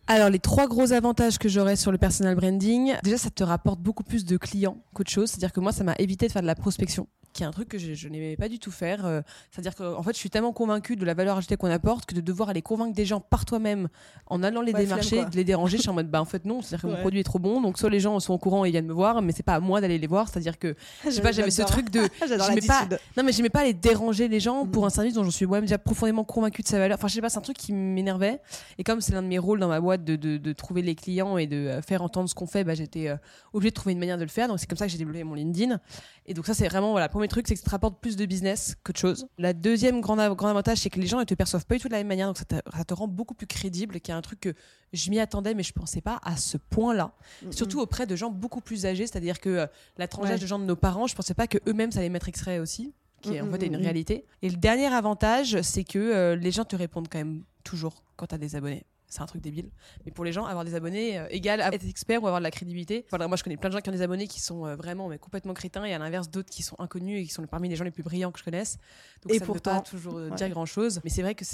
Alors 0.06 0.30
les 0.30 0.38
trois 0.38 0.66
gros 0.66 0.92
avantages 0.92 1.38
que 1.38 1.48
j'aurais 1.48 1.76
sur 1.76 1.92
le 1.92 1.98
personal 1.98 2.34
branding, 2.34 2.94
déjà 3.02 3.18
ça 3.18 3.30
te 3.30 3.44
rapporte 3.44 3.80
beaucoup 3.80 4.04
plus 4.04 4.24
de 4.24 4.36
clients 4.36 4.78
qu'autre 4.94 5.10
chose. 5.10 5.30
C'est-à-dire 5.30 5.52
que 5.52 5.60
moi, 5.60 5.72
ça 5.72 5.84
m'a 5.84 5.94
évité 5.98 6.26
de 6.26 6.32
faire 6.32 6.42
de 6.42 6.46
la 6.46 6.54
prospection 6.54 7.06
qui 7.36 7.42
est 7.42 7.46
un 7.46 7.50
truc 7.50 7.68
que 7.68 7.78
je, 7.78 7.92
je 7.92 8.08
n'aimais 8.08 8.36
pas 8.36 8.48
du 8.48 8.58
tout 8.58 8.70
faire. 8.70 9.04
Euh, 9.04 9.20
c'est-à-dire 9.50 9.74
qu'en 9.74 10.02
fait, 10.02 10.12
je 10.12 10.18
suis 10.18 10.30
tellement 10.30 10.52
convaincue 10.52 10.96
de 10.96 11.04
la 11.04 11.12
valeur 11.12 11.36
ajoutée 11.36 11.56
qu'on 11.56 11.70
apporte 11.70 12.06
que 12.06 12.14
de 12.14 12.20
devoir 12.22 12.48
aller 12.48 12.62
convaincre 12.62 12.94
des 12.94 13.04
gens 13.04 13.20
par 13.20 13.44
toi-même 13.44 13.88
en 14.26 14.42
allant 14.42 14.62
les 14.62 14.72
démarcher, 14.72 15.24
de 15.26 15.36
les 15.36 15.44
déranger, 15.44 15.76
je 15.76 15.82
suis 15.82 15.90
en 15.90 15.94
mode 15.94 16.10
bah 16.10 16.20
en 16.20 16.24
fait 16.24 16.44
non, 16.46 16.62
c'est-à-dire 16.62 16.88
que 16.88 16.94
mon 16.94 17.00
produit 17.00 17.20
est 17.20 17.24
trop 17.24 17.38
bon, 17.38 17.60
donc 17.60 17.78
soit 17.78 17.90
les 17.90 18.00
gens 18.00 18.18
sont 18.20 18.32
au 18.32 18.38
courant 18.38 18.64
et 18.64 18.70
viennent 18.70 18.86
me 18.86 18.92
voir, 18.92 19.20
mais 19.22 19.32
c'est 19.32 19.42
pas 19.42 19.54
à 19.54 19.60
moi 19.60 19.80
d'aller 19.80 19.98
les 19.98 20.06
voir. 20.06 20.28
C'est-à-dire 20.28 20.58
que 20.58 20.74
je 21.04 21.10
sais 21.10 21.20
pas, 21.20 21.32
j'avais 21.32 21.50
ce 21.50 21.62
truc 21.62 21.90
de, 21.90 22.00
pas, 22.66 22.88
non 23.16 23.22
mais 23.22 23.32
j'aimais 23.32 23.50
pas 23.50 23.60
aller 23.60 23.74
déranger 23.74 24.28
les 24.28 24.40
gens 24.40 24.66
pour 24.66 24.84
mm. 24.84 24.86
un 24.86 24.90
service 24.90 25.14
dont 25.14 25.24
je 25.24 25.30
suis 25.30 25.46
moi-même 25.46 25.66
déjà 25.66 25.78
profondément 25.78 26.24
convaincue 26.24 26.62
de 26.62 26.68
sa 26.68 26.78
valeur. 26.78 26.96
Enfin, 26.96 27.08
je 27.08 27.14
sais 27.14 27.20
pas, 27.20 27.28
c'est 27.28 27.38
un 27.38 27.42
truc 27.42 27.58
qui 27.58 27.72
m'énervait. 27.74 28.40
Et 28.78 28.84
comme 28.84 29.02
c'est 29.02 29.12
l'un 29.12 29.22
de 29.22 29.28
mes 29.28 29.38
rôles 29.38 29.60
dans 29.60 29.68
ma 29.68 29.80
boîte 29.80 30.04
de, 30.04 30.16
de, 30.16 30.38
de, 30.38 30.52
trouver 30.54 30.80
les 30.80 30.94
clients 30.94 31.36
et 31.36 31.46
de 31.46 31.56
euh, 31.56 31.82
faire 31.82 32.02
entendre 32.02 32.30
ce 32.30 32.34
qu'on 32.34 32.46
fait, 32.46 32.64
bah, 32.64 32.74
j'étais 32.74 33.08
euh, 33.08 33.16
obligée 33.52 33.70
de 33.70 33.74
trouver 33.74 33.92
une 33.92 33.98
manière 33.98 34.16
de 34.16 34.22
le 34.22 34.28
faire. 34.28 34.48
Donc 34.48 34.58
c'est 34.58 34.66
comme 34.66 34.78
ça 34.78 34.86
que 34.86 34.92
j'ai 34.92 34.98
développé 34.98 35.22
mon 35.24 35.34
LinkedIn. 35.34 35.78
Et 36.26 36.34
donc 36.34 36.46
ça 36.46 36.54
c'est 36.54 36.68
vraiment 36.68 36.90
voilà, 36.92 37.08
premier 37.26 37.42
truc, 37.42 37.48
c'est 37.48 37.54
que 37.54 37.60
ça 37.60 37.66
te 37.66 37.70
rapporte 37.70 38.00
plus 38.00 38.16
de 38.16 38.26
business 38.26 38.76
qu'autre 38.84 39.00
chose. 39.00 39.26
La 39.38 39.52
deuxième 39.52 40.00
grand, 40.00 40.16
grand 40.34 40.48
avantage, 40.48 40.78
c'est 40.78 40.90
que 40.90 41.00
les 41.00 41.06
gens 41.06 41.18
ne 41.18 41.24
te 41.24 41.34
perçoivent 41.34 41.66
pas 41.66 41.76
du 41.76 41.80
tout 41.80 41.88
de 41.88 41.92
la 41.92 41.98
même 41.98 42.06
manière, 42.06 42.26
donc 42.26 42.38
ça 42.38 42.44
te, 42.44 42.54
ça 42.54 42.84
te 42.84 42.94
rend 42.94 43.08
beaucoup 43.08 43.34
plus 43.34 43.46
crédible, 43.46 44.00
qui 44.00 44.10
est 44.10 44.14
un 44.14 44.22
truc 44.22 44.40
que 44.40 44.54
je 44.92 45.10
m'y 45.10 45.18
attendais, 45.18 45.54
mais 45.54 45.62
je 45.62 45.72
pensais 45.72 46.00
pas 46.00 46.20
à 46.22 46.36
ce 46.36 46.56
point-là. 46.56 47.12
Surtout 47.50 47.80
auprès 47.80 48.06
de 48.06 48.16
gens 48.16 48.30
beaucoup 48.30 48.60
plus 48.60 48.86
âgés, 48.86 49.06
c'est-à-dire 49.06 49.40
que 49.40 49.48
euh, 49.48 49.66
la 49.98 50.08
tranche 50.08 50.40
de 50.40 50.46
gens 50.46 50.58
de 50.58 50.64
nos 50.64 50.76
parents, 50.76 51.06
je 51.06 51.14
pensais 51.14 51.34
pas 51.34 51.46
que 51.46 51.58
eux-mêmes 51.68 51.92
ça 51.92 52.00
allait 52.00 52.08
mettre 52.08 52.28
extrait 52.28 52.58
aussi, 52.58 52.94
qui 53.22 53.34
est 53.34 53.40
en 53.40 53.50
fait 53.50 53.66
une 53.66 53.76
réalité. 53.76 54.24
Et 54.42 54.50
le 54.50 54.56
dernier 54.56 54.86
avantage, 54.86 55.60
c'est 55.62 55.84
que 55.84 55.98
euh, 55.98 56.36
les 56.36 56.50
gens 56.50 56.64
te 56.64 56.76
répondent 56.76 57.08
quand 57.10 57.18
même 57.18 57.42
toujours 57.64 58.02
quand 58.16 58.28
tu 58.28 58.34
as 58.34 58.38
des 58.38 58.56
abonnés 58.56 58.84
c'est 59.16 59.22
un 59.22 59.26
truc 59.26 59.40
débile. 59.42 59.70
Mais 60.04 60.12
pour 60.12 60.24
les 60.24 60.32
gens, 60.32 60.44
avoir 60.44 60.64
des 60.64 60.74
abonnés 60.74 61.18
euh, 61.18 61.26
égale 61.30 61.60
à 61.60 61.72
être 61.74 61.88
expert 61.88 62.22
ou 62.22 62.26
avoir 62.26 62.40
de 62.40 62.44
la 62.44 62.50
crédibilité. 62.50 63.06
moi, 63.12 63.36
je 63.36 63.42
connais 63.42 63.56
plein 63.56 63.70
de 63.70 63.74
gens 63.74 63.80
qui 63.80 63.88
ont 63.88 63.92
des 63.92 64.02
abonnés 64.02 64.28
qui 64.28 64.40
sont 64.40 64.66
euh, 64.66 64.76
vraiment 64.76 65.08
mais 65.08 65.18
complètement 65.18 65.54
crétins 65.54 65.84
et 65.84 65.94
à 65.94 65.98
l'inverse 65.98 66.30
d'autres 66.30 66.50
qui 66.50 66.62
sont 66.62 66.76
inconnus 66.78 67.22
et 67.22 67.24
qui 67.24 67.32
sont 67.32 67.46
parmi 67.46 67.68
les 67.68 67.76
gens 67.76 67.84
les 67.84 67.90
plus 67.90 68.02
brillants 68.02 68.30
que 68.30 68.38
je 68.38 68.44
connaisse. 68.44 68.78
Donc 69.22 69.32
et 69.32 69.38
ça 69.38 69.46
pourtant, 69.46 69.70
ne 69.70 69.76
veut 69.76 69.82
pas 69.82 69.90
toujours 69.90 70.18
euh, 70.18 70.30
dire 70.30 70.48
grand 70.50 70.66
chose. 70.66 71.00
Mais 71.04 71.10
c'est 71.10 71.22
vrai 71.22 71.34
que 71.34 71.44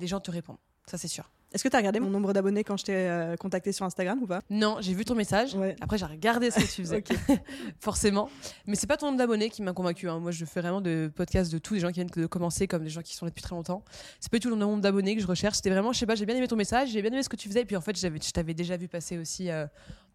les 0.00 0.06
gens 0.06 0.20
te 0.20 0.30
répondent. 0.30 0.58
Ça, 0.86 0.96
c'est 0.98 1.08
sûr. 1.08 1.30
Est-ce 1.52 1.64
que 1.64 1.68
tu 1.68 1.74
as 1.74 1.78
regardé 1.78 1.98
mon 1.98 2.10
nombre 2.10 2.32
d'abonnés 2.32 2.62
quand 2.62 2.76
je 2.76 2.84
t'ai 2.84 2.94
euh, 2.94 3.36
contacté 3.36 3.72
sur 3.72 3.84
Instagram 3.84 4.22
ou 4.22 4.26
pas? 4.26 4.40
Non, 4.50 4.76
j'ai 4.80 4.94
vu 4.94 5.04
ton 5.04 5.16
message. 5.16 5.56
Après, 5.80 5.98
j'ai 5.98 6.04
regardé 6.04 6.50
ce 6.50 6.60
que 6.60 6.72
tu 6.72 6.82
faisais. 6.82 7.02
Forcément. 7.80 8.30
Mais 8.66 8.76
c'est 8.76 8.86
pas 8.86 8.96
ton 8.96 9.06
nombre 9.06 9.18
d'abonnés 9.18 9.50
qui 9.50 9.62
m'a 9.62 9.72
convaincu. 9.72 10.08
Hein. 10.08 10.20
Moi, 10.20 10.30
je 10.30 10.44
fais 10.44 10.60
vraiment 10.60 10.80
de 10.80 11.10
podcasts 11.14 11.52
de 11.52 11.58
tous, 11.58 11.74
des 11.74 11.80
gens 11.80 11.88
qui 11.88 11.94
viennent 11.94 12.08
de 12.08 12.26
commencer 12.26 12.68
comme 12.68 12.84
des 12.84 12.90
gens 12.90 13.02
qui 13.02 13.16
sont 13.16 13.24
là 13.24 13.30
depuis 13.30 13.42
très 13.42 13.56
longtemps. 13.56 13.84
C'est 14.20 14.30
pas 14.30 14.38
du 14.38 14.42
tout 14.42 14.50
le 14.50 14.56
nombre 14.56 14.80
d'abonnés 14.80 15.16
que 15.16 15.22
je 15.22 15.26
recherche. 15.26 15.56
C'était 15.56 15.70
vraiment, 15.70 15.92
je 15.92 15.98
sais 15.98 16.06
pas, 16.06 16.14
j'ai 16.14 16.26
bien 16.26 16.36
aimé 16.36 16.46
ton 16.46 16.56
message, 16.56 16.90
j'ai 16.90 17.02
bien 17.02 17.10
aimé 17.10 17.22
ce 17.22 17.28
que 17.28 17.36
tu 17.36 17.48
faisais. 17.48 17.62
Et 17.62 17.64
puis 17.64 17.76
en 17.76 17.80
fait, 17.80 17.98
je 17.98 18.30
t'avais 18.30 18.54
déjà 18.54 18.76
vu 18.76 18.86
passer 18.86 19.18
aussi 19.18 19.50
euh, 19.50 19.66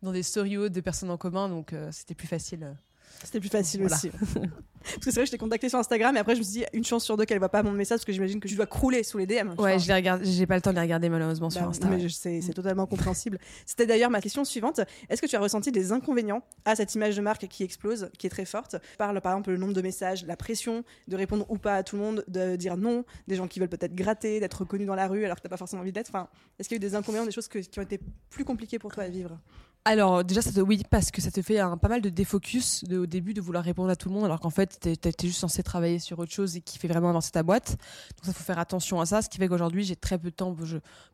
dans 0.02 0.14
des 0.14 0.24
stories 0.24 0.70
de 0.70 0.82
personnes 0.82 1.12
en 1.12 1.18
commun, 1.18 1.50
donc 1.50 1.74
euh, 1.74 1.90
c'était 1.92 2.16
plus 2.16 2.28
facile. 2.28 2.76
C'était 3.24 3.40
plus 3.40 3.50
facile 3.50 3.84
aussi. 3.84 4.12
parce 4.86 4.98
que 4.98 5.12
c'est 5.12 5.20
vrai, 5.20 5.26
je 5.26 5.32
t'ai 5.32 5.38
contacté 5.38 5.70
sur 5.70 5.80
Instagram 5.80 6.16
et 6.16 6.20
après 6.20 6.36
je 6.36 6.40
me 6.40 6.44
suis 6.44 6.60
dit 6.60 6.66
une 6.74 6.84
chance 6.84 7.04
sur 7.04 7.18
deux 7.18 7.26
qu'elle 7.26 7.40
voit 7.40 7.50
pas 7.50 7.64
mon 7.64 7.72
message 7.72 7.98
parce 7.98 8.06
que 8.06 8.14
j'imagine 8.14 8.40
que 8.40 8.48
tu 8.48 8.56
dois 8.56 8.66
crouler 8.66 9.04
sous 9.04 9.18
les 9.18 9.26
DM. 9.26 9.54
Ouais, 9.58 9.80
je 9.80 9.88
les 9.88 9.94
regarde, 9.94 10.22
j'ai 10.24 10.46
pas 10.46 10.56
le 10.56 10.62
temps 10.62 10.72
de 10.72 10.76
les 10.76 10.82
regarder 10.82 11.10
malheureusement 11.10 11.50
sur 11.50 11.62
bah, 11.62 11.70
Instagram. 11.70 12.00
c'est 12.10 12.54
totalement 12.54 12.86
compréhensible. 12.86 13.40
C'était 13.66 13.86
d'ailleurs 13.86 14.10
ma 14.10 14.22
question 14.22 14.46
suivante. 14.46 14.82
Est-ce 15.10 15.22
que 15.22 15.28
tu 15.28 15.36
as 15.36 15.40
ressenti 15.40 15.72
des 15.72 15.92
inconvénients 15.92 16.44
à 16.66 16.76
cette 16.76 16.94
image 16.96 17.16
de 17.16 17.22
marque 17.22 17.48
qui 17.48 17.64
explose, 17.64 18.10
qui 18.18 18.28
est 18.28 18.30
très 18.30 18.46
forte? 18.46 18.76
Parle 18.98 19.20
par 19.22 19.34
exemple 19.34 19.52
le 19.52 19.58
nombre 19.58 19.74
de 19.74 19.82
messages, 19.82 20.26
la 20.26 20.38
pression 20.38 20.84
de 21.08 21.16
répondre 21.16 21.46
ou 21.50 21.58
pas 21.58 21.76
à 21.76 21.84
tout 21.84 21.96
le 21.96 22.02
monde, 22.02 22.24
de 22.28 22.56
dire 22.56 22.78
non, 22.78 23.06
des 23.28 23.36
gens 23.36 23.48
qui 23.48 23.60
veulent 23.60 23.70
peut-être 23.70 23.96
gratter, 23.96 24.40
d'être 24.40 24.62
reconnus 24.62 24.88
dans 24.88 24.96
la 24.96 25.08
rue 25.08 25.26
alors 25.26 25.38
que 25.38 25.42
t'as 25.42 25.50
pas 25.50 25.58
forcément 25.58 25.82
envie 25.82 25.92
d'être. 25.92 26.10
Enfin, 26.10 26.28
est-ce 26.60 26.70
qu'il 26.70 26.76
y 26.76 26.80
a 26.80 26.82
eu 26.86 26.90
des 26.90 26.96
inconvénients, 26.96 27.26
des 27.26 27.32
choses 27.32 27.48
qui 27.48 27.80
ont 27.80 27.84
été 27.84 28.00
plus 28.30 28.46
compliquées 28.46 28.80
pour 28.80 28.92
toi 28.92 29.04
à 29.04 29.10
vivre? 29.10 29.40
Alors 29.88 30.24
déjà, 30.24 30.42
ça 30.42 30.52
te, 30.52 30.60
oui, 30.60 30.82
parce 30.90 31.12
que 31.12 31.22
ça 31.22 31.30
te 31.30 31.44
fait 31.44 31.60
un, 31.60 31.78
pas 31.78 31.90
mal 31.90 32.02
de 32.02 32.10
défocus 32.10 32.84
de, 32.86 32.98
au 32.98 33.06
début 33.06 33.36
de 33.36 33.42
vouloir 33.42 33.64
répondre 33.64 33.92
à 33.92 33.96
tout 33.96 34.10
le 34.10 34.16
monde, 34.16 34.26
alors 34.26 34.40
qu'en 34.40 34.50
fait, 34.50 34.75
tu 34.80 34.90
es, 34.90 35.14
juste 35.22 35.40
censé 35.40 35.64
travailler 35.64 36.00
sur 36.00 36.20
autre 36.20 36.32
chose 36.32 36.56
et 36.56 36.62
qui 36.62 36.78
fait 36.78 36.88
vraiment 36.88 37.10
avancer 37.10 37.32
ta 37.32 37.44
boîte. 37.44 37.72
Donc 37.72 38.26
ça, 38.26 38.34
faut 38.34 38.44
faire 38.44 38.60
attention 38.60 39.00
à 39.00 39.06
ça. 39.06 39.22
Ce 39.22 39.30
qui 39.30 39.38
fait 39.38 39.48
qu'aujourd'hui, 39.48 39.84
j'ai 39.84 39.96
très 39.96 40.18
peu 40.18 40.30
de 40.30 40.36
temps 40.36 40.54
pour, 40.54 40.66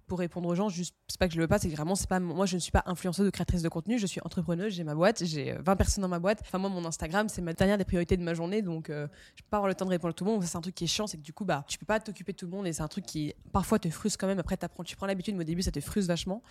pour 0.08 0.20
répondre 0.20 0.50
aux 0.50 0.56
gens. 0.56 0.70
Juste, 0.70 0.96
c'est 1.08 1.20
pas 1.20 1.28
que 1.28 1.34
je 1.34 1.38
le 1.38 1.44
veux 1.44 1.48
pas, 1.48 1.60
c'est 1.60 1.70
vraiment, 1.70 1.96
c'est 1.96 2.10
pas 2.10 2.20
moi, 2.20 2.46
je 2.46 2.56
ne 2.56 2.60
suis 2.60 2.72
pas 2.72 2.84
influenceuse 2.86 3.26
de 3.26 3.32
créatrice 3.32 3.62
de 3.62 3.70
contenu. 3.70 3.98
Je 3.98 4.06
suis 4.06 4.22
entrepreneuse, 4.24 4.74
j'ai 4.74 4.84
ma 4.84 4.96
boîte, 4.96 5.24
j'ai 5.24 5.54
20 5.54 5.76
personnes 5.76 6.02
dans 6.02 6.08
ma 6.08 6.20
boîte. 6.20 6.40
Enfin 6.42 6.58
moi, 6.58 6.70
mon 6.70 6.86
Instagram, 6.86 7.30
c'est 7.30 7.42
ma 7.42 7.54
dernière 7.54 7.78
des 7.78 7.86
priorités 7.86 8.18
de 8.18 8.24
ma 8.24 8.34
journée, 8.34 8.62
donc 8.62 8.90
euh, 8.90 9.08
je 9.36 9.44
peux 9.44 9.50
pas 9.50 9.58
avoir 9.58 9.70
le 9.70 9.76
temps 9.76 9.86
de 9.86 9.90
répondre 9.90 10.12
à 10.12 10.14
tout 10.14 10.26
le 10.26 10.32
monde. 10.32 10.44
C'est 10.44 10.58
un 10.58 10.62
truc 10.62 10.76
qui 10.76 10.84
est 10.84 10.88
chiant, 10.88 11.08
c'est 11.08 11.18
que 11.18 11.24
du 11.24 11.34
coup, 11.34 11.46
bah, 11.46 11.64
tu 11.68 11.78
peux 11.78 11.86
pas 11.86 12.00
t'occuper 12.00 12.34
de 12.34 12.38
tout 12.38 12.46
le 12.46 12.52
monde 12.52 12.68
et 12.68 12.74
c'est 12.74 12.82
un 12.82 12.88
truc 12.88 13.06
qui 13.06 13.34
parfois 13.52 13.80
te 13.80 13.90
frustre 13.90 14.20
quand 14.20 14.28
même. 14.28 14.40
Après, 14.40 14.58
tu 14.86 14.96
prends 14.96 15.06
l'habitude, 15.06 15.36
mais 15.36 15.42
au 15.42 15.48
début, 15.48 15.62
ça 15.62 15.72
te 15.72 15.80
frustre 15.80 16.08
vachement. 16.08 16.44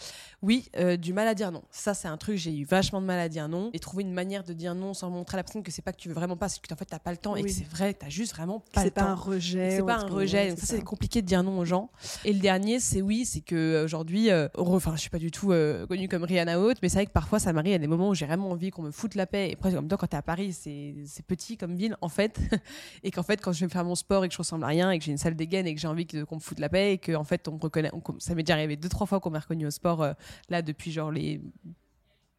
Oui, 0.42 0.70
euh, 0.76 0.96
du 0.96 1.12
mal 1.12 1.28
à 1.28 1.34
dire 1.34 1.52
non. 1.52 1.62
Ça, 1.70 1.94
c'est 1.94 2.08
un 2.08 2.16
truc 2.16 2.36
j'ai 2.36 2.56
eu 2.56 2.64
vachement 2.64 3.00
de 3.00 3.06
mal 3.06 3.18
à 3.18 3.28
dire 3.28 3.48
non 3.48 3.70
et 3.72 3.78
trouver 3.78 4.02
une 4.02 4.12
manière 4.12 4.44
de 4.44 4.52
dire 4.52 4.74
non 4.74 4.94
sans 4.94 5.10
montrer 5.10 5.36
à 5.36 5.38
la 5.38 5.44
personne 5.44 5.62
que 5.62 5.70
c'est 5.70 5.82
pas 5.82 5.92
que 5.92 5.98
tu 5.98 6.08
veux 6.08 6.14
vraiment 6.14 6.36
pas, 6.36 6.48
c'est 6.48 6.60
que 6.60 6.72
en 6.72 6.76
fait 6.76 6.92
pas 7.00 7.10
le 7.10 7.16
temps 7.16 7.36
et 7.36 7.42
que 7.42 7.50
c'est 7.50 7.66
vrai, 7.66 7.94
t'as 7.94 8.08
juste 8.08 8.34
vraiment 8.34 8.62
pas 8.72 8.84
le 8.84 8.90
temps. 8.90 9.00
C'est 9.00 9.04
pas 9.04 9.10
un 9.10 9.14
rejet. 9.14 9.70
C'est 9.70 9.82
pas 9.84 9.96
un 9.96 10.06
rejet. 10.06 10.50
Donc 10.50 10.58
ça, 10.58 10.66
c'est 10.66 10.82
compliqué 10.82 11.22
de 11.22 11.26
dire 11.26 11.42
non 11.42 11.58
aux 11.58 11.64
gens. 11.64 11.90
Et 12.24 12.32
le 12.32 12.38
dernier, 12.38 12.80
c'est 12.80 13.02
oui, 13.02 13.24
c'est 13.24 13.40
que 13.40 13.54
euh, 13.54 13.84
aujourd'hui, 13.84 14.30
euh, 14.30 14.48
enfin, 14.56 14.94
je 14.96 15.00
suis 15.00 15.10
pas 15.10 15.18
du 15.18 15.30
tout 15.30 15.52
euh, 15.52 15.86
connue 15.86 16.08
comme 16.08 16.24
Rihanna 16.24 16.60
Haute, 16.60 16.78
mais 16.82 16.88
c'est 16.88 16.98
vrai 16.98 17.06
que 17.06 17.12
parfois 17.12 17.38
ça 17.38 17.52
m'arrive 17.52 17.74
à 17.74 17.78
des 17.78 17.86
moments 17.86 18.08
où 18.08 18.14
j'ai 18.14 18.26
vraiment 18.26 18.50
envie 18.50 18.70
qu'on 18.70 18.82
me 18.82 18.90
foute 18.90 19.14
la 19.14 19.26
paix. 19.26 19.50
Et 19.50 19.54
après, 19.54 19.72
comme 19.72 19.88
toi, 19.88 19.98
quand 19.98 20.06
t'es 20.06 20.16
à 20.16 20.22
Paris, 20.22 20.52
c'est 20.52 20.94
petit 21.26 21.56
comme 21.56 21.74
ville 21.74 21.96
en 22.00 22.08
fait, 22.08 22.38
et 23.02 23.10
qu'en 23.10 23.22
fait, 23.22 23.40
quand 23.40 23.52
je 23.52 23.64
vais 23.64 23.70
faire 23.70 23.84
mon 23.84 23.94
sport 23.94 24.24
et 24.24 24.28
que 24.28 24.34
je 24.34 24.38
ressemble 24.38 24.64
à 24.64 24.68
rien 24.68 24.90
et 24.90 24.98
que 24.98 25.04
j'ai 25.04 25.12
une 25.12 25.18
salle 25.18 25.36
dégaine 25.36 25.66
et 25.66 25.74
que 25.74 25.80
j'ai 25.80 25.88
envie 25.88 26.06
qu'on 26.06 26.36
me 26.36 26.40
foute 26.40 26.60
la 26.60 26.68
paix 26.68 26.94
et 26.94 26.98
que 26.98 27.14
en 27.14 27.24
fait 27.24 27.48
on 27.48 27.52
me 27.52 27.60
reconnaît, 27.60 27.90
ça 28.18 28.34
m'est 28.34 28.42
déjà 28.42 28.54
arrivé 28.54 28.76
deux 28.76 28.88
trois 28.88 29.06
fois 29.06 29.20
qu'on 29.20 29.30
m'a 29.30 29.40
reconnu 29.40 29.66
au 29.66 29.70
sport 29.70 30.06
là 30.48 30.62
depuis 30.62 30.92
genre 30.92 31.10
les 31.10 31.40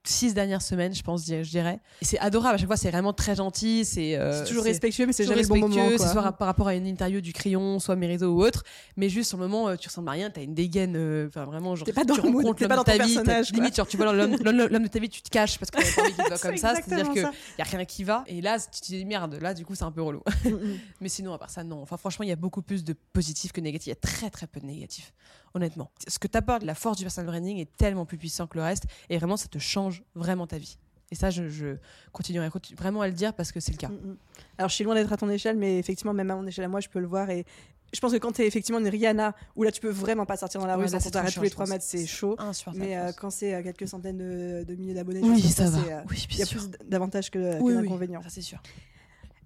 six 0.03 0.33
dernières 0.33 0.61
semaines, 0.61 0.93
je 0.95 1.03
pense, 1.03 1.25
je 1.25 1.49
dirais. 1.49 1.79
C'est 2.01 2.19
adorable. 2.19 2.55
À 2.55 2.57
chaque 2.57 2.67
fois, 2.67 2.77
c'est 2.77 2.89
vraiment 2.89 3.13
très 3.13 3.35
gentil. 3.35 3.85
C'est 3.85 4.15
euh, 4.15 4.45
toujours 4.45 4.63
respectueux, 4.63 5.05
mais 5.05 5.13
c'est 5.13 5.25
jamais 5.25 5.43
le 5.43 5.47
bon 5.47 5.59
moment. 5.59 5.89
C'est 5.97 6.07
soit 6.07 6.31
par 6.31 6.47
rapport 6.47 6.67
à 6.67 6.75
une 6.75 6.87
interview 6.87 7.21
du 7.21 7.33
crayon, 7.33 7.79
soit 7.79 7.95
mes 7.95 8.07
réseaux 8.07 8.33
ou 8.33 8.43
autre. 8.43 8.63
Mais 8.97 9.09
juste 9.09 9.29
sur 9.29 9.37
le 9.37 9.47
moment, 9.47 9.69
euh, 9.69 9.75
tu 9.75 9.87
ressembles 9.89 10.09
à 10.09 10.13
rien. 10.13 10.29
T'as 10.29 10.41
une 10.41 10.55
dégaine. 10.55 10.95
Euh, 10.95 11.27
enfin, 11.27 11.45
vraiment, 11.45 11.75
genre, 11.75 11.85
t'es 11.85 11.93
pas 11.93 12.03
dans 12.03 12.15
tu 12.15 12.21
le 12.21 12.29
mood, 12.29 12.55
t'es 12.55 12.67
pas 12.67 12.75
dans 12.75 12.83
ton 12.83 12.97
personnage. 12.97 13.51
Limite, 13.51 13.75
genre, 13.75 13.87
tu 13.87 13.97
vois 13.97 14.11
l'homme 14.11 14.35
de 14.35 14.87
ta 14.87 14.99
vie, 14.99 15.09
tu 15.09 15.21
te 15.21 15.29
caches 15.29 15.59
parce 15.59 15.69
qu'on 15.69 15.79
a 15.79 15.83
pas 15.83 16.01
envie 16.01 16.13
qu'il 16.13 16.23
comme 16.41 16.57
ça. 16.57 16.75
C'est-à-dire 16.75 17.11
qu'il 17.11 17.21
y 17.21 17.61
a 17.61 17.63
rien 17.63 17.85
qui 17.85 18.03
va. 18.03 18.23
Et 18.27 18.41
là, 18.41 18.57
tu 18.59 18.81
te 18.81 18.85
dis 18.87 19.05
merde. 19.05 19.37
Là, 19.41 19.53
du 19.53 19.65
coup, 19.65 19.75
c'est 19.75 19.83
un 19.83 19.91
peu 19.91 20.01
relou. 20.01 20.21
Mm, 20.45 20.49
mm. 20.49 20.79
mais 21.01 21.09
sinon, 21.09 21.33
à 21.33 21.37
part 21.37 21.49
ça, 21.49 21.63
non. 21.63 21.81
Enfin, 21.81 21.97
franchement, 21.97 22.23
il 22.23 22.29
y 22.29 22.33
a 22.33 22.37
beaucoup 22.37 22.61
plus 22.61 22.83
de 22.83 22.93
positifs 23.13 23.51
que 23.51 23.61
négatifs. 23.61 23.87
Il 23.87 23.89
y 23.89 23.93
a 23.93 23.95
très, 23.95 24.29
très 24.29 24.47
peu 24.47 24.59
de 24.59 24.65
négatifs 24.65 25.13
honnêtement. 25.53 25.91
Ce 26.07 26.19
que 26.19 26.27
t'apporte 26.27 26.63
la 26.63 26.75
force 26.75 26.97
du 26.97 27.03
personal 27.03 27.27
branding 27.29 27.57
est 27.57 27.71
tellement 27.77 28.05
plus 28.05 28.17
puissant 28.17 28.47
que 28.47 28.57
le 28.57 28.63
reste 28.63 28.85
et 29.09 29.17
vraiment 29.17 29.37
ça 29.37 29.47
te 29.47 29.57
change 29.57 30.03
vraiment 30.15 30.47
ta 30.47 30.57
vie. 30.57 30.77
Et 31.11 31.15
ça, 31.15 31.29
je, 31.29 31.75
continuerai 32.13 32.49
vraiment 32.77 33.01
à 33.01 33.07
le 33.07 33.13
dire 33.13 33.33
parce 33.33 33.51
que 33.51 33.59
c'est 33.59 33.73
le 33.73 33.77
cas. 33.77 33.89
Mm, 33.89 34.11
mm. 34.11 34.17
Alors, 34.57 34.69
je 34.69 34.75
suis 34.75 34.83
loin 34.85 34.95
d'être 34.95 35.11
à 35.11 35.17
ton 35.17 35.29
échelle, 35.29 35.57
mais 35.57 35.77
effectivement, 35.77 36.13
même 36.13 36.31
à 36.31 36.35
mon 36.35 36.47
échelle 36.47 36.63
à 36.63 36.69
moi, 36.69 36.79
je 36.79 36.87
peux 36.87 36.99
le 36.99 37.07
voir. 37.07 37.29
Et 37.29 37.45
je 37.93 37.99
pense 37.99 38.13
que 38.13 38.17
quand 38.17 38.31
tu 38.31 38.41
es 38.41 38.47
effectivement 38.47 38.79
une 38.79 38.87
Rihanna, 38.87 39.35
où 39.55 39.63
là 39.63 39.71
tu 39.71 39.81
peux 39.81 39.89
vraiment 39.89 40.25
pas 40.25 40.37
sortir 40.37 40.61
dans 40.61 40.67
la 40.67 40.77
rue 40.77 40.87
sans 40.87 40.99
qu'on 40.99 41.09
t'arrête 41.09 41.33
tous 41.33 41.41
les 41.41 41.49
chiant, 41.49 41.55
3 41.55 41.65
je 41.65 41.71
mètres, 41.71 41.85
c'est 41.85 42.05
chaud. 42.05 42.37
Mais 42.73 42.93
je 42.93 42.99
euh, 42.99 43.11
quand 43.17 43.29
c'est 43.29 43.53
à 43.53 43.61
quelques 43.61 43.87
centaines 43.87 44.17
de, 44.17 44.63
de 44.63 44.75
milliers 44.75 44.93
d'abonnés, 44.93 45.19
Oui, 45.21 45.41
je 45.41 45.47
ça 45.47 45.69
va. 45.69 45.79
euh, 45.79 46.01
Oui, 46.09 46.25
il 46.31 46.37
y 46.37 46.43
a 46.43 46.45
plus 46.45 46.69
d'avantages 46.85 47.29
que, 47.29 47.57
que 47.57 47.61
Oui, 47.61 47.73
d'inconvénients. 47.73 48.21
ça 48.23 48.29
c'est 48.29 48.41
sûr. 48.41 48.61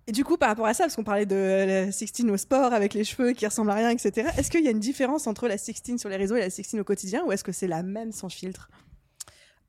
Et 0.08 0.12
du 0.12 0.24
coup, 0.24 0.38
par 0.38 0.50
rapport 0.50 0.68
à 0.68 0.74
ça, 0.74 0.84
parce 0.84 0.96
qu'on 0.96 1.04
parlait 1.04 1.26
de 1.26 1.86
la 1.86 1.92
16 1.92 2.26
au 2.30 2.38
sport 2.38 2.74
avec 2.74 2.94
les 2.94 3.04
cheveux 3.04 3.34
qui 3.34 3.46
ressemblent 3.46 3.72
à 3.72 3.76
rien, 3.76 3.90
etc., 3.90 4.30
est-ce 4.38 4.52
qu'il 4.52 4.64
y 4.64 4.68
a 4.68 4.72
une 4.72 4.80
différence 4.80 5.26
entre 5.26 5.48
la 5.48 5.58
16 5.58 5.98
sur 5.98 6.10
les 6.10 6.18
réseaux 6.18 6.36
et 6.36 6.42
la 6.42 6.50
16 6.50 6.76
au 6.76 6.84
quotidien 6.84 7.24
ou 7.26 7.32
est-ce 7.32 7.44
que 7.44 7.52
c'est 7.52 7.68
la 7.68 7.82
même 7.82 8.12
sans 8.12 8.30
filtre? 8.30 8.70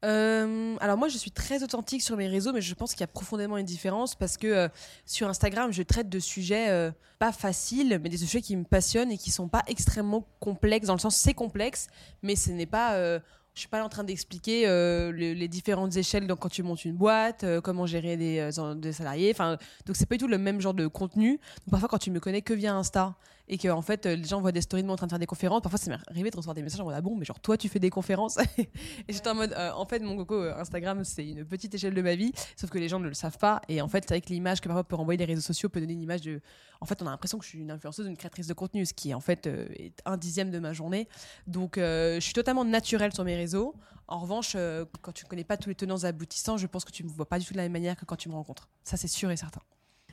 Euh, 0.05 0.77
alors 0.81 0.99
moi, 0.99 1.09
je 1.09 1.17
suis 1.17 1.31
très 1.31 1.63
authentique 1.63 2.03
sur 2.03 2.17
mes 2.17 2.29
réseaux, 2.29 2.53
mais 2.53 2.61
je 2.61 2.75
pense 2.75 2.93
qu'il 2.93 3.01
y 3.01 3.05
a 3.05 3.09
profondément 3.09 3.57
une 3.57 3.67
différence 3.67 4.15
parce 4.15 4.37
que 4.37 4.47
euh, 4.47 4.69
sur 5.07 5.29
Instagram, 5.29 5.73
je 5.73 5.83
traite 5.83 6.09
de 6.09 6.21
sujets 6.21 6.69
euh, 6.69 6.91
pas 7.19 7.33
faciles, 7.33 7.99
mais 8.03 8.09
des 8.09 8.19
sujets 8.19 8.43
qui 8.43 8.57
me 8.57 8.65
passionnent 8.65 9.11
et 9.11 9.19
qui 9.19 9.31
sont 9.31 9.49
pas 9.49 9.63
extrêmement 9.67 10.27
complexes. 10.39 10.87
Dans 10.87 10.95
le 10.95 11.01
sens, 11.01 11.17
c'est 11.17 11.35
complexe, 11.35 11.89
mais 12.23 12.37
ce 12.37 12.51
n'est 12.51 12.67
pas. 12.67 13.21
Je 13.57 13.61
suis 13.61 13.69
pas 13.69 13.83
en 13.83 13.89
train 13.89 14.05
d'expliquer 14.05 14.69
euh, 14.69 15.11
le- 15.11 15.33
les 15.33 15.49
différentes 15.49 15.97
échelles 15.97 16.27
donc 16.27 16.41
quand 16.41 16.51
tu 16.51 16.63
montes 16.63 16.85
une 16.85 16.95
boîte, 16.95 17.43
euh, 17.43 17.61
comment 17.63 17.87
gérer 17.87 18.17
des, 18.19 18.39
euh, 18.39 18.75
des 18.75 18.93
salariés. 18.93 19.31
Enfin, 19.35 19.57
donc 19.87 19.97
c'est 19.97 20.07
pas 20.07 20.17
du 20.17 20.19
tout 20.21 20.29
le 20.29 20.37
même 20.39 20.61
genre 20.61 20.75
de 20.75 20.87
contenu. 20.87 21.41
Parfois, 21.71 21.89
quand 21.89 21.99
tu 21.99 22.11
me 22.11 22.21
connais 22.21 22.43
que 22.43 22.53
via 22.53 22.75
Insta 22.75 23.15
et 23.49 23.59
que 23.59 23.69
fait 23.83 24.07
euh, 24.07 24.17
les 24.17 24.25
gens 24.25 24.41
voient 24.41 24.53
des 24.53 24.61
stories 24.61 24.83
de 24.83 24.87
moi 24.87 24.95
en 24.95 24.97
train 24.97 25.07
de 25.07 25.13
faire 25.13 25.19
des 25.19 25.27
conférences, 25.27 25.63
parfois 25.63 25.79
ça 25.79 25.91
m'est 25.91 25.99
arrivé 26.09 26.31
de 26.31 26.37
recevoir 26.37 26.55
des 26.55 26.63
messages 26.63 26.81
en 26.81 26.85
mode 26.85 26.95
ah 26.97 27.01
bon, 27.01 27.17
mais 27.17 27.25
genre 27.25 27.41
toi 27.41 27.57
tu 27.57 27.69
fais 27.69 27.79
des 27.79 27.91
conférences 27.91 28.39
et 28.59 28.69
j'étais 29.09 29.29
en 29.29 29.35
mode 29.35 29.53
euh, 29.53 29.71
en 29.73 29.87
fait 29.87 30.01
mon 30.01 30.17
coco 30.17 30.35
euh, 30.35 30.57
Instagram 30.57 31.05
c'est 31.05 31.27
une 31.27 31.45
petite 31.45 31.75
échelle 31.75 31.95
de 31.95 32.03
ma 32.03 32.15
vie, 32.15 32.33
sauf 32.57 32.71
que 32.71 32.79
les 32.79 32.89
gens 32.89 32.99
ne 32.99 33.09
le 33.09 33.15
savent 33.15 33.39
pas 33.39 33.63
et 33.69 33.81
en 33.81 33.89
fait 33.89 34.05
c'est 34.07 34.13
avec 34.13 34.29
l'image 34.29 34.61
que 34.61 34.69
parfois 34.69 34.85
peut 34.85 34.97
renvoyer 34.97 35.19
les 35.19 35.25
réseaux 35.25 35.43
sociaux 35.43 35.69
peut 35.69 35.81
donner 35.81 35.93
une 35.93 36.03
image 36.03 36.23
de 36.23 36.41
en 36.81 36.87
fait 36.87 37.01
on 37.03 37.07
a 37.07 37.11
l'impression 37.11 37.39
que 37.39 37.45
je 37.45 37.51
suis 37.51 37.61
une 37.61 37.71
influenceuse, 37.71 38.07
une 38.07 38.17
créatrice 38.17 38.47
de 38.47 38.55
contenu, 38.55 38.85
ce 38.85 38.95
qui 38.95 39.15
en 39.15 39.21
fait 39.21 39.47
est 39.47 40.03
un 40.05 40.17
dixième 40.17 40.51
de 40.51 40.59
ma 40.59 40.73
journée. 40.75 41.09
Donc 41.47 41.77
je 41.77 42.19
suis 42.21 42.35
totalement 42.35 42.65
naturelle 42.65 43.15
sur 43.15 43.25
mes 43.25 43.35
réseaux. 43.35 43.75
En 44.09 44.19
revanche, 44.21 44.57
quand 45.01 45.13
tu 45.13 45.25
ne 45.25 45.29
connais 45.29 45.45
pas 45.45 45.57
tous 45.57 45.71
les 45.71 45.75
tenants 45.75 45.97
et 45.97 46.05
aboutissants, 46.05 46.59
je 46.59 46.67
pense 46.67 46.85
que 46.85 46.93
tu 46.93 47.03
me 47.03 47.09
vois 47.09 47.29
pas 47.29 47.39
du 47.39 47.47
tout 47.47 47.55
de 47.55 47.57
la 47.57 47.65
même 47.65 47.73
manière 47.73 47.97
que 47.97 48.05
quand 48.05 48.17
tu 48.17 48.29
me 48.29 48.35
rencontres. 48.35 48.69
Ça 48.85 48.99
c'est 48.99 49.09
sûr 49.09 49.31
et 49.31 49.37
certain. 49.39 49.63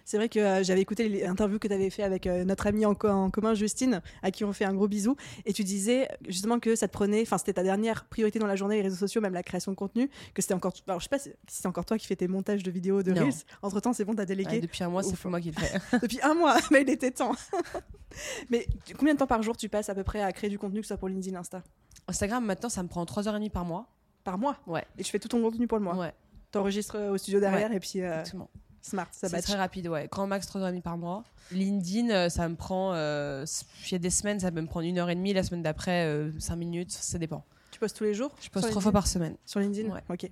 C'est 0.06 0.18
vrai 0.18 0.28
que 0.30 0.40
euh, 0.40 0.64
j'avais 0.64 0.82
écouté 0.82 1.08
l'interview 1.08 1.60
que 1.60 1.68
tu 1.68 1.74
avais 1.74 1.90
fait 1.90 2.04
avec 2.04 2.28
euh, 2.28 2.44
notre 2.44 2.68
amie 2.68 2.86
en, 2.86 2.94
co- 2.94 3.08
en 3.08 3.30
commun, 3.32 3.54
Justine, 3.54 4.02
à 4.22 4.32
qui 4.32 4.44
on 4.44 4.52
fait 4.52 4.66
un 4.66 4.74
gros 4.74 4.88
bisou. 4.88 5.16
Et 5.46 5.54
tu 5.54 5.64
disais 5.64 6.10
justement 6.28 6.60
que 6.60 6.76
ça 6.76 6.88
te 6.88 6.94
prenait, 6.94 7.22
enfin, 7.22 7.38
c'était 7.38 7.54
ta 7.54 7.64
dernière 7.64 8.06
priorité 8.06 8.38
dans 8.40 8.48
la 8.48 8.56
journée, 8.58 8.76
les 8.76 8.82
réseaux 8.82 8.98
sociaux, 8.98 9.22
même 9.22 9.34
la 9.34 9.44
création 9.44 9.72
de 9.72 9.78
contenu, 9.78 10.10
que 10.34 10.42
c'était 10.42 10.54
encore. 10.54 10.74
Alors, 10.88 11.00
je 11.00 11.06
sais 11.06 11.10
pas 11.10 11.20
si 11.20 11.32
c'est 11.48 11.68
encore 11.68 11.86
toi 11.86 11.98
qui 11.98 12.06
fais 12.08 12.16
tes 12.18 12.28
montages 12.28 12.64
de 12.64 12.72
vidéos 12.72 13.02
de 13.02 13.12
Non. 13.14 13.22
Reels. 13.22 13.34
Entre 13.62 13.80
temps, 13.80 13.94
c'est 13.94 14.04
bon, 14.06 14.14
t'as 14.14 14.26
délégué 14.26 14.56
Ouais, 14.56 14.60
depuis 14.62 14.84
un 14.84 14.90
mois, 14.90 15.04
c'est 15.04 15.26
moi 15.26 15.40
qui 15.40 15.52
le 15.52 15.62
fais. 15.62 15.80
depuis 16.02 16.20
un 16.22 16.34
mois, 16.34 16.58
mais 16.72 16.82
il 16.82 16.90
était 16.90 17.12
temps. 17.12 17.36
mais 18.50 18.68
tu- 18.86 18.94
combien 18.96 19.14
de 19.14 19.20
temps 19.20 19.28
par 19.28 19.42
jour 19.44 19.58
tu 19.58 19.70
passes 19.70 19.90
à 19.90 19.96
peu 19.96 20.04
près 20.04 20.22
à 20.22 20.32
créer 20.32 20.50
du 20.50 20.60
contenu, 20.60 20.80
que 20.82 20.86
ce 20.86 20.90
soit 20.90 20.98
pour 20.98 21.10
LinkedIn, 21.10 21.38
Insta? 21.40 21.64
Instagram 22.08 22.46
maintenant, 22.46 22.70
ça 22.70 22.84
me 22.84 22.88
prend 22.88 23.04
3h30 23.06 23.50
par 23.50 23.66
mois. 23.66 23.88
Par 24.24 24.38
mois? 24.38 24.58
Ouais. 24.68 24.84
Et 24.98 25.04
tu 25.04 25.12
fais 25.12 25.20
tout 25.20 25.28
ton 25.28 25.42
contenu 25.42 25.68
pour 25.68 25.78
le 25.78 25.84
mois? 25.84 25.96
Ouais, 25.96 26.14
T'enregistres 26.52 26.96
euh, 26.98 27.12
au 27.12 27.18
studio 27.18 27.40
derrière 27.40 27.72
et 27.72 27.80
puis 27.80 28.02
euh, 28.02 28.20
exactement. 28.20 28.50
Smart, 28.84 29.08
ça 29.12 29.30
C'est 29.30 29.42
très 29.42 29.56
rapide, 29.56 29.88
ouais. 29.88 30.08
Grand 30.12 30.28
max 30.28 30.48
3h30 30.48 30.82
par 30.82 30.98
mois. 30.98 31.24
LinkedIn, 31.52 32.10
euh, 32.12 32.30
ça 32.30 32.48
me 32.48 32.56
prend. 32.56 32.94
euh, 32.94 33.46
Il 33.88 33.92
y 33.94 33.96
a 33.96 34.00
des 34.00 34.10
semaines, 34.10 34.40
ça 34.40 34.52
peut 34.52 34.62
me 34.62 34.68
prendre 34.68 34.86
une 34.88 35.00
heure 35.00 35.10
et 35.10 35.16
demie. 35.16 35.34
La 35.34 35.44
semaine 35.44 35.64
d'après, 35.64 36.08
5 36.40 36.56
minutes. 36.56 36.92
Ça 36.92 37.18
dépend. 37.18 37.44
Tu 37.72 37.80
postes 37.80 37.98
tous 37.98 38.04
les 38.04 38.14
jours 38.14 38.32
Je 38.42 38.50
poste 38.50 38.66
sur 38.66 38.72
trois 38.72 38.82
fois 38.82 38.92
LinkedIn 38.92 38.92
par 38.92 39.08
semaine. 39.08 39.36
Sur 39.46 39.60
LinkedIn 39.60 39.90
Ouais. 39.92 40.04
Ok. 40.10 40.30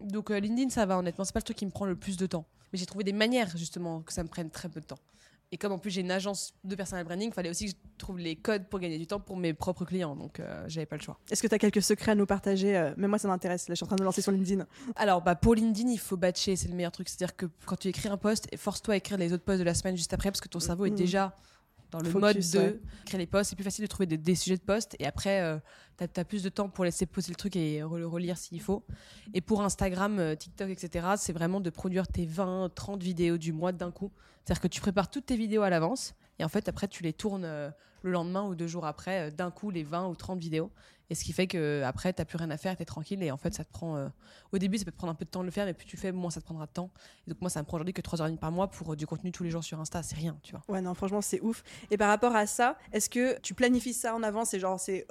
Donc 0.00 0.30
euh, 0.30 0.38
LinkedIn, 0.38 0.68
ça 0.68 0.84
va, 0.84 0.98
honnêtement. 0.98 1.24
C'est 1.24 1.32
pas 1.32 1.38
le 1.40 1.44
truc 1.44 1.56
qui 1.56 1.64
me 1.66 1.70
prend 1.70 1.86
le 1.86 1.96
plus 1.96 2.16
de 2.18 2.26
temps. 2.26 2.44
Mais 2.72 2.78
j'ai 2.78 2.86
trouvé 2.86 3.04
des 3.04 3.12
manières, 3.14 3.56
justement, 3.56 4.02
que 4.02 4.12
ça 4.12 4.22
me 4.22 4.28
prenne 4.28 4.50
très 4.50 4.68
peu 4.68 4.80
de 4.80 4.86
temps. 4.86 4.98
Et 5.52 5.58
comme 5.58 5.70
en 5.72 5.78
plus 5.78 5.90
j'ai 5.90 6.00
une 6.00 6.10
agence 6.10 6.54
de 6.64 6.74
personal 6.74 7.04
branding, 7.04 7.28
il 7.30 7.32
fallait 7.32 7.50
aussi 7.50 7.66
que 7.66 7.70
je 7.70 7.76
trouve 7.98 8.18
les 8.18 8.34
codes 8.34 8.68
pour 8.68 8.80
gagner 8.80 8.98
du 8.98 9.06
temps 9.06 9.20
pour 9.20 9.36
mes 9.36 9.54
propres 9.54 9.84
clients. 9.84 10.16
Donc 10.16 10.40
euh, 10.40 10.64
j'avais 10.66 10.86
pas 10.86 10.96
le 10.96 11.02
choix. 11.02 11.18
Est-ce 11.30 11.40
que 11.42 11.46
tu 11.46 11.54
as 11.54 11.58
quelques 11.58 11.82
secrets 11.82 12.12
à 12.12 12.14
nous 12.16 12.26
partager 12.26 12.76
euh, 12.76 12.92
Même 12.96 13.10
moi, 13.10 13.18
ça 13.18 13.28
m'intéresse. 13.28 13.68
Là, 13.68 13.74
je 13.74 13.76
suis 13.76 13.84
en 13.84 13.86
train 13.86 13.96
de 13.96 14.02
lancer 14.02 14.22
sur 14.22 14.32
LinkedIn. 14.32 14.66
Alors, 14.96 15.22
bah, 15.22 15.36
pour 15.36 15.54
LinkedIn, 15.54 15.88
il 15.90 15.98
faut 16.00 16.16
batcher, 16.16 16.56
c'est 16.56 16.68
le 16.68 16.74
meilleur 16.74 16.90
truc. 16.92 17.08
C'est-à-dire 17.08 17.36
que 17.36 17.46
quand 17.64 17.76
tu 17.76 17.88
écris 17.88 18.08
un 18.08 18.16
post, 18.16 18.48
force-toi 18.56 18.94
à 18.94 18.96
écrire 18.96 19.18
les 19.18 19.32
autres 19.32 19.44
posts 19.44 19.60
de 19.60 19.64
la 19.64 19.74
semaine 19.74 19.96
juste 19.96 20.12
après, 20.12 20.30
parce 20.30 20.40
que 20.40 20.48
ton 20.48 20.60
cerveau 20.60 20.84
est 20.86 20.90
Mhm. 20.90 20.96
déjà 20.96 21.36
dans 21.98 22.04
le 22.04 22.10
Focus, 22.10 22.54
mode 22.54 22.62
de 22.62 22.68
ouais. 22.70 22.80
créer 23.04 23.18
les 23.18 23.26
posts. 23.26 23.50
C'est 23.50 23.56
plus 23.56 23.64
facile 23.64 23.84
de 23.84 23.88
trouver 23.88 24.06
des, 24.06 24.18
des 24.18 24.34
sujets 24.34 24.56
de 24.56 24.62
posts, 24.62 24.96
et 24.98 25.06
après, 25.06 25.60
tu 25.98 26.20
as, 26.20 26.24
plus 26.24 26.42
de 26.42 26.48
temps 26.48 26.68
pour 26.68 26.84
laisser 26.84 27.06
poser 27.06 27.30
le 27.30 27.36
truc 27.36 27.56
et 27.56 27.80
le 27.80 28.06
relire 28.06 28.36
s'il 28.36 28.60
faut. 28.60 28.84
Et 29.34 29.40
pour 29.40 29.62
Instagram, 29.62 30.18
euh, 30.18 30.34
TikTok, 30.34 30.68
etc., 30.70 31.08
c'est 31.16 31.32
vraiment 31.32 31.60
de 31.60 31.70
produire 31.70 32.06
tes 32.06 32.26
20, 32.26 32.70
30 32.74 33.02
vidéos 33.02 33.38
du 33.38 33.52
mois 33.52 33.72
d'un 33.72 33.90
coup. 33.90 34.12
C'est-à-dire 34.44 34.60
que 34.60 34.68
tu 34.68 34.80
prépares 34.80 35.10
toutes 35.10 35.26
tes 35.26 35.36
vidéos 35.36 35.62
à 35.62 35.70
l'avance, 35.70 36.14
et 36.38 36.44
en 36.44 36.48
fait, 36.48 36.68
après, 36.68 36.88
tu 36.88 37.02
les 37.02 37.12
tournes 37.12 37.44
euh, 37.44 37.70
le 38.02 38.10
lendemain 38.10 38.44
ou 38.44 38.54
deux 38.54 38.66
jours 38.66 38.86
après, 38.86 39.28
euh, 39.28 39.30
d'un 39.30 39.50
coup, 39.50 39.70
les 39.70 39.82
20 39.82 40.08
ou 40.08 40.14
30 40.14 40.38
vidéos. 40.38 40.70
Et 41.10 41.14
ce 41.14 41.24
qui 41.24 41.32
fait 41.32 41.46
que 41.46 41.82
après, 41.84 42.12
t'as 42.12 42.24
plus 42.24 42.36
rien 42.36 42.50
à 42.50 42.56
faire, 42.56 42.76
t'es 42.76 42.84
tranquille, 42.84 43.22
et 43.22 43.30
en 43.30 43.36
fait, 43.36 43.54
ça 43.54 43.64
te 43.64 43.70
prend. 43.70 43.96
euh, 43.96 44.08
au 44.52 44.58
début, 44.58 44.78
ça 44.78 44.84
peut 44.84 44.90
te 44.90 44.96
prendre 44.96 45.12
un 45.12 45.14
peu 45.14 45.24
de 45.24 45.30
temps 45.30 45.40
de 45.40 45.44
le 45.46 45.50
faire, 45.50 45.64
mais 45.66 45.74
plus 45.74 45.86
tu 45.86 45.96
le 45.96 46.00
fais, 46.00 46.12
moins 46.12 46.30
ça 46.30 46.40
te 46.40 46.46
prendra 46.46 46.66
de 46.66 46.72
temps. 46.72 46.90
Et 47.26 47.30
donc, 47.30 47.40
moi, 47.40 47.50
ça 47.50 47.60
me 47.60 47.66
prend 47.66 47.76
aujourd'hui 47.76 47.94
que 47.94 48.02
3h30 48.02 48.38
par 48.38 48.50
mois 48.50 48.68
pour 48.68 48.92
euh, 48.92 48.96
du 48.96 49.06
contenu 49.06 49.30
tous 49.32 49.44
les 49.44 49.50
jours 49.50 49.62
sur 49.62 49.78
Insta. 49.80 50.02
C'est 50.02 50.16
rien, 50.16 50.38
tu 50.42 50.52
vois. 50.52 50.62
Ouais, 50.68 50.80
non, 50.80 50.94
franchement, 50.94 51.20
c'est 51.20 51.40
ouf. 51.40 51.62
Et 51.90 51.96
par 51.96 52.08
rapport 52.08 52.34
à 52.34 52.46
ça, 52.46 52.76
est-ce 52.92 53.08
que 53.08 53.38
tu 53.40 53.54
planifies 53.54 53.94
ça 53.94 54.14
en 54.14 54.22
avance 54.22 54.50
C'est 54.50 54.58
genre, 54.60 54.80
c'est 54.80 55.06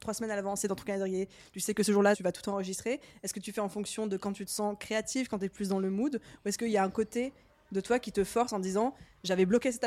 trois 0.00 0.14
semaines 0.14 0.30
à 0.30 0.36
l'avance, 0.36 0.60
c'est 0.60 0.68
dans 0.68 0.74
ton 0.74 0.84
calendrier. 0.84 1.28
Tu 1.52 1.60
sais 1.60 1.74
que 1.74 1.82
ce 1.82 1.92
jour-là, 1.92 2.14
tu 2.16 2.22
vas 2.22 2.32
tout 2.32 2.48
enregistrer. 2.50 3.00
Est-ce 3.22 3.32
que 3.32 3.40
tu 3.40 3.52
fais 3.52 3.60
en 3.60 3.68
fonction 3.68 4.06
de 4.06 4.16
quand 4.16 4.32
tu 4.32 4.44
te 4.44 4.50
sens 4.50 4.76
créatif, 4.78 5.28
quand 5.28 5.38
tu 5.38 5.46
es 5.46 5.48
plus 5.48 5.68
dans 5.68 5.78
le 5.80 5.90
mood? 5.90 6.20
Ou 6.44 6.48
est-ce 6.48 6.58
qu'il 6.58 6.70
y 6.70 6.76
a 6.76 6.84
un 6.84 6.90
côté 6.90 7.32
de 7.72 7.80
toi 7.80 7.98
qui 7.98 8.12
te 8.12 8.22
force 8.22 8.52
en 8.52 8.58
disant 8.60 8.94
j'avais 9.26 9.44
bloqué 9.46 9.70
cet 9.72 9.84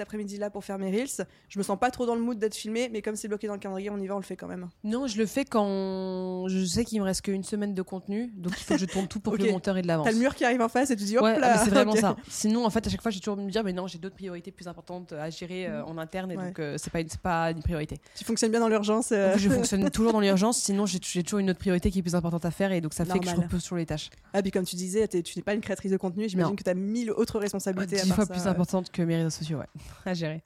après-midi-là 0.00 0.50
pour 0.50 0.64
faire 0.64 0.78
mes 0.78 0.90
reels, 0.90 1.26
je 1.48 1.58
me 1.58 1.62
sens 1.62 1.78
pas 1.78 1.90
trop 1.90 2.06
dans 2.06 2.14
le 2.14 2.20
mood 2.20 2.38
d'être 2.38 2.54
filmé, 2.54 2.88
mais 2.92 3.02
comme 3.02 3.16
c'est 3.16 3.28
bloqué 3.28 3.46
dans 3.46 3.54
le 3.54 3.58
calendrier, 3.60 3.90
on 3.90 3.98
y 3.98 4.06
va, 4.06 4.14
on 4.14 4.18
le 4.18 4.24
fait 4.24 4.36
quand 4.36 4.48
même. 4.48 4.68
Non, 4.84 5.06
je 5.06 5.18
le 5.18 5.26
fais 5.26 5.44
quand 5.44 6.48
je 6.48 6.64
sais 6.64 6.84
qu'il 6.84 7.00
me 7.00 7.04
reste 7.04 7.22
qu'une 7.22 7.44
semaine 7.44 7.74
de 7.74 7.82
contenu, 7.82 8.32
donc 8.36 8.54
il 8.58 8.64
faut 8.64 8.74
que 8.74 8.80
je 8.80 8.86
tourne 8.86 9.08
tout 9.08 9.20
pour 9.20 9.36
que 9.36 9.42
le 9.42 9.50
monteur 9.52 9.76
ait 9.76 9.82
de 9.82 9.86
l'avance. 9.88 10.06
T'as 10.06 10.12
le 10.12 10.18
mur 10.18 10.34
qui 10.34 10.44
arrive 10.44 10.60
en 10.62 10.68
face 10.68 10.90
et 10.90 10.96
tu 10.96 11.04
dis 11.04 11.16
hop 11.16 11.24
Ouais, 11.24 11.38
là 11.38 11.58
c'est 11.64 11.70
vraiment 11.70 11.94
ça. 11.96 12.16
Sinon, 12.28 12.64
en 12.64 12.70
fait, 12.70 12.86
à 12.86 12.90
chaque 12.90 13.02
fois, 13.02 13.10
j'ai 13.10 13.20
toujours 13.20 13.36
me 13.36 13.50
dire, 13.50 13.62
mais 13.64 13.72
non, 13.72 13.86
j'ai 13.86 13.98
d'autres 13.98 14.14
priorités 14.16 14.50
plus 14.52 14.68
importantes 14.68 15.12
à 15.12 15.30
gérer 15.30 15.66
euh, 15.66 15.84
en 15.84 15.98
interne, 15.98 16.30
et 16.32 16.36
Ouais. 16.36 16.46
donc 16.48 16.58
euh, 16.58 16.76
c'est 16.78 16.90
pas, 16.92 17.00
pas 17.22 17.50
une 17.50 17.62
priorité. 17.62 17.98
Tu 18.16 18.24
fonctionnes 18.24 18.50
bien 18.50 18.60
dans 18.60 18.68
l'urgence. 18.68 19.10
euh, 19.12 19.36
je 19.38 19.48
fonctionne 19.56 19.88
toujours 19.90 20.12
dans 20.12 20.20
l'urgence, 20.20 20.58
sinon 20.58 20.86
j'ai 20.86 20.98
toujours 21.00 21.38
une 21.38 21.50
autre 21.50 21.58
priorité 21.58 21.90
qui 21.90 21.98
est 22.00 22.02
plus 22.02 22.14
importante 22.14 22.44
à 22.44 22.50
faire, 22.50 22.72
et 22.72 22.80
donc 22.80 22.94
ça 22.94 23.04
fait 23.04 23.18
que 23.18 23.26
je 23.28 23.34
repose 23.36 23.62
sur 23.62 23.76
les 23.76 23.86
tâches. 23.86 24.10
Ah, 24.32 24.42
puis 24.42 24.50
comme 24.50 24.64
tu 24.64 24.76
disais, 24.76 25.08
tu 25.08 25.22
n'es 25.36 25.42
pas 25.42 25.54
une 25.54 25.60
créatrice 25.60 25.92
de 25.92 25.96
contenu, 25.96 26.28
j'imagine 26.28 26.56
que 26.56 26.62
tu 26.62 26.70
as 26.70 26.74
mille 26.74 27.10
autres 27.10 27.38
responsabilités 27.38 28.00
à 28.00 28.06
part 28.06 28.16
fois 28.16 28.26
ça. 28.36 28.45
Plus 28.46 28.60
importante 28.60 28.90
que 28.90 29.02
mes 29.02 29.16
réseaux 29.16 29.30
sociaux, 29.30 29.58
ouais, 29.58 29.66
à 30.04 30.14
gérer. 30.14 30.42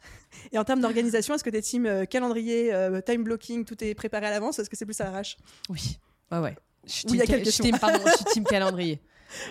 Et 0.53 0.59
en 0.59 0.65
termes 0.65 0.81
d'organisation, 0.81 1.35
est-ce 1.35 1.45
que 1.45 1.51
tes 1.51 1.63
teams 1.63 1.87
euh, 1.87 2.05
calendrier, 2.05 2.73
euh, 2.73 3.01
time 3.01 3.25
blocking, 3.25 3.65
tout 3.65 3.83
est 3.83 3.95
préparé 3.95 4.27
à 4.27 4.31
l'avance 4.31 4.59
Est-ce 4.59 4.71
que 4.71 4.77
c'est 4.77 4.85
plus 4.87 5.01
à 5.01 5.05
l'arrache? 5.05 5.37
Oui, 5.69 5.99
ouais, 6.33 6.39
ouais. 6.39 6.57
Suis 6.87 7.05
team, 7.05 7.21
suis 7.45 7.63
team- 7.63 7.79
pardon, 7.79 7.99
je 8.07 8.13
suis 8.17 8.25
team 8.27 8.45
calendrier. 8.49 9.01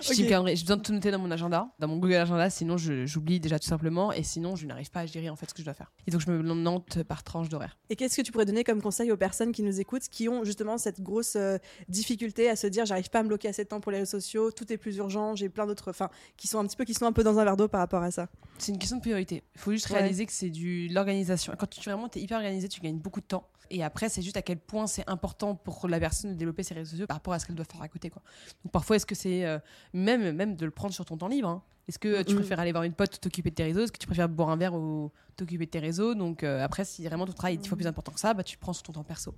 Je 0.00 0.06
suis 0.06 0.14
team 0.16 0.24
Ok. 0.24 0.28
calendrier. 0.30 0.56
J'ai 0.56 0.62
besoin 0.64 0.76
de 0.76 0.82
tout 0.82 0.92
noter 0.92 1.10
dans 1.10 1.18
mon 1.18 1.30
agenda, 1.30 1.70
dans 1.78 1.88
mon 1.88 1.96
Google 1.96 2.14
Agenda, 2.16 2.50
sinon 2.50 2.76
j'oublie 2.76 3.40
déjà 3.40 3.58
tout 3.58 3.68
simplement, 3.68 4.12
et 4.12 4.22
sinon 4.22 4.56
je 4.56 4.66
n'arrive 4.66 4.90
pas 4.90 5.00
à 5.00 5.06
gérer 5.06 5.30
en 5.30 5.36
fait 5.36 5.48
ce 5.48 5.54
que 5.54 5.60
je 5.60 5.64
dois 5.64 5.74
faire. 5.74 5.90
Et 6.06 6.10
donc 6.10 6.20
je 6.20 6.30
me 6.30 6.42
note 6.42 7.02
par 7.04 7.22
tranche 7.22 7.48
d'horaire. 7.48 7.76
Et 7.88 7.96
qu'est-ce 7.96 8.16
que 8.16 8.22
tu 8.22 8.32
pourrais 8.32 8.44
donner 8.44 8.64
comme 8.64 8.82
conseil 8.82 9.10
aux 9.12 9.16
personnes 9.16 9.52
qui 9.52 9.62
nous 9.62 9.80
écoutent, 9.80 10.08
qui 10.08 10.28
ont 10.28 10.44
justement 10.44 10.78
cette 10.78 11.00
grosse 11.00 11.36
euh, 11.36 11.56
difficulté 11.88 12.48
à 12.48 12.56
se 12.56 12.66
dire 12.66 12.86
j'arrive 12.86 13.10
pas 13.10 13.20
à 13.20 13.22
me 13.22 13.28
bloquer 13.28 13.48
assez 13.48 13.64
de 13.64 13.68
temps 13.68 13.80
pour 13.80 13.92
les 13.92 13.98
réseaux 13.98 14.18
sociaux, 14.20 14.50
tout 14.50 14.72
est 14.72 14.76
plus 14.78 14.96
urgent, 14.96 15.34
j'ai 15.34 15.48
plein 15.48 15.66
d'autres, 15.66 15.90
enfin, 15.90 16.10
qui 16.36 16.46
sont 16.46 16.58
un 16.58 16.66
petit 16.66 16.76
peu, 16.76 16.84
qui 16.84 16.94
sont 16.94 17.06
un 17.06 17.12
peu 17.12 17.24
dans 17.24 17.38
un 17.38 17.44
verre 17.44 17.56
d'eau 17.56 17.68
par 17.68 17.80
rapport 17.80 18.02
à 18.02 18.10
ça? 18.10 18.28
C'est 18.58 18.72
une 18.72 18.78
question 18.78 18.96
de 18.98 19.02
priorité. 19.02 19.42
Il 19.54 19.60
faut 19.60 19.72
juste 19.72 19.88
Ouais. 19.90 19.98
réaliser 20.00 20.26
que 20.26 20.32
c'est 20.32 20.50
du 20.50 20.88
de 20.88 20.94
l'organisation. 20.94 21.52
Quand 21.58 21.66
tu 21.68 21.80
vraiment 21.80 22.08
es 22.14 22.20
hyper 22.20 22.36
organisé, 22.38 22.68
tu 22.68 22.80
gagnes 22.80 22.98
beaucoup 22.98 23.20
de 23.20 23.26
temps. 23.26 23.48
Et 23.68 23.84
après, 23.84 24.08
c'est 24.08 24.22
juste 24.22 24.36
à 24.36 24.42
quel 24.42 24.58
point 24.58 24.86
c'est 24.86 25.08
important 25.08 25.54
pour 25.54 25.86
la 25.88 26.00
personne 26.00 26.30
de 26.32 26.36
développer 26.36 26.62
ses 26.62 26.74
réseaux 26.74 26.90
sociaux 26.90 27.06
par 27.06 27.16
rapport 27.18 27.34
à 27.34 27.38
ce 27.38 27.46
qu'elle 27.46 27.54
doit 27.54 27.64
faire 27.64 27.82
à 27.82 27.88
côté. 27.88 28.10
Quoi. 28.10 28.22
Donc 28.64 28.72
parfois, 28.72 28.96
est-ce 28.96 29.06
que 29.06 29.14
c'est 29.14 29.44
euh, 29.44 29.58
même, 29.92 30.32
même 30.34 30.56
de 30.56 30.64
le 30.64 30.70
prendre 30.70 30.92
sur 30.94 31.04
ton 31.04 31.16
temps 31.16 31.28
libre 31.28 31.48
hein. 31.48 31.62
Est-ce 31.88 31.98
que 31.98 32.22
tu 32.22 32.36
préfères 32.36 32.60
aller 32.60 32.70
voir 32.70 32.84
une 32.84 32.92
pote, 32.92 33.20
t'occuper 33.20 33.50
de 33.50 33.54
tes 33.56 33.64
réseaux? 33.64 33.80
Est-ce 33.82 33.90
que 33.90 33.98
tu 33.98 34.06
préfères 34.06 34.28
boire 34.28 34.50
un 34.50 34.56
verre 34.56 34.74
ou 34.74 35.10
t'occuper 35.34 35.66
de 35.66 35.70
tes 35.70 35.80
réseaux? 35.80 36.14
Donc 36.14 36.44
euh, 36.44 36.62
après, 36.64 36.84
si 36.84 37.04
vraiment 37.04 37.26
ton 37.26 37.32
travail 37.32 37.54
est 37.54 37.56
dix 37.56 37.68
fois 37.68 37.76
plus 37.76 37.86
important 37.88 38.12
que 38.12 38.20
ça, 38.20 38.32
bah, 38.32 38.44
tu 38.44 38.54
le 38.54 38.60
prends 38.60 38.72
sur 38.72 38.84
ton 38.84 38.92
temps 38.92 39.02
perso. 39.02 39.34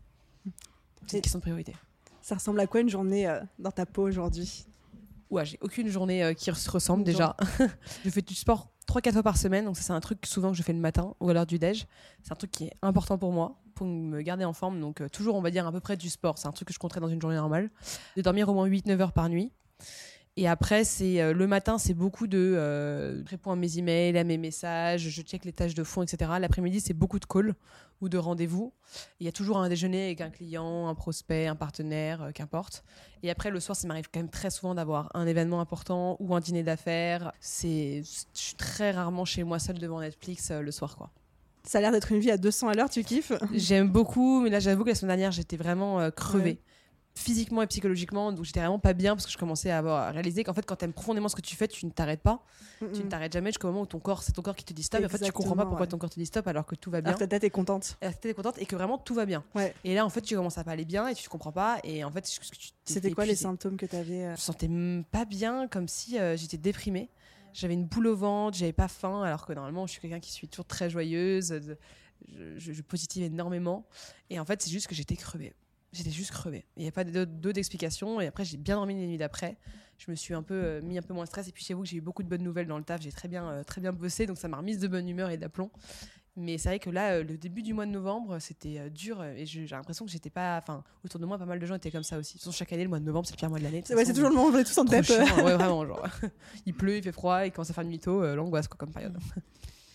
C'est 1.06 1.14
Et- 1.14 1.16
une 1.16 1.22
question 1.22 1.38
de 1.38 1.42
priorité. 1.42 1.74
Ça 2.20 2.35
ressemble 2.35 2.61
à 2.61 2.66
quoi 2.66 2.80
une 2.80 2.90
journée 2.90 3.26
euh, 3.26 3.40
dans 3.58 3.70
ta 3.70 3.87
peau 3.87 4.02
aujourd'hui? 4.06 4.66
Ouais, 5.33 5.47
j'ai 5.47 5.57
aucune 5.62 5.88
journée 5.88 6.23
euh, 6.23 6.35
qui 6.35 6.55
se 6.55 6.71
ressemble 6.71 7.05
déjà. 7.05 7.35
je 8.05 8.11
fais 8.11 8.21
du 8.21 8.35
sport 8.35 8.71
3-4 8.87 9.12
fois 9.14 9.23
par 9.23 9.38
semaine, 9.38 9.64
donc 9.64 9.79
ça 9.79 9.83
c'est 9.83 9.92
un 9.95 10.01
truc 10.01 10.27
souvent 10.27 10.51
que 10.51 10.59
je 10.59 10.62
fais 10.62 10.75
le 10.75 10.79
matin 10.79 11.14
ou 11.21 11.31
à 11.31 11.33
l'heure 11.33 11.47
du 11.47 11.59
déj. 11.59 11.87
C'est 12.23 12.33
un 12.33 12.37
truc 12.37 12.51
qui 12.51 12.64
est 12.64 12.73
important 12.83 13.16
pour 13.16 13.33
moi, 13.33 13.57
pour 13.75 13.87
me 13.87 14.21
garder 14.21 14.45
en 14.45 14.53
forme. 14.53 14.79
Donc 14.79 15.01
euh, 15.01 15.09
toujours, 15.09 15.35
on 15.35 15.40
va 15.40 15.51
dire, 15.51 15.66
à 15.66 15.73
peu 15.73 15.81
près 15.81 15.97
du 15.97 16.11
sport. 16.11 16.37
C'est 16.37 16.49
un 16.49 16.53
truc 16.53 16.68
que 16.68 16.75
je 16.75 16.79
compterais 16.79 17.01
dans 17.01 17.09
une 17.09 17.18
journée 17.18 17.37
normale. 17.37 17.71
De 18.14 18.21
dormir 18.21 18.47
au 18.51 18.53
moins 18.53 18.68
8-9 18.68 19.01
heures 19.01 19.12
par 19.12 19.31
nuit. 19.31 19.51
Et 20.37 20.49
après, 20.49 20.85
c'est 20.85 21.21
euh, 21.21 21.35
le 21.35 21.47
matin, 21.47 21.77
c'est 21.77 21.92
beaucoup 21.92 22.27
de 22.27 22.55
euh, 22.57 23.23
répondre 23.27 23.55
à 23.55 23.61
mes 23.61 23.79
emails, 23.79 24.16
à 24.16 24.25
mes 24.25 24.38
messages, 24.38 25.03
je 25.03 25.23
check 25.23 25.45
les 25.45 25.53
tâches 25.53 25.75
de 25.75 25.85
fond, 25.85 26.03
etc. 26.03 26.31
L'après-midi, 26.40 26.81
c'est 26.81 26.95
beaucoup 26.95 27.18
de 27.18 27.27
calls 27.27 27.55
ou 28.01 28.09
de 28.09 28.16
rendez-vous. 28.16 28.73
Il 29.21 29.27
y 29.27 29.29
a 29.29 29.33
toujours 29.33 29.59
un 29.59 29.68
déjeuner 29.68 30.07
avec 30.07 30.23
un 30.23 30.31
client, 30.31 30.88
un 30.88 30.95
prospect, 30.95 31.47
un 31.47 31.55
partenaire, 31.55 32.23
euh, 32.23 32.31
qu'importe. 32.33 32.83
Et 33.23 33.31
après, 33.31 33.51
le 33.51 33.61
soir, 33.61 33.77
ça 33.77 33.87
m'arrive 33.87 34.09
quand 34.12 34.21
même 34.21 34.31
très 34.31 34.51
souvent 34.51 34.75
d'avoir 34.75 35.11
un 35.14 35.27
événement 35.27 35.61
important 35.61 36.16
ou 36.18 36.35
un 36.35 36.40
dîner 36.40 36.62
d'affaires. 36.62 37.33
C'est, 37.38 38.03
je 38.03 38.40
suis 38.40 38.57
très 38.57 38.90
rarement 38.90 39.27
chez 39.27 39.45
moi 39.45 39.59
seule 39.59 39.79
devant 39.79 40.01
Netflix 40.01 40.51
euh, 40.51 40.62
le 40.62 40.71
soir, 40.71 40.97
quoi. 40.97 41.11
Ça 41.64 41.79
a 41.79 41.81
l'air 41.81 41.92
d'être 41.92 42.11
une 42.11 42.18
vie 42.18 42.33
à 42.33 42.38
200 42.38 42.68
à 42.68 42.75
l'heure, 42.75 42.90
tu 42.90 43.05
kiffes? 43.05 43.33
J'aime 43.55 43.88
beaucoup, 43.88 44.40
mais 44.40 44.51
là 44.51 44.59
j'avoue 44.59 44.83
que 44.83 44.88
la 44.88 44.97
semaine 44.97 45.11
dernière 45.11 45.31
j'étais 45.31 45.57
vraiment 45.57 46.11
crevée. 46.11 46.59
Physiquement 47.14 47.61
et 47.61 47.66
psychologiquement, 47.66 48.33
donc 48.33 48.44
j'étais 48.46 48.61
vraiment 48.61 48.79
pas 48.79 48.94
bien 48.94 49.14
parce 49.14 49.27
que 49.27 49.33
je 49.33 49.37
commençais 49.37 49.70
à, 49.70 49.79
avoir, 49.79 50.09
à 50.09 50.11
réaliser 50.12 50.44
qu'en 50.44 50.55
fait, 50.55 50.64
quand 50.64 50.77
t'aimes 50.77 50.94
profondément 50.94 51.29
ce 51.29 51.37
que 51.37 51.42
tu 51.42 51.57
fais, 51.57 51.68
tu 51.68 51.85
ne 51.85 51.90
t'arrêtes 51.90 52.22
pas. 52.22 52.42
Tu 52.94 53.05
ne 53.05 53.09
t'arrêtes 53.09 53.33
jamais 53.33 53.51
jusqu'au 53.51 53.68
moment 53.68 53.83
où 53.83 53.87
ton 53.87 54.01
corps, 54.01 54.22
c'est 54.22 54.33
ton 54.33 54.42
corps 54.42 54.57
qui 54.57 54.64
te 54.64 54.72
dit 54.72 54.83
stop. 54.83 55.03
Et 55.03 55.07
en 55.07 55.09
fait, 55.09 55.18
tu 55.18 55.31
comprends 55.31 55.55
pas 55.55 55.66
pourquoi 55.66 55.87
ton 55.87 55.98
corps 55.98 56.11
te 56.11 56.18
dit 56.18 56.27
stop 56.27 56.46
alors 56.46 56.64
que 56.64 56.75
tout 56.75 56.90
va 56.90 57.01
bien. 57.01 57.11
Alors 57.11 57.18
ta 57.18 57.27
tête 57.27 57.44
est 57.44 57.51
contente. 57.51 57.96
ta 58.01 58.12
tête 58.12 58.33
est 58.33 58.35
contente 58.35 58.57
et 58.59 58.66
que 58.66 58.75
vraiment 58.75 58.98
tout 58.98 59.14
va 59.14 59.27
bien. 59.27 59.44
Ouais. 59.55 59.75
Et 59.85 59.94
là, 59.94 60.07
en 60.07 60.09
fait, 60.09 60.22
tu 60.22 60.35
commences 60.35 60.59
à 60.59 60.64
pas 60.64 60.72
aller 60.72 60.85
bien 60.85 61.07
et 61.09 61.14
tu 61.14 61.29
comprends 61.29 61.53
pas. 61.53 61.79
Et 61.85 62.03
en 62.03 62.11
fait, 62.11 62.27
c'était 62.85 63.12
quoi 63.12 63.27
les 63.27 63.37
symptômes 63.37 63.77
que 63.77 63.87
tu 63.87 63.96
avais 63.96 64.25
euh 64.25 64.27
Je 64.29 64.33
me 64.33 64.37
sentais 64.37 64.70
pas 65.11 65.25
bien, 65.25 65.68
comme 65.68 65.88
si 65.88 66.18
euh, 66.18 66.37
j'étais 66.37 66.59
déprimée. 66.59 67.11
J'avais 67.53 67.75
une 67.75 67.85
boule 67.85 68.07
au 68.07 68.16
ventre, 68.16 68.57
j'avais 68.57 68.72
pas 68.72 68.88
faim, 68.88 69.22
alors 69.22 69.44
que 69.44 69.53
normalement, 69.53 69.87
je 69.87 69.92
suis 69.92 70.01
quelqu'un 70.01 70.20
qui 70.20 70.33
suis 70.33 70.48
toujours 70.48 70.64
très 70.64 70.88
joyeuse. 70.88 71.61
Je, 72.29 72.72
je, 72.72 72.83
positive 72.83 73.25
énormément. 73.25 73.85
Et 74.31 74.40
en 74.40 74.44
fait, 74.44 74.62
c'est 74.62 74.70
juste 74.70 74.87
que 74.87 74.94
j'étais 74.94 75.16
crevée 75.16 75.53
j'étais 75.92 76.11
juste 76.11 76.31
crevée. 76.31 76.64
Il 76.76 76.83
n'y 76.83 76.88
a 76.88 76.92
pas 76.92 77.05
d'autres 77.05 77.59
explications. 77.59 78.20
Et 78.20 78.26
après, 78.26 78.44
j'ai 78.44 78.57
bien 78.57 78.76
dormi 78.76 78.94
les 78.94 79.07
nuits 79.07 79.18
d'après. 79.18 79.57
Je 79.98 80.11
me 80.11 80.16
suis 80.16 80.35
un 80.35 80.42
peu 80.42 80.55
euh, 80.55 80.83
mis 80.83 80.98
un 80.98 81.02
peu 81.02 81.14
moins 81.14 81.26
stress. 81.26 81.48
Et 81.48 81.52
puis, 81.52 81.64
chez 81.64 81.74
vous, 81.74 81.85
j'ai 81.85 81.96
eu 81.96 82.00
beaucoup 82.00 82.22
de 82.22 82.28
bonnes 82.28 82.42
nouvelles 82.42 82.66
dans 82.66 82.78
le 82.78 82.85
taf. 82.85 83.00
J'ai 83.00 83.12
très 83.12 83.28
bien, 83.28 83.48
euh, 83.48 83.64
très 83.64 83.81
bien 83.81 83.92
bossé. 83.92 84.26
Donc, 84.26 84.38
ça 84.38 84.48
m'a 84.48 84.57
remise 84.57 84.78
de 84.78 84.88
bonne 84.88 85.09
humeur 85.09 85.31
et 85.31 85.37
d'aplomb. 85.37 85.70
Mais 86.35 86.57
c'est 86.57 86.70
vrai 86.70 86.78
que 86.78 86.88
là, 86.88 87.12
euh, 87.12 87.24
le 87.24 87.37
début 87.37 87.62
du 87.62 87.74
mois 87.74 87.85
de 87.85 87.90
novembre, 87.90 88.38
c'était 88.38 88.88
dur. 88.90 89.22
Et 89.22 89.44
j'ai 89.44 89.66
l'impression 89.66 90.07
que 90.07 90.11
j'étais 90.11 90.31
pas. 90.31 90.59
Enfin, 90.59 90.83
autour 91.05 91.20
de 91.20 91.26
moi, 91.26 91.38
pas 91.38 91.44
mal 91.44 91.61
de 91.61 91.66
gens 91.66 91.74
étaient 91.74 91.90
comme 91.90 92.02
ça 92.02 92.18
aussi. 92.18 92.38
Façon, 92.38 92.52
chaque 92.52 92.72
année, 92.72 92.85
le 92.85 92.88
mois 92.88 93.00
de 93.00 93.05
novembre, 93.05 93.26
c'est 93.26 93.35
le 93.35 93.38
pire 93.38 93.50
mois 93.50 93.59
de 93.59 93.64
l'année. 93.64 93.85
Ouais, 93.90 94.05
c'est 94.05 94.14
toujours 94.14 94.31
le 94.31 94.35
moment 94.35 94.48
où 94.48 94.52
on 94.52 94.59
est 94.59 94.64
tous 94.64 94.78
en 94.78 94.87
tête. 94.87 95.09
ouais, 95.11 95.55
vraiment. 95.55 95.87
Genre, 95.87 96.07
il 96.66 96.74
pleut, 96.74 96.96
il 96.96 97.02
fait 97.02 97.12
froid, 97.12 97.44
il 97.44 97.52
commence 97.52 97.70
à 97.70 97.74
faire 97.74 97.85
de 97.85 97.90
mytho. 97.90 98.35
L'angoisse, 98.35 98.66
quoi, 98.66 98.78
comme 98.78 98.92
période. 98.92 99.18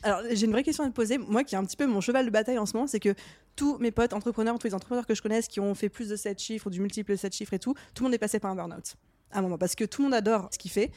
Alors, 0.08 0.22
j'ai 0.32 0.46
une 0.46 0.54
vraie 0.54 0.63
question 0.63 0.86
à 0.86 0.88
te 0.88 0.93
poser. 0.93 1.17
Moi, 1.17 1.43
qui 1.43 1.56
est 1.56 1.58
un 1.58 1.65
petit 1.65 1.76
peu 1.76 1.86
mon 1.86 2.00
cheval 2.00 2.26
de 2.26 2.32
bataille 2.32 2.58
en 2.58 2.65
ce 2.65 2.74
moment, 2.78 2.88
c'est 2.88 3.02
que 3.02 3.13
tous 3.58 3.78
mes 3.80 3.91
potes 3.91 4.13
entrepreneurs, 4.13 4.58
tous 4.58 4.67
les 4.67 4.74
entrepreneurs 4.74 5.06
que 5.06 5.13
je 5.13 5.22
connaisse 5.22 5.50
qui 5.50 5.60
ont 5.60 5.76
fait 5.76 5.89
plus 5.89 6.08
de 6.08 6.15
7 6.15 6.39
chiffres 6.39 6.67
ou 6.67 6.70
du 6.70 6.80
multiple 6.80 7.17
7 7.17 7.36
chiffres 7.36 7.54
et 7.54 7.60
tout, 7.60 7.74
tout 7.93 8.04
le 8.04 8.08
monde 8.08 8.13
est 8.13 8.17
passé 8.17 8.39
par 8.39 8.52
un 8.52 8.56
burn-out. 8.56 8.96
À 9.32 9.39
un 9.39 9.41
moment. 9.41 9.58
Parce 9.58 9.76
que 9.76 9.84
tout 9.84 10.04
le 10.04 10.06
monde 10.06 10.13
adore 10.13 10.48
ce 10.54 10.58
qu'il 10.58 10.72
fait 10.72 10.91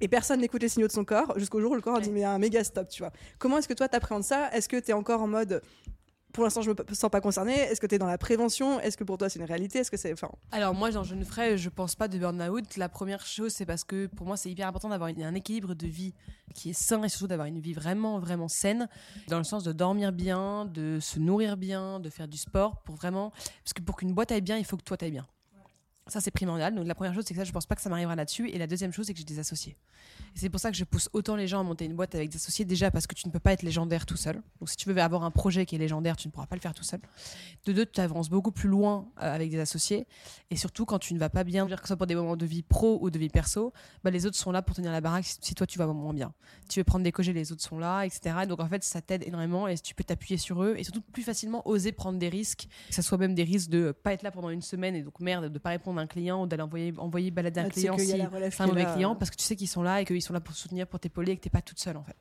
et 0.00 0.08
personne 0.08 0.40
n'écoute 0.40 0.62
les 0.62 0.70
signaux 0.70 0.86
de 0.86 0.92
son 0.92 1.04
corps 1.04 1.38
jusqu'au 1.38 1.60
jour 1.60 1.72
où 1.72 1.74
le 1.74 1.82
corps 1.82 2.00
dit 2.00 2.10
mais 2.10 2.24
un 2.24 2.38
méga 2.38 2.64
stop, 2.64 2.88
tu 2.88 3.02
vois. 3.02 3.12
Comment 3.38 3.58
est-ce 3.58 3.68
que 3.68 3.74
toi 3.74 3.86
t'appréhendes 3.86 4.24
ça? 4.24 4.50
Est-ce 4.54 4.66
que 4.66 4.78
tu 4.78 4.92
es 4.92 4.94
encore 4.94 5.20
en 5.20 5.28
mode 5.28 5.60
pour 6.34 6.42
l'instant, 6.42 6.62
je 6.62 6.70
me 6.70 6.76
sens 6.92 7.10
pas 7.10 7.20
concernée. 7.20 7.54
Est-ce 7.54 7.80
que 7.80 7.86
tu 7.86 7.94
es 7.94 7.98
dans 7.98 8.08
la 8.08 8.18
prévention? 8.18 8.80
Est-ce 8.80 8.96
que 8.96 9.04
pour 9.04 9.16
toi, 9.16 9.28
c'est 9.28 9.38
une 9.38 9.44
réalité? 9.44 9.78
Est-ce 9.78 9.90
que 9.90 9.96
c'est. 9.96 10.14
Alors, 10.50 10.74
moi, 10.74 10.90
dans 10.90 11.04
Je 11.04 11.14
ne 11.14 11.24
ferai, 11.24 11.56
je 11.56 11.70
pense 11.70 11.94
pas 11.94 12.08
de 12.08 12.18
burn-out. 12.18 12.76
La 12.76 12.88
première 12.88 13.24
chose, 13.24 13.52
c'est 13.52 13.64
parce 13.64 13.84
que 13.84 14.06
pour 14.06 14.26
moi, 14.26 14.36
c'est 14.36 14.50
hyper 14.50 14.66
important 14.66 14.88
d'avoir 14.88 15.10
un 15.16 15.34
équilibre 15.34 15.74
de 15.74 15.86
vie 15.86 16.12
qui 16.52 16.70
est 16.70 16.74
sain 16.74 17.02
et 17.04 17.08
surtout 17.08 17.28
d'avoir 17.28 17.46
une 17.46 17.60
vie 17.60 17.72
vraiment, 17.72 18.18
vraiment 18.18 18.48
saine, 18.48 18.88
dans 19.28 19.38
le 19.38 19.44
sens 19.44 19.62
de 19.62 19.72
dormir 19.72 20.10
bien, 20.12 20.66
de 20.66 20.98
se 21.00 21.20
nourrir 21.20 21.56
bien, 21.56 22.00
de 22.00 22.10
faire 22.10 22.26
du 22.26 22.36
sport 22.36 22.82
pour 22.82 22.96
vraiment. 22.96 23.30
Parce 23.62 23.72
que 23.72 23.82
pour 23.82 23.96
qu'une 23.96 24.12
boîte 24.12 24.32
aille 24.32 24.40
bien, 24.40 24.58
il 24.58 24.64
faut 24.64 24.76
que 24.76 24.82
toi, 24.82 24.96
ailles 25.00 25.12
bien. 25.12 25.26
Ça, 26.08 26.20
c'est 26.20 26.32
primordial. 26.32 26.74
Donc, 26.74 26.86
la 26.86 26.96
première 26.96 27.14
chose, 27.14 27.24
c'est 27.26 27.34
que 27.34 27.40
ça, 27.40 27.44
je 27.44 27.52
pense 27.52 27.66
pas 27.66 27.76
que 27.76 27.80
ça 27.80 27.88
m'arrivera 27.88 28.16
là-dessus. 28.16 28.50
Et 28.50 28.58
la 28.58 28.66
deuxième 28.66 28.92
chose, 28.92 29.06
c'est 29.06 29.12
que 29.12 29.20
j'ai 29.20 29.24
des 29.24 29.38
associés. 29.38 29.76
C'est 30.34 30.50
pour 30.50 30.60
ça 30.60 30.70
que 30.70 30.76
je 30.76 30.84
pousse 30.84 31.08
autant 31.12 31.36
les 31.36 31.46
gens 31.46 31.60
à 31.60 31.62
monter 31.62 31.84
une 31.84 31.94
boîte 31.94 32.14
avec 32.14 32.28
des 32.28 32.36
associés. 32.36 32.64
Déjà, 32.64 32.90
parce 32.90 33.06
que 33.06 33.14
tu 33.14 33.28
ne 33.28 33.32
peux 33.32 33.38
pas 33.38 33.52
être 33.52 33.62
légendaire 33.62 34.04
tout 34.04 34.16
seul. 34.16 34.42
Donc, 34.58 34.68
si 34.68 34.76
tu 34.76 34.88
veux 34.88 35.00
avoir 35.00 35.22
un 35.22 35.30
projet 35.30 35.64
qui 35.64 35.76
est 35.76 35.78
légendaire, 35.78 36.16
tu 36.16 36.26
ne 36.26 36.32
pourras 36.32 36.46
pas 36.46 36.56
le 36.56 36.60
faire 36.60 36.74
tout 36.74 36.82
seul. 36.82 37.00
De 37.66 37.72
deux, 37.72 37.86
tu 37.86 38.00
avances 38.00 38.28
beaucoup 38.28 38.50
plus 38.50 38.68
loin 38.68 39.08
euh, 39.22 39.32
avec 39.32 39.50
des 39.50 39.60
associés. 39.60 40.06
Et 40.50 40.56
surtout, 40.56 40.86
quand 40.86 40.98
tu 40.98 41.14
ne 41.14 41.20
vas 41.20 41.28
pas 41.28 41.44
bien, 41.44 41.66
que 41.66 41.80
ce 41.80 41.86
soit 41.86 41.96
pour 41.96 42.06
des 42.06 42.16
moments 42.16 42.36
de 42.36 42.46
vie 42.46 42.62
pro 42.62 42.98
ou 43.00 43.10
de 43.10 43.18
vie 43.18 43.28
perso, 43.28 43.72
bah, 44.02 44.10
les 44.10 44.26
autres 44.26 44.36
sont 44.36 44.50
là 44.50 44.60
pour 44.60 44.74
tenir 44.74 44.90
la 44.90 45.00
baraque 45.00 45.24
si 45.24 45.54
toi, 45.54 45.66
tu 45.66 45.78
vas 45.78 45.86
moins 45.86 46.12
bien. 46.12 46.32
Tu 46.68 46.80
veux 46.80 46.84
prendre 46.84 47.04
des 47.04 47.12
congés, 47.12 47.32
les 47.32 47.52
autres 47.52 47.62
sont 47.62 47.78
là, 47.78 48.02
etc. 48.04 48.34
donc, 48.48 48.60
en 48.60 48.68
fait, 48.68 48.82
ça 48.82 49.00
t'aide 49.00 49.22
énormément 49.26 49.68
et 49.68 49.78
tu 49.78 49.94
peux 49.94 50.04
t'appuyer 50.04 50.36
sur 50.36 50.64
eux 50.64 50.74
et 50.76 50.82
surtout 50.82 51.00
plus 51.00 51.22
facilement 51.22 51.66
oser 51.68 51.92
prendre 51.92 52.18
des 52.18 52.28
risques. 52.28 52.66
Que 52.88 52.94
ce 52.94 53.02
soit 53.02 53.18
même 53.18 53.34
des 53.34 53.44
risques 53.44 53.70
de 53.70 53.92
pas 53.92 54.12
être 54.12 54.22
là 54.22 54.32
pendant 54.32 54.50
une 54.50 54.62
semaine 54.62 54.96
et 54.96 55.02
donc 55.02 55.20
merde, 55.20 55.52
de 55.52 55.58
pas 55.58 55.70
répondre 55.70 56.00
à 56.00 56.02
un 56.02 56.06
client 56.06 56.42
ou 56.42 56.46
d'aller 56.46 56.62
envoyer, 56.98 57.30
balader 57.30 57.60
un 57.60 57.68
client 57.68 57.96
si 57.98 58.06
c'est 58.08 58.60
un 58.60 58.66
mauvais 58.66 58.86
client 58.94 59.14
parce 59.14 59.30
que 59.30 59.36
tu 59.36 59.44
sais 59.44 59.54
qu'ils 59.54 59.68
sont 59.68 59.82
là 59.82 60.00
et 60.00 60.04
qu'ils 60.04 60.23
sont 60.24 60.32
là 60.32 60.40
pour 60.40 60.54
soutenir, 60.54 60.86
pour 60.86 61.00
t'épauler 61.00 61.32
et 61.32 61.36
que 61.36 61.42
t'es 61.42 61.50
pas 61.50 61.62
toute 61.62 61.78
seule 61.78 61.96
en 61.96 62.04
fait. 62.04 62.16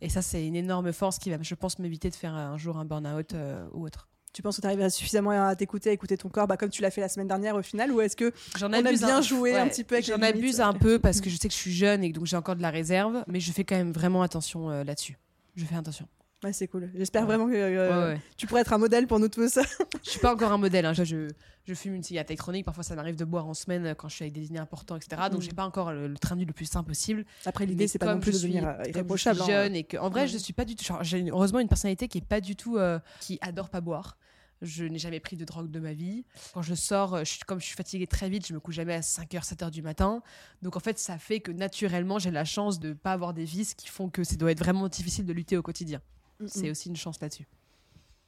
Et 0.00 0.08
ça, 0.08 0.22
c'est 0.22 0.46
une 0.46 0.56
énorme 0.56 0.92
force 0.92 1.18
qui 1.18 1.30
va, 1.30 1.38
je 1.40 1.54
pense, 1.54 1.78
m'éviter 1.78 2.10
de 2.10 2.14
faire 2.14 2.34
un 2.34 2.58
jour 2.58 2.76
un 2.76 2.84
burn-out 2.84 3.32
euh, 3.34 3.66
ou 3.72 3.86
autre. 3.86 4.08
Tu 4.32 4.42
penses 4.42 4.56
que 4.56 4.60
tu 4.60 4.66
arrives 4.66 4.86
suffisamment 4.90 5.30
à 5.30 5.56
t'écouter, 5.56 5.88
à 5.88 5.92
écouter 5.92 6.18
ton 6.18 6.28
corps, 6.28 6.46
bah, 6.46 6.58
comme 6.58 6.68
tu 6.68 6.82
l'as 6.82 6.90
fait 6.90 7.00
la 7.00 7.08
semaine 7.08 7.28
dernière 7.28 7.56
au 7.56 7.62
final, 7.62 7.90
ou 7.90 8.02
est-ce 8.02 8.16
que 8.16 8.32
j'en 8.58 8.70
ai 8.70 8.82
bien 8.82 9.22
joué 9.22 9.56
un 9.56 9.66
petit 9.66 9.82
peu 9.82 10.02
J'en 10.02 10.20
abuse 10.20 10.60
un 10.60 10.74
peu 10.74 10.98
parce 11.02 11.22
que 11.22 11.30
je 11.30 11.36
sais 11.36 11.48
que 11.48 11.54
je 11.54 11.58
suis 11.58 11.72
jeune 11.72 12.04
et 12.04 12.12
donc 12.12 12.26
j'ai 12.26 12.36
encore 12.36 12.54
de 12.54 12.60
la 12.60 12.70
réserve, 12.70 13.24
mais 13.28 13.40
je 13.40 13.50
fais 13.50 13.64
quand 13.64 13.76
même 13.76 13.92
vraiment 13.92 14.20
attention 14.20 14.70
euh, 14.70 14.84
là-dessus. 14.84 15.16
Je 15.54 15.64
fais 15.64 15.76
attention. 15.76 16.06
Ouais, 16.44 16.52
c'est 16.52 16.68
cool. 16.68 16.90
J'espère 16.94 17.24
vraiment 17.24 17.46
que 17.46 17.54
euh, 17.54 18.14
tu 18.36 18.46
pourrais 18.46 18.60
être 18.60 18.74
un 18.74 18.78
modèle 18.78 19.06
pour 19.06 19.18
nous 19.18 19.28
tous. 19.28 19.58
je 20.04 20.10
suis 20.10 20.20
pas 20.20 20.34
encore 20.34 20.52
un 20.52 20.58
modèle. 20.58 20.84
Hein. 20.84 20.92
Je, 20.92 21.28
je, 21.64 21.74
fume 21.74 21.94
une 21.94 22.02
cigarette 22.02 22.30
électronique. 22.30 22.66
Parfois, 22.66 22.84
ça 22.84 22.94
m'arrive 22.94 23.16
de 23.16 23.24
boire 23.24 23.46
en 23.46 23.54
semaine 23.54 23.94
quand 23.94 24.08
je 24.08 24.16
suis 24.16 24.24
avec 24.24 24.34
des 24.34 24.42
dîners 24.42 24.58
importants, 24.58 24.96
etc. 24.96 25.22
Donc, 25.30 25.40
mm. 25.40 25.44
j'ai 25.44 25.52
pas 25.52 25.64
encore 25.64 25.92
le, 25.92 26.14
train 26.18 26.36
de 26.36 26.44
le 26.44 26.52
plus 26.52 26.66
sain 26.66 26.82
possible. 26.82 27.24
Après, 27.46 27.64
l'idée, 27.64 27.88
c'est 27.88 27.98
pas 27.98 28.14
non 28.14 28.20
plus 28.20 28.32
de 28.32 28.38
devenir 28.38 28.68
euh, 28.68 28.82
irréprochable. 28.86 29.38
Je 29.38 29.44
suis 29.44 29.52
hein. 29.52 29.62
jeune 29.64 29.76
et 29.76 29.84
que, 29.84 29.96
en 29.96 30.10
vrai, 30.10 30.28
je 30.28 30.36
suis 30.36 30.52
pas 30.52 30.66
du 30.66 30.76
tout. 30.76 30.84
J'ai 31.00 31.30
heureusement 31.30 31.58
une 31.58 31.68
personnalité 31.68 32.06
qui 32.06 32.18
est 32.18 32.26
pas 32.26 32.42
du 32.42 32.54
tout, 32.54 32.76
euh, 32.76 32.98
qui 33.20 33.38
adore 33.40 33.70
pas 33.70 33.80
boire. 33.80 34.18
Je 34.60 34.84
n'ai 34.84 34.98
jamais 34.98 35.20
pris 35.20 35.36
de 35.36 35.44
drogue 35.44 35.70
de 35.70 35.80
ma 35.80 35.94
vie. 35.94 36.26
Quand 36.52 36.62
je 36.62 36.74
sors, 36.74 37.24
je 37.24 37.44
comme 37.46 37.60
je 37.60 37.66
suis 37.66 37.76
fatiguée 37.76 38.06
très 38.06 38.28
vite, 38.28 38.46
je 38.46 38.54
me 38.54 38.60
couche 38.60 38.74
jamais 38.74 38.94
à 38.94 39.00
5h, 39.00 39.46
7h 39.46 39.70
du 39.70 39.82
matin. 39.82 40.22
Donc 40.62 40.76
en 40.76 40.80
fait, 40.80 40.98
ça 40.98 41.18
fait 41.18 41.40
que 41.40 41.50
naturellement, 41.50 42.18
j'ai 42.18 42.30
la 42.30 42.46
chance 42.46 42.78
de 42.78 42.88
ne 42.88 42.94
pas 42.94 43.12
avoir 43.12 43.34
des 43.34 43.44
vices 43.44 43.74
qui 43.74 43.88
font 43.88 44.08
que 44.08 44.24
ça 44.24 44.36
doit 44.36 44.50
être 44.50 44.58
vraiment 44.58 44.88
difficile 44.88 45.26
de 45.26 45.32
lutter 45.34 45.58
au 45.58 45.62
quotidien. 45.62 46.00
C'est 46.46 46.70
aussi 46.70 46.88
une 46.88 46.96
chance 46.96 47.20
là-dessus. 47.20 47.46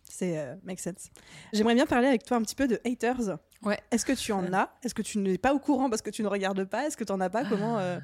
C'est 0.02 0.38
euh, 0.38 0.54
make 0.64 0.80
sense. 0.80 1.10
J'aimerais 1.52 1.74
bien 1.74 1.86
parler 1.86 2.08
avec 2.08 2.24
toi 2.24 2.38
un 2.38 2.42
petit 2.42 2.54
peu 2.54 2.66
de 2.66 2.80
haters. 2.84 3.38
Ouais. 3.62 3.78
Est-ce 3.90 4.04
que 4.04 4.12
tu 4.12 4.32
en 4.32 4.52
as? 4.52 4.70
Est-ce 4.84 4.94
que 4.94 5.02
tu 5.02 5.18
n'es 5.18 5.36
pas 5.36 5.52
au 5.52 5.58
courant 5.58 5.90
parce 5.90 6.00
que 6.00 6.10
tu 6.10 6.22
ne 6.22 6.28
regardes 6.28 6.64
pas? 6.64 6.86
Est-ce 6.86 6.96
que 6.96 7.02
tu 7.02 7.12
n'en 7.12 7.20
as 7.20 7.28
pas? 7.28 7.44
Comment 7.44 7.78
euh, 7.78 7.98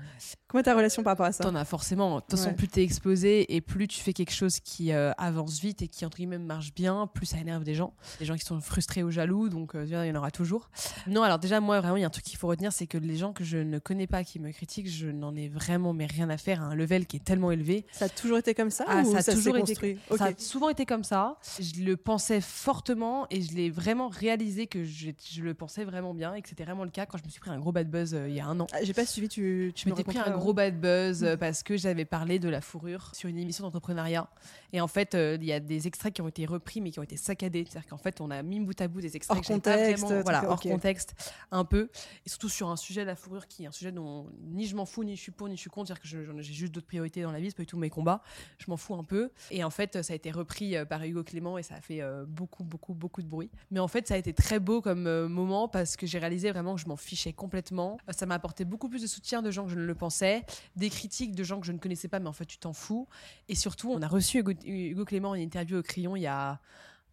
comment 0.49 0.61
est 0.61 0.65
ta 0.65 0.75
relation 0.75 1.05
par 1.05 1.13
rapport 1.13 1.27
à 1.27 1.33
ça? 1.33 1.45
T'en 1.45 1.55
as 1.55 1.65
forcément. 1.65 2.17
De 2.17 2.21
toute 2.21 2.33
façon, 2.33 2.55
plus 2.55 2.67
t'es 2.67 2.83
exposé 2.83 3.55
et 3.55 3.61
plus 3.61 3.87
tu 3.87 4.01
fais 4.01 4.13
quelque 4.13 4.33
chose 4.33 4.59
qui 4.59 4.93
euh, 4.93 5.13
avance 5.17 5.61
vite 5.61 5.83
et 5.83 5.89
qui 5.89 6.05
entre 6.05 6.17
guillemets 6.17 6.39
marche 6.39 6.75
bien, 6.75 7.07
plus 7.07 7.27
ça 7.27 7.39
énerve 7.39 7.63
des 7.63 7.75
gens. 7.75 7.95
Des 8.19 8.25
gens 8.25 8.35
qui 8.35 8.45
sont 8.45 8.61
frustrés 8.61 9.05
ou 9.05 9.11
jaloux, 9.11 9.49
donc 9.49 9.75
euh, 9.75 9.85
il 9.87 9.93
y 9.93 10.11
en 10.11 10.15
aura 10.17 10.33
toujours. 10.33 10.71
Non, 11.07 11.23
alors 11.23 11.39
déjà 11.39 11.61
moi 11.61 11.81
vraiment 11.81 11.97
il 11.97 12.01
y 12.01 12.05
a 12.05 12.09
un 12.09 12.11
truc 12.11 12.25
qu'il 12.25 12.39
faut 12.39 12.49
retenir, 12.49 12.73
c'est 12.73 12.89
que 12.89 12.99
les 12.99 13.17
gens 13.17 13.33
que 13.33 13.45
je 13.45 13.59
ne 13.59 13.79
connais 13.79 14.09
pas 14.09 14.25
qui 14.25 14.41
me 14.41 14.51
critiquent, 14.51 14.91
je 14.91 15.07
n'en 15.07 15.37
ai 15.37 15.49
vraiment 15.49 15.93
mais 15.93 16.07
rien 16.07 16.31
à 16.31 16.37
faire 16.37 16.63
à 16.63 16.67
un 16.67 16.75
level 16.75 17.07
qui 17.07 17.17
est 17.17 17.25
tellement 17.25 17.53
élevé. 17.53 17.87
Ça 17.93 18.07
a 18.07 18.09
toujours 18.09 18.39
été 18.39 18.55
comme 18.55 18.71
ça 18.71 18.85
ah, 18.89 19.05
ça, 19.05 19.19
a 19.19 19.35
toujours 19.35 19.57
été 19.57 19.99
Ça 20.17 20.25
a 20.25 20.33
souvent 20.37 20.69
été 20.69 20.85
comme 20.85 21.05
ça. 21.05 21.39
Je 21.61 21.85
le 21.85 21.97
pensais 21.97 22.41
fortement 22.41 23.27
et 23.31 23.41
je 23.41 23.55
l'ai 23.55 23.71
vraiment 23.71 24.09
réalisé 24.09 24.67
que 24.67 24.83
je, 24.85 25.11
je 25.31 25.44
le 25.45 25.55
pensais 25.55 25.85
vraiment 25.85 26.15
bien 26.15 26.35
et 26.35 26.43
que 26.43 26.49
c'était 26.49 26.65
vraiment 26.65 26.85
le 26.85 26.91
cas 26.91 27.07
quand 27.07 27.19
je 27.19 27.25
me 27.25 27.29
suis 27.29 27.41
pris 27.41 27.51
un 27.51 27.59
gros 27.59 27.73
bad 27.73 27.91
buzz 27.91 28.15
euh, 28.15 28.29
il 28.29 28.35
y 28.35 28.41
a 28.41 28.47
un 28.47 28.59
an. 28.61 28.67
Ah, 28.73 28.79
j'ai 28.83 28.95
pas 28.95 29.07
suivi, 29.07 29.29
tu, 29.29 29.73
tu 29.75 29.89
m'étais 29.89 30.05
pris 30.05 30.19
un 30.19 30.31
gros 30.31 30.53
bad 30.53 30.81
buzz 30.81 31.25
euh, 31.25 31.37
parce 31.37 31.63
que 31.63 31.77
j'avais 31.77 32.05
parlé 32.05 32.39
de 32.39 32.49
la 32.49 32.61
fourrure 32.61 33.11
sur 33.15 33.29
une 33.29 33.39
émission 33.39 33.65
d'entrepreneuriat. 33.65 34.29
Et 34.75 34.81
en 34.81 34.89
fait, 34.89 35.15
euh, 35.15 35.39
il 35.41 35.47
y 35.47 35.53
a 35.53 35.61
des 35.61 35.87
extraits 35.87 36.13
qui 36.13 36.21
ont 36.21 36.29
été 36.29 36.45
repris 36.47 36.81
mais 36.81 36.91
qui 36.91 36.99
ont 36.99 37.05
été 37.05 37.17
saccadés. 37.17 37.65
C'est-à-dire 37.67 37.89
qu'en 37.89 37.97
fait, 37.97 38.21
on 38.21 38.31
a 38.31 38.43
mis 38.43 38.61
bout 38.61 38.79
à 38.81 38.89
bout 38.89 39.01
des 39.01 39.17
extraits 39.17 39.39
hors 39.39 39.45
contexte, 39.45 40.05
vraiment, 40.05 40.23
voilà, 40.23 40.51
hors 40.51 40.61
contexte 40.61 41.15
un 41.53 41.65
peu. 41.65 41.89
Et 42.27 42.29
surtout 42.29 42.49
sur 42.49 42.69
un 42.69 42.77
sujet, 42.77 43.05
la 43.05 43.15
fourrure, 43.15 43.47
qui 43.47 43.65
est 43.65 43.67
un 43.69 43.73
sujet 43.73 43.93
dont 43.93 44.29
ni 44.43 44.67
je 44.67 44.75
m'en 44.75 44.85
fous, 44.85 45.05
ni 45.05 45.17
je 45.17 45.23
suis 45.23 45.33
pour, 45.33 45.49
ni 45.49 45.55
je 45.55 45.61
suis 45.61 45.71
contre. 45.71 45.89
C'est-à-dire 45.89 46.03
que 46.03 46.43
j'ai 46.43 46.53
juste 46.53 46.75
d'autres 46.75 46.89
priorités 46.89 47.23
dans 47.23 47.31
la 47.31 47.39
vie, 47.39 47.51
c'est 47.51 47.57
pas 47.57 47.63
du 47.63 47.69
tout 47.69 47.79
mes 47.79 47.89
combats. 47.89 48.23
Je 48.59 48.67
m'en 48.69 48.77
fous 48.77 48.97
un 48.97 49.05
peu. 49.05 49.31
Et 49.53 49.63
en 49.63 49.71
fait, 49.71 50.03
ça 50.03 50.13
a 50.13 50.17
été 50.17 50.33
repris 50.33 50.75
par 50.89 51.05
Hugo 51.05 51.23
Clément 51.23 51.57
et 51.57 51.63
ça 51.63 51.77
a 51.77 51.81
fait 51.81 52.03
beaucoup, 52.27 52.65
beaucoup, 52.65 52.95
beaucoup 52.95 53.23
de 53.23 53.29
bruit. 53.29 53.51
Mais 53.71 53.79
en 53.81 53.89
fait, 53.89 54.09
ça 54.09 54.15
a 54.15 54.17
été 54.17 54.33
très 54.33 54.59
beau 54.59 54.81
comme 54.81 55.29
moment 55.29 55.69
parce 55.69 55.97
que 55.97 56.07
j'ai 56.07 56.19
réalisé 56.19 56.51
vraiment 56.51 56.75
que 56.75 56.81
je 56.81 56.89
m'en 56.89 56.97
fichais 56.97 57.33
complètement. 57.33 57.99
Euh, 58.09 58.13
ça 58.13 58.27
m'a 58.27 58.35
apporté 58.35 58.65
beaucoup 58.65 58.89
plus 58.89 59.03
de 59.03 59.07
soutien 59.07 59.43
de 59.43 59.51
gens 59.51 59.65
que 59.65 59.71
je 59.71 59.77
ne 59.77 59.85
le 59.85 59.95
pensais, 59.95 60.45
des 60.77 60.91
critiques 60.91 61.35
de 61.35 61.45
gens 61.45 61.61
que 61.61 61.67
je 61.67 61.73
ne 61.73 61.79
connaissais 61.79 62.09
pas, 62.09 62.19
mais 62.19 62.29
en 62.29 62.33
fait, 62.33 62.47
tu 62.47 62.59
t'en 62.59 62.73
fous. 62.73 63.07
Et 63.49 63.55
surtout, 63.55 63.91
on 63.93 64.03
a 64.03 64.09
reçu 64.09 64.39
Hugo, 64.39 64.53
Hugo 64.65 65.05
Clément 65.05 65.31
en 65.31 65.35
interview 65.35 65.79
au 65.79 65.83
Crayon 65.83 66.17
il 66.17 66.23
y 66.23 66.27
a 66.27 66.61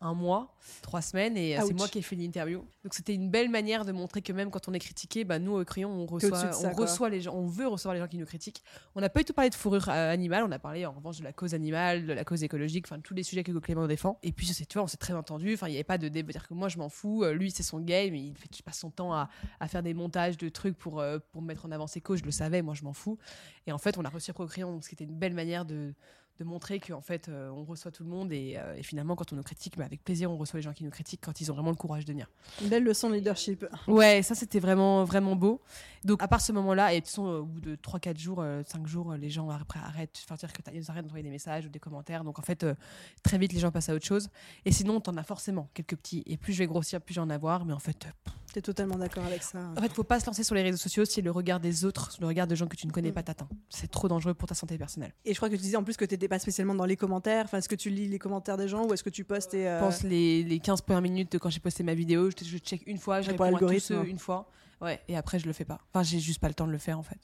un 0.03 0.15
mois, 0.15 0.55
trois 0.81 1.01
semaines, 1.01 1.37
et 1.37 1.57
euh, 1.57 1.61
c'est 1.65 1.75
moi 1.75 1.87
qui 1.87 1.99
ai 1.99 2.01
fait 2.01 2.15
l'interview. 2.15 2.65
Donc 2.83 2.95
c'était 2.95 3.13
une 3.13 3.29
belle 3.29 3.49
manière 3.49 3.85
de 3.85 3.91
montrer 3.91 4.23
que 4.23 4.33
même 4.33 4.49
quand 4.49 4.67
on 4.67 4.73
est 4.73 4.79
critiqué, 4.79 5.23
bah, 5.23 5.37
nous 5.37 5.53
au 5.53 5.63
crayon, 5.63 5.91
on 5.91 6.07
reçoit, 6.07 6.49
on 6.63 6.71
reçoit 6.73 7.09
les 7.09 7.21
gens, 7.21 7.35
on 7.35 7.45
veut 7.45 7.67
recevoir 7.67 7.93
les 7.93 7.99
gens 7.99 8.07
qui 8.07 8.17
nous 8.17 8.25
critiquent. 8.25 8.63
On 8.95 9.01
n'a 9.01 9.09
pas 9.09 9.19
du 9.19 9.25
tout 9.25 9.33
parlé 9.33 9.51
de 9.51 9.55
fourrure 9.55 9.89
euh, 9.89 10.11
animale, 10.11 10.43
on 10.43 10.51
a 10.51 10.57
parlé 10.57 10.87
en 10.87 10.91
revanche 10.91 11.19
de 11.19 11.23
la 11.23 11.33
cause 11.33 11.53
animale, 11.53 12.07
de 12.07 12.13
la 12.13 12.23
cause 12.25 12.43
écologique, 12.43 12.87
enfin 12.87 12.99
tous 12.99 13.13
les 13.13 13.21
sujets 13.21 13.43
que 13.43 13.51
Clément 13.59 13.85
défend. 13.85 14.17
Et 14.23 14.31
puis 14.31 14.47
tu 14.47 14.73
vois, 14.73 14.83
on 14.83 14.87
s'est 14.87 14.97
très 14.97 15.13
entendu. 15.13 15.53
Enfin, 15.53 15.67
il 15.67 15.71
n'y 15.71 15.77
avait 15.77 15.83
pas 15.83 15.99
de 15.99 16.07
débat. 16.07 16.31
dire 16.31 16.47
que 16.47 16.55
moi 16.55 16.67
je 16.67 16.79
m'en 16.79 16.89
fous, 16.89 17.23
euh, 17.23 17.33
lui 17.33 17.51
c'est 17.51 17.63
son 17.63 17.79
game, 17.79 18.15
il 18.15 18.35
fait, 18.35 18.49
passe 18.63 18.79
son 18.79 18.89
temps 18.89 19.13
à, 19.13 19.29
à, 19.59 19.67
faire 19.67 19.83
des 19.83 19.93
montages 19.93 20.37
de 20.37 20.49
trucs 20.49 20.77
pour 20.77 21.03
pour 21.31 21.41
mettre 21.43 21.67
en 21.67 21.71
avant 21.71 21.85
ses 21.85 22.01
causes. 22.01 22.19
Je 22.19 22.25
le 22.25 22.31
savais, 22.31 22.63
moi 22.63 22.73
je 22.73 22.83
m'en 22.83 22.93
fous. 22.93 23.19
Et 23.67 23.71
en 23.71 23.77
fait, 23.77 23.99
on 23.99 24.03
a 24.03 24.09
reçu 24.09 24.31
au 24.31 24.47
crayon, 24.47 24.81
ce 24.81 24.89
qui 24.89 24.95
était 24.95 25.03
une 25.03 25.17
belle 25.17 25.35
manière 25.35 25.65
de 25.65 25.93
de 26.41 26.47
montrer 26.47 26.79
qu'en 26.79 27.01
fait, 27.01 27.29
euh, 27.29 27.49
on 27.49 27.63
reçoit 27.63 27.91
tout 27.91 28.03
le 28.03 28.09
monde 28.09 28.31
et, 28.31 28.55
euh, 28.57 28.75
et 28.75 28.83
finalement, 28.83 29.15
quand 29.15 29.31
on 29.31 29.35
nous 29.35 29.43
critique, 29.43 29.77
bah, 29.77 29.85
avec 29.85 30.03
plaisir, 30.03 30.31
on 30.31 30.37
reçoit 30.37 30.57
les 30.59 30.63
gens 30.63 30.73
qui 30.73 30.83
nous 30.83 30.89
critiquent 30.89 31.21
quand 31.21 31.39
ils 31.39 31.51
ont 31.51 31.53
vraiment 31.53 31.69
le 31.69 31.75
courage 31.75 32.05
de 32.05 32.11
venir. 32.11 32.27
Une 32.61 32.69
belle 32.69 32.83
leçon 32.83 33.09
de 33.09 33.15
leadership. 33.15 33.65
Ouais, 33.87 34.21
ça 34.23 34.35
c'était 34.35 34.59
vraiment 34.59 35.03
vraiment 35.03 35.35
beau. 35.35 35.61
Donc 36.03 36.21
à 36.23 36.27
part 36.27 36.41
ce 36.41 36.51
moment-là, 36.51 36.93
et 36.93 36.95
de 36.95 36.99
toute 37.01 37.09
façon, 37.09 37.25
au 37.25 37.45
bout 37.45 37.61
de 37.61 37.75
3-4 37.75 38.17
jours, 38.17 38.43
5 38.65 38.87
jours, 38.87 39.13
les 39.13 39.29
gens 39.29 39.49
après 39.49 39.79
arrêtent, 39.79 40.19
enfin 40.25 40.35
dire 40.35 40.51
que 40.51 40.61
ils 40.73 40.89
arrêtent 40.89 41.05
d'envoyer 41.05 41.23
des 41.23 41.29
messages 41.29 41.65
ou 41.65 41.69
des 41.69 41.79
commentaires. 41.79 42.23
Donc 42.23 42.39
en 42.39 42.41
fait, 42.41 42.63
euh, 42.63 42.75
très 43.23 43.37
vite 43.37 43.53
les 43.53 43.59
gens 43.59 43.71
passent 43.71 43.89
à 43.89 43.93
autre 43.93 44.05
chose. 44.05 44.29
Et 44.65 44.71
sinon, 44.71 44.99
t'en 44.99 45.17
as 45.17 45.23
forcément 45.23 45.69
quelques 45.73 45.95
petits. 45.95 46.23
Et 46.25 46.37
plus 46.37 46.53
je 46.53 46.59
vais 46.59 46.67
grossir, 46.67 47.01
plus 47.01 47.13
j'en 47.13 47.29
avoir. 47.29 47.65
Mais 47.65 47.73
en 47.73 47.79
fait, 47.79 47.99
pff, 47.99 48.33
T'es 48.53 48.61
totalement 48.61 48.97
d'accord 48.97 49.23
avec 49.25 49.43
ça. 49.43 49.59
en 49.77 49.81
fait, 49.81 49.93
faut 49.93 50.03
pas 50.03 50.19
se 50.19 50.25
lancer 50.25 50.43
sur 50.43 50.55
les 50.55 50.61
réseaux 50.61 50.77
sociaux 50.77 51.05
si 51.05 51.21
le 51.21 51.31
regard 51.31 51.59
des 51.61 51.85
autres, 51.85 52.11
le 52.19 52.27
regard 52.27 52.47
de 52.47 52.55
gens 52.55 52.67
que 52.67 52.75
tu 52.75 52.85
ne 52.85 52.91
connais 52.91 53.11
Mm. 53.11 53.13
pas 53.13 53.23
t'atteint. 53.23 53.47
C'est 53.69 53.89
trop 53.89 54.07
dangereux 54.09 54.33
pour 54.33 54.47
ta 54.49 54.55
santé 54.55 54.77
personnelle. 54.77 55.13
Et 55.23 55.31
je 55.33 55.37
crois 55.39 55.49
que 55.49 55.55
tu 55.55 55.61
disais 55.61 55.77
en 55.77 55.83
plus 55.83 55.95
que 55.95 56.03
t'étais 56.05 56.27
pas 56.27 56.39
spécialement 56.39 56.75
dans 56.75 56.85
les 56.85 56.97
commentaires. 56.97 57.45
Enfin, 57.45 57.59
est-ce 57.59 57.69
que 57.69 57.75
tu 57.75 57.89
lis 57.89 58.07
les 58.09 58.19
commentaires 58.19 58.57
des 58.57 58.67
gens 58.67 58.85
ou 58.85 58.93
est-ce 58.93 59.03
que 59.03 59.09
tu 59.09 59.23
postes 59.23 59.53
et. 59.53 59.67
euh, 59.67 59.79
Je 59.79 59.83
pense 59.85 60.03
les, 60.03 60.43
les 60.43 60.59
15 60.59 60.81
premières 60.81 61.01
minutes 61.01 61.31
de 61.31 61.37
quand 61.37 61.49
j'ai 61.49 61.59
posté 61.61 61.83
ma 61.83 61.93
vidéo, 61.93 62.29
je, 62.29 62.43
je 62.45 62.57
check 62.57 62.83
une 62.87 62.97
fois, 62.97 63.21
je 63.21 63.31
réponds 63.31 63.55
à 63.55 63.59
tous 63.59 63.89
une 63.91 64.19
fois. 64.19 64.49
Ouais, 64.81 64.99
et 65.07 65.15
après 65.15 65.39
je 65.39 65.45
le 65.45 65.53
fais 65.53 65.65
pas. 65.65 65.79
Enfin, 65.93 66.03
j'ai 66.03 66.19
juste 66.19 66.39
pas 66.39 66.47
le 66.47 66.53
temps 66.55 66.67
de 66.67 66.71
le 66.71 66.77
faire 66.77 66.99
en 66.99 67.03
fait. 67.03 67.19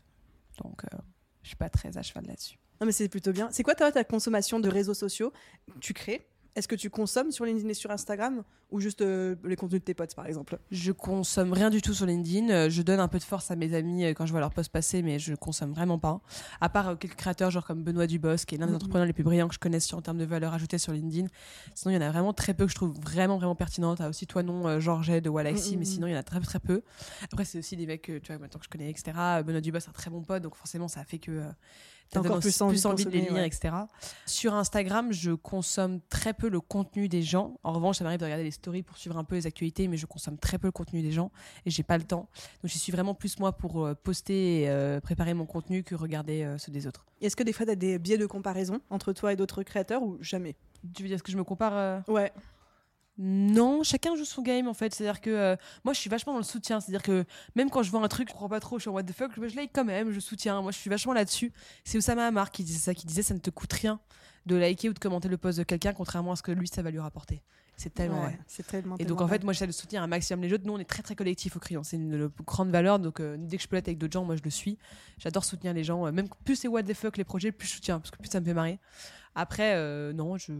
Donc, 0.63 0.83
euh, 0.85 0.97
je 1.43 1.47
suis 1.49 1.55
pas 1.57 1.69
très 1.69 1.97
à 1.97 2.01
cheval 2.03 2.25
là-dessus. 2.27 2.57
Non, 2.79 2.85
mais 2.85 2.91
c'est 2.93 3.09
plutôt 3.09 3.31
bien. 3.31 3.49
C'est 3.51 3.63
quoi 3.63 3.73
toi, 3.75 3.91
ta 3.91 4.03
consommation 4.03 4.59
de 4.59 4.69
réseaux 4.69 4.93
sociaux? 4.93 5.33
Tu 5.81 5.93
crées 5.93 6.27
Est-ce 6.57 6.67
que 6.67 6.75
tu 6.75 6.89
consommes 6.89 7.31
sur 7.31 7.45
LinkedIn 7.45 7.69
et 7.69 7.75
sur 7.75 7.91
Instagram 7.91 8.43
ou 8.71 8.79
juste 8.79 9.01
euh, 9.01 9.35
les 9.43 9.55
contenus 9.55 9.79
de 9.79 9.85
tes 9.85 9.93
potes, 9.93 10.15
par 10.15 10.25
exemple? 10.25 10.57
Je 10.71 10.91
consomme 10.91 11.53
rien 11.53 11.69
du 11.69 11.83
tout 11.83 11.93
sur 11.93 12.07
LinkedIn. 12.07 12.49
Euh, 12.49 12.69
Je 12.71 12.81
donne 12.81 12.99
un 12.99 13.07
peu 13.07 13.19
de 13.19 13.23
force 13.23 13.51
à 13.51 13.55
mes 13.55 13.75
amis 13.75 14.03
euh, 14.05 14.13
quand 14.15 14.25
je 14.25 14.31
vois 14.31 14.39
leur 14.39 14.51
post 14.51 14.71
passer, 14.71 15.03
mais 15.03 15.19
je 15.19 15.35
consomme 15.35 15.71
vraiment 15.71 15.99
pas. 15.99 16.19
À 16.59 16.67
part 16.69 16.89
euh, 16.89 16.95
quelques 16.95 17.13
créateurs, 17.15 17.51
genre 17.51 17.63
comme 17.63 17.83
Benoît 17.83 18.07
Dubos, 18.07 18.37
qui 18.47 18.55
est 18.55 18.57
l'un 18.57 18.65
des 18.65 18.73
entrepreneurs 18.73 19.05
les 19.05 19.13
plus 19.13 19.23
brillants 19.23 19.47
que 19.47 19.53
je 19.53 19.59
connaisse 19.59 19.93
en 19.93 20.01
termes 20.01 20.17
de 20.17 20.25
valeur 20.25 20.51
ajoutée 20.51 20.79
sur 20.79 20.93
LinkedIn. 20.93 21.27
Sinon, 21.75 21.91
il 21.91 21.93
y 21.93 22.03
en 22.03 22.07
a 22.07 22.09
vraiment 22.09 22.33
très 22.33 22.55
peu 22.55 22.65
que 22.65 22.71
je 22.71 22.75
trouve 22.75 22.97
vraiment, 22.99 23.37
vraiment 23.37 23.53
pertinentes. 23.55 23.99
T'as 23.99 24.09
aussi 24.09 24.25
toi, 24.25 24.41
non, 24.41 24.67
euh, 24.67 24.79
Georges 24.79 25.21
de 25.21 25.29
Walaxy, 25.29 25.77
mais 25.77 25.85
sinon, 25.85 26.07
il 26.07 26.13
y 26.13 26.15
en 26.15 26.19
a 26.19 26.23
très, 26.23 26.39
très 26.39 26.59
peu. 26.59 26.81
Après, 27.31 27.45
c'est 27.45 27.59
aussi 27.59 27.75
des 27.77 27.85
mecs, 27.85 28.01
tu 28.01 28.19
vois, 28.29 28.39
maintenant 28.39 28.57
que 28.57 28.65
je 28.65 28.69
connais, 28.69 28.89
etc. 28.89 29.11
Benoît 29.45 29.61
Dubos, 29.61 29.79
c'est 29.81 29.89
un 29.89 29.93
très 29.93 30.09
bon 30.09 30.23
pote, 30.23 30.41
donc 30.41 30.55
forcément, 30.55 30.87
ça 30.87 31.03
fait 31.03 31.19
que. 31.19 31.43
T'as 32.09 32.21
encore 32.21 32.39
plus 32.39 32.61
envie 32.61 33.05
de 33.05 33.09
les 33.09 33.21
lire, 33.21 33.33
ouais. 33.33 33.47
etc. 33.47 33.73
Sur 34.25 34.53
Instagram, 34.53 35.11
je 35.11 35.31
consomme 35.31 35.99
très 36.09 36.33
peu 36.33 36.49
le 36.49 36.61
contenu 36.61 37.09
des 37.09 37.21
gens. 37.21 37.59
En 37.63 37.73
revanche, 37.73 37.97
ça 37.97 38.03
m'arrive 38.03 38.19
de 38.19 38.25
regarder 38.25 38.43
les 38.43 38.51
stories 38.51 38.83
pour 38.83 38.97
suivre 38.97 39.17
un 39.17 39.23
peu 39.23 39.35
les 39.35 39.45
actualités, 39.45 39.87
mais 39.87 39.97
je 39.97 40.05
consomme 40.05 40.37
très 40.37 40.57
peu 40.57 40.67
le 40.67 40.71
contenu 40.71 41.01
des 41.01 41.11
gens 41.11 41.31
et 41.65 41.69
j'ai 41.69 41.83
pas 41.83 41.97
le 41.97 42.03
temps. 42.03 42.29
Donc, 42.61 42.71
j'y 42.71 42.79
suis 42.79 42.91
vraiment 42.91 43.13
plus 43.13 43.39
moi 43.39 43.51
pour 43.51 43.85
euh, 43.85 43.93
poster 43.93 44.61
et 44.61 44.69
euh, 44.69 44.99
préparer 44.99 45.33
mon 45.33 45.45
contenu 45.45 45.83
que 45.83 45.95
regarder 45.95 46.43
euh, 46.43 46.57
ceux 46.57 46.71
des 46.71 46.87
autres. 46.87 47.05
Est-ce 47.21 47.35
que 47.35 47.43
des 47.43 47.53
fois, 47.53 47.65
tu 47.65 47.71
as 47.71 47.75
des 47.75 47.99
biais 47.99 48.17
de 48.17 48.25
comparaison 48.25 48.79
entre 48.89 49.13
toi 49.13 49.33
et 49.33 49.35
d'autres 49.35 49.63
créateurs 49.63 50.03
ou 50.03 50.17
jamais? 50.21 50.55
Tu 50.93 51.03
veux 51.03 51.09
dire 51.09 51.17
ce 51.17 51.23
que 51.23 51.31
je 51.31 51.37
me 51.37 51.43
compare 51.43 51.73
euh? 51.75 51.99
Ouais. 52.07 52.31
Non, 53.17 53.81
chacun 53.83 54.15
joue 54.15 54.25
son 54.25 54.41
game 54.41 54.67
en 54.67 54.73
fait. 54.73 54.93
C'est-à-dire 54.93 55.21
que 55.21 55.29
euh, 55.29 55.55
moi 55.83 55.93
je 55.93 55.99
suis 55.99 56.09
vachement 56.09 56.33
dans 56.33 56.39
le 56.39 56.43
soutien. 56.45 56.79
C'est-à-dire 56.79 57.01
que 57.01 57.25
même 57.55 57.69
quand 57.69 57.81
je 57.83 57.89
vois 57.89 58.01
un 58.03 58.07
truc, 58.07 58.29
je 58.29 58.33
crois 58.33 58.49
pas 58.49 58.59
trop, 58.59 58.77
je 58.77 58.83
suis 58.83 58.89
en 58.89 58.93
what 58.93 59.03
the 59.03 59.13
fuck, 59.13 59.31
je 59.35 59.55
like 59.55 59.71
quand 59.73 59.85
même, 59.85 60.11
je 60.11 60.19
soutiens. 60.19 60.61
Moi 60.61 60.71
je 60.71 60.77
suis 60.77 60.89
vachement 60.89 61.13
là-dessus. 61.13 61.51
C'est 61.83 61.97
Oussama 61.97 62.27
Hamar 62.27 62.51
qui 62.51 62.63
disait 62.63 62.79
ça, 62.79 62.93
qui 62.93 63.05
disait 63.07 63.23
ça 63.23 63.33
ne 63.33 63.39
te 63.39 63.49
coûte 63.49 63.73
rien 63.73 63.99
de 64.45 64.55
liker 64.55 64.89
ou 64.89 64.93
de 64.93 64.99
commenter 64.99 65.27
le 65.27 65.37
post 65.37 65.57
de 65.57 65.63
quelqu'un, 65.63 65.93
contrairement 65.93 66.31
à 66.31 66.35
ce 66.35 66.41
que 66.43 66.51
lui 66.51 66.67
ça 66.67 66.81
va 66.81 66.91
lui 66.91 66.99
rapporter. 66.99 67.41
C'est 67.75 67.93
tellement 67.93 68.21
Ouais, 68.21 68.27
vrai. 68.27 68.39
C'est 68.47 68.65
tellement. 68.65 68.95
Et 68.95 69.05
donc 69.05 69.17
tellement 69.17 69.25
en 69.25 69.27
fait, 69.27 69.43
moi 69.43 69.53
j'essaie 69.53 69.67
de 69.67 69.71
soutenir 69.71 70.01
un 70.01 70.07
maximum 70.07 70.41
les 70.43 70.53
autres. 70.53 70.63
Nous 70.65 70.73
on 70.73 70.79
est 70.79 70.85
très 70.89 71.03
très 71.03 71.15
collectif 71.15 71.55
au 71.55 71.59
crayon. 71.59 71.83
C'est 71.83 71.97
une, 71.97 72.13
une 72.13 72.29
grande 72.45 72.71
valeur. 72.71 72.97
Donc 72.99 73.19
euh, 73.19 73.35
dès 73.39 73.57
que 73.57 73.63
je 73.63 73.67
peux 73.67 73.75
l'être 73.75 73.87
avec 73.87 73.97
d'autres 73.99 74.13
gens, 74.13 74.25
moi 74.25 74.35
je 74.35 74.41
le 74.43 74.49
suis. 74.49 74.77
J'adore 75.19 75.43
soutenir 75.45 75.73
les 75.73 75.83
gens. 75.83 76.07
Euh, 76.07 76.11
Même 76.11 76.27
plus 76.45 76.55
c'est 76.55 76.67
what 76.67 76.83
the 76.83 76.93
fuck 76.93 77.17
les 77.17 77.23
projets, 77.23 77.51
plus 77.51 77.67
je 77.67 77.73
soutiens 77.73 77.99
parce 77.99 78.09
que 78.11 78.17
plus 78.17 78.29
ça 78.29 78.39
me 78.39 78.45
fait 78.45 78.53
marrer. 78.53 78.79
Après, 79.35 79.73
euh, 79.75 80.13
non, 80.13 80.37
je. 80.37 80.53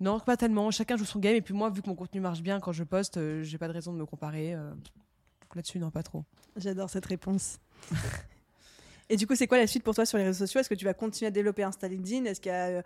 Non, 0.00 0.18
pas 0.18 0.36
tellement. 0.36 0.70
Chacun 0.70 0.96
joue 0.96 1.04
son 1.04 1.18
game. 1.18 1.34
Et 1.36 1.42
puis 1.42 1.52
moi, 1.54 1.68
vu 1.70 1.82
que 1.82 1.88
mon 1.88 1.94
contenu 1.94 2.20
marche 2.20 2.40
bien 2.40 2.58
quand 2.58 2.72
je 2.72 2.84
poste, 2.84 3.18
euh, 3.18 3.42
j'ai 3.42 3.58
pas 3.58 3.68
de 3.68 3.72
raison 3.72 3.92
de 3.92 3.98
me 3.98 4.06
comparer. 4.06 4.54
euh, 4.54 4.72
Là-dessus, 5.54 5.78
non, 5.78 5.90
pas 5.90 6.02
trop. 6.02 6.24
J'adore 6.56 6.88
cette 6.88 7.06
réponse. 7.06 7.58
Et 9.12 9.16
du 9.16 9.26
coup, 9.26 9.34
c'est 9.34 9.48
quoi 9.48 9.58
la 9.58 9.66
suite 9.66 9.82
pour 9.82 9.94
toi 9.94 10.06
sur 10.06 10.18
les 10.18 10.24
réseaux 10.24 10.46
sociaux? 10.46 10.60
Est-ce 10.60 10.68
que 10.68 10.74
tu 10.76 10.84
vas 10.84 10.94
continuer 10.94 11.26
à 11.26 11.30
développer 11.32 11.64
Insta 11.64 11.88
LinkedIn? 11.88 12.24
Est-ce 12.26 12.40
qu'il 12.40 12.52
y 12.52 12.54
a 12.54 12.66
euh, 12.66 12.82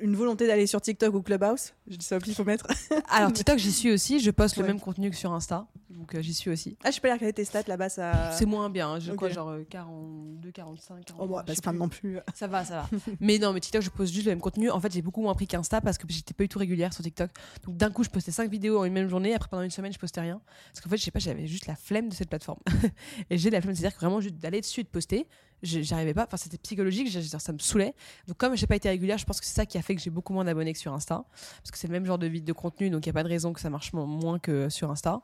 une 0.00 0.14
volonté 0.16 0.46
d'aller 0.46 0.66
sur 0.66 0.80
TikTok 0.80 1.14
ou 1.14 1.22
Clubhouse 1.22 1.72
Je 1.88 1.96
dis 1.96 2.04
ça 2.04 2.16
au 2.16 2.20
pif, 2.20 2.36
faut 2.36 2.44
mettre. 2.44 2.66
Alors 3.08 3.32
TikTok, 3.32 3.58
j'y 3.58 3.72
suis 3.72 3.90
aussi. 3.92 4.20
Je 4.20 4.30
poste 4.30 4.56
le 4.56 4.64
même 4.64 4.80
contenu 4.80 5.10
que 5.10 5.16
sur 5.16 5.32
Insta. 5.32 5.66
Donc 5.90 6.14
euh, 6.14 6.22
j'y 6.22 6.34
suis 6.34 6.50
aussi. 6.50 6.76
Ah, 6.84 6.90
je 6.90 7.00
peux 7.00 7.08
pas 7.08 7.14
regarder 7.14 7.32
tes 7.32 7.44
stats 7.44 7.62
là-bas, 7.66 7.88
ça. 7.88 8.32
C'est 8.32 8.46
moins 8.46 8.68
bien. 8.68 8.94
hein. 8.94 8.98
Ok. 9.08 9.16
crois 9.16 9.28
genre 9.30 9.48
euh, 9.50 9.64
42, 9.70 10.50
45, 10.50 11.04
43. 11.06 11.24
Oh, 11.24 11.28
bah, 11.28 11.44
sais 11.46 11.54
c'est 11.54 11.64
pas 11.64 11.72
non 11.72 11.88
plus. 11.88 12.18
Ça 12.34 12.46
va, 12.46 12.64
ça 12.64 12.74
va. 12.82 12.98
mais 13.20 13.38
non, 13.38 13.52
mais 13.52 13.60
TikTok, 13.60 13.82
je 13.82 13.90
poste 13.90 14.12
juste 14.12 14.26
le 14.26 14.32
même 14.32 14.40
contenu. 14.40 14.70
En 14.70 14.80
fait, 14.80 14.92
j'ai 14.92 15.02
beaucoup 15.02 15.22
moins 15.22 15.34
pris 15.34 15.46
qu'Insta 15.46 15.80
parce 15.80 15.96
que 15.98 16.06
j'étais 16.08 16.34
pas 16.34 16.44
du 16.44 16.48
tout 16.48 16.58
régulière 16.58 16.92
sur 16.92 17.02
TikTok. 17.04 17.30
Donc 17.66 17.76
d'un 17.76 17.90
coup, 17.90 18.02
je 18.04 18.10
postais 18.10 18.32
5 18.32 18.50
vidéos 18.50 18.78
en 18.80 18.84
une 18.84 18.92
même 18.92 19.08
journée. 19.08 19.34
Après, 19.34 19.48
pendant 19.48 19.62
une 19.62 19.70
semaine, 19.70 19.92
je 19.92 19.98
postais 19.98 20.20
rien. 20.20 20.40
Parce 20.72 20.80
qu'en 20.80 20.90
fait, 20.90 20.96
je 20.96 21.04
sais 21.04 21.10
pas, 21.10 21.20
j'avais 21.20 21.46
juste 21.46 21.66
la 21.66 21.76
flemme 21.76 22.08
de 22.08 22.14
cette 22.14 22.28
plateforme. 22.28 22.58
et 23.30 23.38
j'ai 23.38 23.50
la 23.50 23.60
flemme, 23.60 23.74
c'est-à-dire 23.74 23.94
que 23.96 24.00
vraiment, 24.04 24.20
juste 24.20 24.36
d'aller 24.36 24.60
dessus 24.60 24.80
et 24.80 24.84
de 24.84 24.88
poster, 24.88 25.26
j'arrivais 25.64 26.14
pas. 26.14 26.24
Enfin, 26.24 26.36
c'était 26.36 26.58
psychologique, 26.58 27.08
ça 27.10 27.52
me 27.52 27.58
saoulait. 27.58 27.94
Donc, 28.28 28.36
comme 28.36 28.56
j'ai 28.56 28.66
pas 28.66 28.76
été 28.76 28.88
régulière, 28.88 29.18
je 29.18 29.24
pense 29.24 29.40
que 29.40 29.46
c'est 29.46 29.54
ça 29.54 29.66
qui 29.66 29.78
a 29.78 29.82
fait 29.82 29.94
que 29.94 30.00
j'ai 30.00 30.10
beaucoup 30.10 30.32
moins 30.32 30.44
d'abonnés 30.44 30.72
que 30.72 30.78
sur 30.78 30.92
Insta. 30.92 31.24
Parce 31.58 31.70
que 31.70 31.78
c'est 31.78 31.88
le 31.88 31.92
même 31.92 32.04
genre 32.06 32.18
de 32.18 32.26
vide 32.26 32.44
de 32.44 32.52
contenu, 32.52 32.90
donc 32.90 33.04
il 33.06 33.08
y 33.08 33.10
a 33.10 33.14
pas 33.14 33.22
de 33.24 33.28
raison 33.28 33.52
que 33.52 33.60
ça 33.60 33.70
marche 33.70 33.92
mo- 33.92 34.06
moins 34.06 34.38
que 34.38 34.68
sur 34.68 34.90
Insta. 34.90 35.20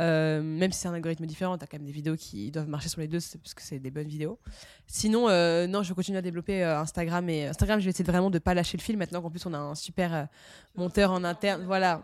Euh, 0.00 0.42
même 0.42 0.72
si 0.72 0.80
c'est 0.80 0.88
un 0.88 0.94
algorithme 0.94 1.26
différent, 1.26 1.58
t'as 1.58 1.66
quand 1.66 1.76
même 1.76 1.86
des 1.86 1.92
vidéos 1.92 2.16
qui 2.16 2.50
doivent 2.50 2.68
marcher 2.68 2.88
sur 2.88 3.00
les 3.02 3.08
deux, 3.08 3.18
parce 3.42 3.52
que 3.54 3.62
c'est 3.62 3.78
des 3.78 3.90
bonnes 3.90 4.08
vidéos. 4.08 4.38
Sinon, 4.86 5.28
euh, 5.28 5.66
non, 5.66 5.82
je 5.82 5.90
vais 5.90 5.94
continuer 5.94 6.18
à 6.18 6.22
développer 6.22 6.64
euh, 6.64 6.80
Instagram 6.80 7.28
et 7.28 7.46
Instagram, 7.46 7.78
je 7.78 7.84
vais 7.84 7.90
essayer 7.90 8.04
vraiment 8.04 8.30
de 8.30 8.38
pas 8.38 8.54
lâcher 8.54 8.78
le 8.78 8.82
fil 8.82 8.96
maintenant 8.96 9.20
qu'en 9.20 9.30
plus 9.30 9.44
on 9.44 9.52
a 9.52 9.58
un 9.58 9.74
super 9.74 10.28
monteur 10.76 11.12
en 11.12 11.24
interne, 11.24 11.64
voilà. 11.66 12.00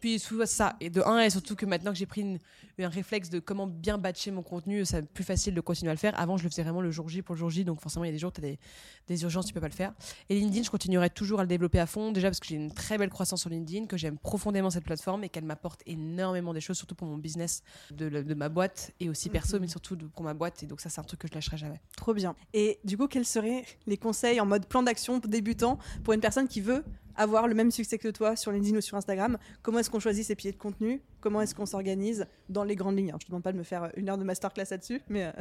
Puis 0.00 0.18
souvent 0.18 0.46
ça 0.46 0.76
et 0.80 0.90
de 0.90 1.00
un 1.02 1.20
et 1.20 1.30
surtout 1.30 1.56
que 1.56 1.66
maintenant 1.66 1.92
que 1.92 1.98
j'ai 1.98 2.06
pris 2.06 2.20
une- 2.22 2.38
un 2.78 2.88
réflexe 2.88 3.28
de 3.28 3.40
comment 3.40 3.66
bien 3.66 3.98
batcher 3.98 4.30
mon 4.30 4.42
contenu, 4.42 4.86
c'est 4.86 5.06
plus 5.06 5.22
facile 5.24 5.54
de 5.54 5.60
continuer 5.60 5.90
à 5.90 5.94
le 5.94 5.98
faire. 5.98 6.18
Avant, 6.18 6.38
je 6.38 6.44
le 6.44 6.48
faisais 6.48 6.62
vraiment 6.62 6.80
le 6.80 6.90
jour 6.90 7.10
J 7.10 7.20
pour 7.20 7.34
le 7.34 7.38
jour 7.38 7.50
J, 7.50 7.62
donc 7.64 7.78
forcément 7.80 8.04
il 8.06 8.08
y 8.08 8.10
a 8.10 8.12
des 8.12 8.18
jours 8.18 8.32
t'as 8.32 8.40
des, 8.40 8.58
des 9.06 9.22
urgences, 9.22 9.44
tu 9.46 9.52
peux 9.52 9.60
pas 9.60 9.68
le 9.68 9.74
faire. 9.74 9.92
Et 10.30 10.34
LinkedIn, 10.40 10.62
je 10.62 10.70
continuerai 10.70 11.10
toujours 11.10 11.40
à 11.40 11.42
le 11.42 11.48
développer 11.48 11.78
à 11.78 11.84
fond, 11.86 12.10
déjà 12.10 12.28
parce 12.28 12.40
que 12.40 12.46
j'ai 12.46 12.56
une 12.56 12.72
très 12.72 12.96
belle 12.96 13.10
croissance 13.10 13.40
sur 13.42 13.50
LinkedIn, 13.50 13.84
que 13.86 13.98
j'aime 13.98 14.16
profondément 14.16 14.70
cette 14.70 14.84
plateforme 14.84 15.24
et 15.24 15.28
qu'elle 15.28 15.44
m'apporte 15.44 15.82
énormément 15.84 16.54
des 16.54 16.62
choses, 16.62 16.78
surtout 16.78 16.94
pour 16.94 17.06
mon 17.06 17.18
business 17.18 17.62
de, 17.90 18.08
ma 18.34 18.48
boîte 18.48 18.92
et 18.98 19.10
aussi 19.10 19.28
perso, 19.28 19.56
Mhm. 19.56 19.60
mais 19.62 19.68
surtout 19.68 19.98
pour 19.98 20.22
ma 20.24 20.32
boîte. 20.32 20.62
Et 20.62 20.66
donc 20.66 20.80
ça, 20.80 20.88
c'est 20.88 21.00
un 21.00 21.04
truc 21.04 21.20
que 21.20 21.28
je 21.28 21.34
lâcherai 21.34 21.58
jamais. 21.58 21.82
Trop 21.98 22.14
bien. 22.14 22.34
Et 22.54 22.78
du 22.84 22.96
coup, 22.96 23.08
quels 23.08 23.26
seraient 23.26 23.64
les 23.86 23.98
conseils 23.98 24.40
en 24.40 24.46
mode 24.46 24.64
plan 24.66 24.82
d'action 24.82 25.18
débutant 25.18 25.78
pour 26.02 26.14
une 26.14 26.20
personne 26.20 26.48
qui 26.48 26.62
veut 26.62 26.82
avoir 27.16 27.48
le 27.48 27.54
même 27.54 27.70
succès 27.70 27.98
que 27.98 28.08
toi 28.08 28.36
sur 28.36 28.52
LinkedIn 28.52 28.76
ou 28.76 28.80
sur 28.80 28.96
Instagram 28.96 29.38
Comment 29.62 29.78
est-ce 29.78 29.90
qu'on 29.90 30.00
choisit 30.00 30.24
ses 30.24 30.34
piliers 30.36 30.52
de 30.52 30.58
contenu? 30.58 31.02
Comment 31.20 31.40
est-ce 31.40 31.54
qu'on 31.54 31.66
s'organise 31.66 32.26
dans 32.48 32.64
les 32.64 32.76
grandes 32.76 32.96
lignes? 32.96 33.08
Alors, 33.08 33.20
Je 33.20 33.26
te 33.26 33.30
demande 33.30 33.42
pas 33.42 33.52
de 33.52 33.58
me 33.58 33.62
faire 33.62 33.90
une 33.96 34.08
heure 34.08 34.18
de 34.18 34.24
masterclass 34.24 34.66
là-dessus, 34.70 35.00
mais 35.08 35.26
euh, 35.26 35.32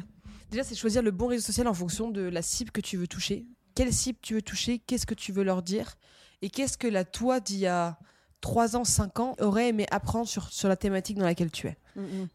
Déjà, 0.52 0.64
c'est 0.64 0.76
choisir 0.76 1.02
le 1.02 1.12
bon 1.12 1.28
réseau 1.28 1.44
social 1.44 1.68
en 1.68 1.74
fonction 1.74 2.10
de 2.10 2.22
la 2.22 2.42
cible 2.42 2.72
que 2.72 2.82
tu 2.82 2.98
veux 2.98 3.08
toucher. 3.08 3.46
Quelle 3.76 3.94
cible 3.94 4.18
tu 4.22 4.34
veux 4.34 4.42
toucher? 4.42 4.80
Qu'est-ce 4.80 5.06
que 5.06 5.14
tu 5.14 5.32
veux 5.32 5.44
leur 5.44 5.62
dire? 5.62 5.96
Et 6.42 6.50
qu'est-ce 6.50 6.78
que 6.78 6.88
la 6.88 7.06
toi 7.06 7.40
d'il 7.40 7.60
y 7.60 7.68
3 8.42 8.76
ans, 8.78 8.84
5 8.86 9.20
ans 9.20 9.36
aurait 9.40 9.70
aimé 9.70 9.86
apprendre 9.92 10.28
sur, 10.28 10.52
sur 10.52 10.70
la 10.70 10.76
thématique 10.78 11.18
dans 11.18 11.26
laquelle 11.26 11.52
tu 11.52 11.68
es 11.68 11.78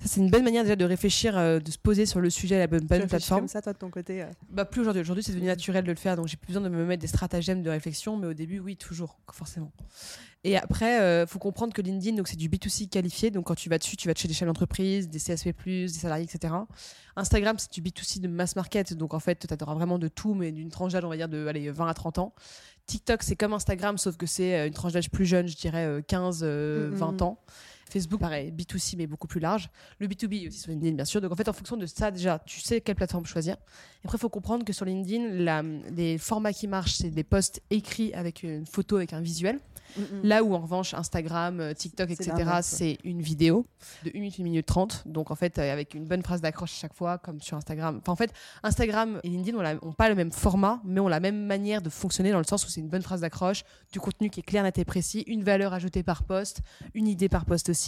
Ça, 0.00 0.06
c'est 0.06 0.20
une 0.20 0.28
bonne 0.30 0.44
manière 0.44 0.62
déjà 0.62 0.76
de 0.76 0.84
réfléchir, 0.84 1.38
euh, 1.38 1.58
de 1.60 1.70
se 1.70 1.78
poser 1.78 2.04
sur 2.04 2.20
le 2.20 2.28
sujet 2.28 2.56
à 2.56 2.58
la 2.58 2.66
bonne, 2.66 2.80
bonne 2.86 3.06
plateforme. 3.06 3.40
comme 3.42 3.48
ça, 3.48 3.62
toi, 3.62 3.72
de 3.72 3.78
ton 3.78 3.88
côté. 3.90 4.22
euh. 4.22 4.26
Bah 4.50 4.64
plus 4.66 4.82
aujourd'hui. 4.82 5.00
Aujourd'hui, 5.00 5.24
c'est 5.24 5.32
devenu 5.32 5.46
naturel 5.46 5.84
de 5.84 5.90
le 5.90 5.96
faire, 5.96 6.16
donc 6.16 6.28
j'ai 6.28 6.36
plus 6.36 6.48
besoin 6.48 6.62
de 6.62 6.68
me 6.68 6.84
mettre 6.84 7.00
des 7.00 7.06
stratagèmes 7.06 7.62
de 7.62 7.70
réflexion, 7.70 8.16
mais 8.18 8.26
au 8.26 8.34
début, 8.34 8.58
oui, 8.58 8.76
toujours, 8.76 9.18
forcément. 9.32 9.72
Et 10.46 10.58
après, 10.58 11.00
euh, 11.00 11.26
faut 11.26 11.38
comprendre 11.38 11.72
que 11.72 11.80
LinkedIn, 11.80 12.16
donc 12.16 12.28
c'est 12.28 12.36
du 12.36 12.50
B2C 12.50 12.90
qualifié, 12.90 13.30
donc 13.30 13.46
quand 13.46 13.54
tu 13.54 13.70
vas 13.70 13.78
dessus, 13.78 13.96
tu 13.96 14.08
vas 14.08 14.14
chez 14.14 14.28
des 14.28 14.34
chefs 14.34 14.46
d'entreprise, 14.46 15.08
des 15.08 15.18
CSP+, 15.18 15.54
des 15.64 15.88
salariés, 15.88 16.26
etc. 16.30 16.52
Instagram, 17.16 17.56
c'est 17.58 17.72
du 17.72 17.80
B2C 17.80 18.20
de 18.20 18.28
mass 18.28 18.54
market, 18.54 18.92
donc 18.92 19.14
en 19.14 19.20
fait, 19.20 19.46
tu 19.46 19.64
auras 19.64 19.74
vraiment 19.74 19.98
de 19.98 20.08
tout, 20.08 20.34
mais 20.34 20.52
d'une 20.52 20.68
tranche 20.68 20.92
d'âge, 20.92 21.04
on 21.04 21.08
va 21.08 21.16
dire, 21.16 21.30
de 21.30 21.46
allez, 21.46 21.70
20 21.70 21.88
à 21.88 21.94
30 21.94 22.18
ans. 22.18 22.34
TikTok, 22.86 23.22
c'est 23.22 23.36
comme 23.36 23.54
Instagram, 23.54 23.96
sauf 23.96 24.16
que 24.16 24.26
c'est 24.26 24.54
euh, 24.54 24.66
une 24.66 24.74
tranche 24.74 24.92
d'âge 24.92 25.10
plus 25.10 25.24
jeune, 25.24 25.48
je 25.48 25.56
dirais 25.56 25.86
euh, 25.86 26.02
15, 26.06 26.40
euh. 26.42 26.90
20 26.92 27.22
ans. 27.22 27.38
Facebook, 27.94 28.20
pareil, 28.20 28.50
B2C, 28.52 28.96
mais 28.98 29.06
beaucoup 29.06 29.26
plus 29.26 29.40
large. 29.40 29.70
Le 29.98 30.06
B2B 30.08 30.48
aussi 30.48 30.58
sur 30.58 30.70
LinkedIn, 30.70 30.94
bien 30.96 31.04
sûr. 31.04 31.20
Donc 31.20 31.32
en 31.32 31.36
fait, 31.36 31.48
en 31.48 31.52
fonction 31.52 31.76
de 31.76 31.86
ça, 31.86 32.10
déjà, 32.10 32.40
tu 32.44 32.60
sais 32.60 32.80
quelle 32.80 32.96
plateforme 32.96 33.24
choisir. 33.24 33.54
Et 33.54 34.06
après, 34.06 34.18
il 34.18 34.20
faut 34.20 34.28
comprendre 34.28 34.64
que 34.64 34.72
sur 34.72 34.84
LinkedIn, 34.84 35.28
la- 35.42 35.62
les 35.62 36.18
formats 36.18 36.52
qui 36.52 36.66
marchent, 36.66 36.94
c'est 36.96 37.10
des 37.10 37.24
posts 37.24 37.62
écrits 37.70 38.12
avec 38.14 38.42
une 38.42 38.66
photo, 38.66 38.96
avec 38.96 39.12
un 39.12 39.20
visuel. 39.20 39.60
Là 40.24 40.42
où 40.42 40.54
en 40.54 40.58
revanche 40.60 40.92
Instagram, 40.92 41.60
euh, 41.60 41.72
TikTok, 41.72 42.10
etc., 42.10 42.32
c'est 42.62 42.98
une 43.04 43.20
vidéo 43.22 43.64
de 44.04 44.10
1 44.10 44.18
minute, 44.18 44.40
1 44.40 44.42
minute 44.42 44.66
30. 44.66 45.04
Donc 45.06 45.30
en 45.30 45.36
fait, 45.36 45.56
euh, 45.58 45.72
avec 45.72 45.94
une 45.94 46.04
bonne 46.04 46.22
phrase 46.22 46.40
d'accroche 46.40 46.72
à 46.72 46.80
chaque 46.80 46.94
fois, 46.94 47.18
comme 47.18 47.40
sur 47.40 47.56
Instagram. 47.56 47.98
Enfin 48.02 48.10
en 48.12 48.16
fait, 48.16 48.32
Instagram 48.64 49.20
et 49.22 49.28
LinkedIn 49.28 49.56
n'ont 49.82 49.92
pas 49.92 50.08
le 50.08 50.16
même 50.16 50.32
format, 50.32 50.80
mais 50.84 50.98
ont 51.00 51.06
la 51.06 51.20
même 51.20 51.44
manière 51.46 51.80
de 51.80 51.90
fonctionner 51.90 52.32
dans 52.32 52.38
le 52.38 52.44
sens 52.44 52.66
où 52.66 52.70
c'est 52.70 52.80
une 52.80 52.88
bonne 52.88 53.02
phrase 53.02 53.20
d'accroche, 53.20 53.62
du 53.92 54.00
contenu 54.00 54.30
qui 54.30 54.40
est 54.40 54.42
clair, 54.42 54.64
net 54.64 54.78
et 54.78 54.84
précis, 54.84 55.22
une 55.28 55.44
valeur 55.44 55.72
ajoutée 55.74 56.02
par 56.02 56.24
post, 56.24 56.62
une 56.94 57.06
idée 57.06 57.28
par 57.28 57.44
post 57.44 57.68
aussi. 57.68 57.83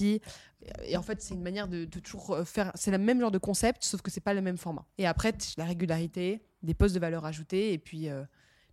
Et 0.85 0.97
en 0.97 1.03
fait, 1.03 1.21
c'est 1.23 1.35
une 1.35 1.43
manière 1.43 1.69
de, 1.69 1.85
de 1.85 2.01
toujours 2.01 2.33
euh, 2.33 2.45
faire. 2.45 2.73
C'est 2.75 2.91
le 2.91 2.99
même 2.99 3.21
genre 3.21 3.31
de 3.31 3.39
concept, 3.39 3.85
sauf 3.85 4.03
que 4.03 4.11
c'est 4.11 4.21
pas 4.21 4.35
le 4.35 4.41
même 4.43 4.57
format. 4.59 4.85
Et 4.99 5.07
après, 5.07 5.33
la 5.57 5.65
régularité, 5.65 6.43
des 6.63 6.75
posts 6.75 6.95
de 6.95 7.01
valeur 7.01 7.25
ajoutée, 7.25 7.73
et 7.73 7.79
puis. 7.79 8.09
euh, 8.09 8.25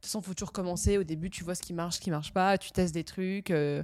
toute 0.01 0.09
façon, 0.09 0.21
faut 0.21 0.33
toujours 0.33 0.51
commencer. 0.51 0.97
Au 0.97 1.05
début, 1.05 1.29
tu 1.29 1.45
vois 1.45 1.55
ce 1.55 1.61
qui 1.61 1.71
marche, 1.71 1.95
ce 1.95 2.01
qui 2.01 2.11
marche 2.11 2.33
pas, 2.33 2.57
tu 2.57 2.71
testes 2.71 2.93
des 2.93 3.05
trucs. 3.05 3.51
euh, 3.51 3.83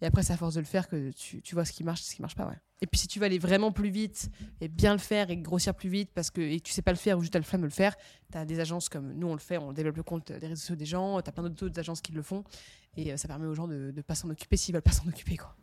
et 0.00 0.06
après, 0.06 0.22
c'est 0.22 0.32
à 0.32 0.38
force 0.38 0.54
de 0.54 0.60
le 0.60 0.64
faire 0.64 0.88
que 0.88 1.10
tu, 1.10 1.42
tu 1.42 1.54
vois 1.54 1.66
ce 1.66 1.72
qui 1.72 1.84
marche, 1.84 2.00
ce 2.00 2.14
qui 2.14 2.22
marche 2.22 2.34
pas. 2.34 2.46
Ouais. 2.46 2.56
Et 2.80 2.86
puis, 2.86 2.98
si 2.98 3.06
tu 3.08 3.18
veux 3.18 3.26
aller 3.26 3.38
vraiment 3.38 3.70
plus 3.70 3.90
vite 3.90 4.30
et 4.62 4.68
bien 4.68 4.92
le 4.94 4.98
faire 4.98 5.28
et 5.28 5.36
grossir 5.36 5.74
plus 5.74 5.90
vite 5.90 6.12
parce 6.14 6.30
que 6.30 6.40
et 6.40 6.60
tu 6.60 6.72
sais 6.72 6.80
pas 6.80 6.92
le 6.92 6.96
faire 6.96 7.18
ou 7.18 7.20
juste 7.20 7.34
t'as 7.34 7.38
le 7.38 7.44
flemme 7.44 7.60
de 7.60 7.66
le 7.66 7.70
faire, 7.72 7.94
tu 8.32 8.38
as 8.38 8.46
des 8.46 8.58
agences 8.58 8.88
comme 8.88 9.12
nous, 9.12 9.26
on 9.26 9.34
le 9.34 9.38
fait, 9.38 9.58
on 9.58 9.74
développe 9.74 9.96
le 9.98 10.02
compte 10.02 10.32
des 10.32 10.46
réseaux 10.46 10.60
sociaux 10.62 10.76
des 10.76 10.86
gens, 10.86 11.20
tu 11.20 11.28
as 11.28 11.32
plein 11.32 11.42
d'autres 11.50 11.78
agences 11.78 12.00
qui 12.00 12.12
le 12.12 12.22
font. 12.22 12.42
Et 12.96 13.14
ça 13.18 13.28
permet 13.28 13.44
aux 13.46 13.54
gens 13.54 13.68
de 13.68 13.92
ne 13.94 14.00
pas 14.00 14.14
s'en 14.14 14.30
occuper 14.30 14.56
s'ils 14.56 14.72
veulent 14.72 14.80
pas 14.80 14.92
s'en 14.92 15.06
occuper. 15.08 15.36
Quoi. 15.36 15.54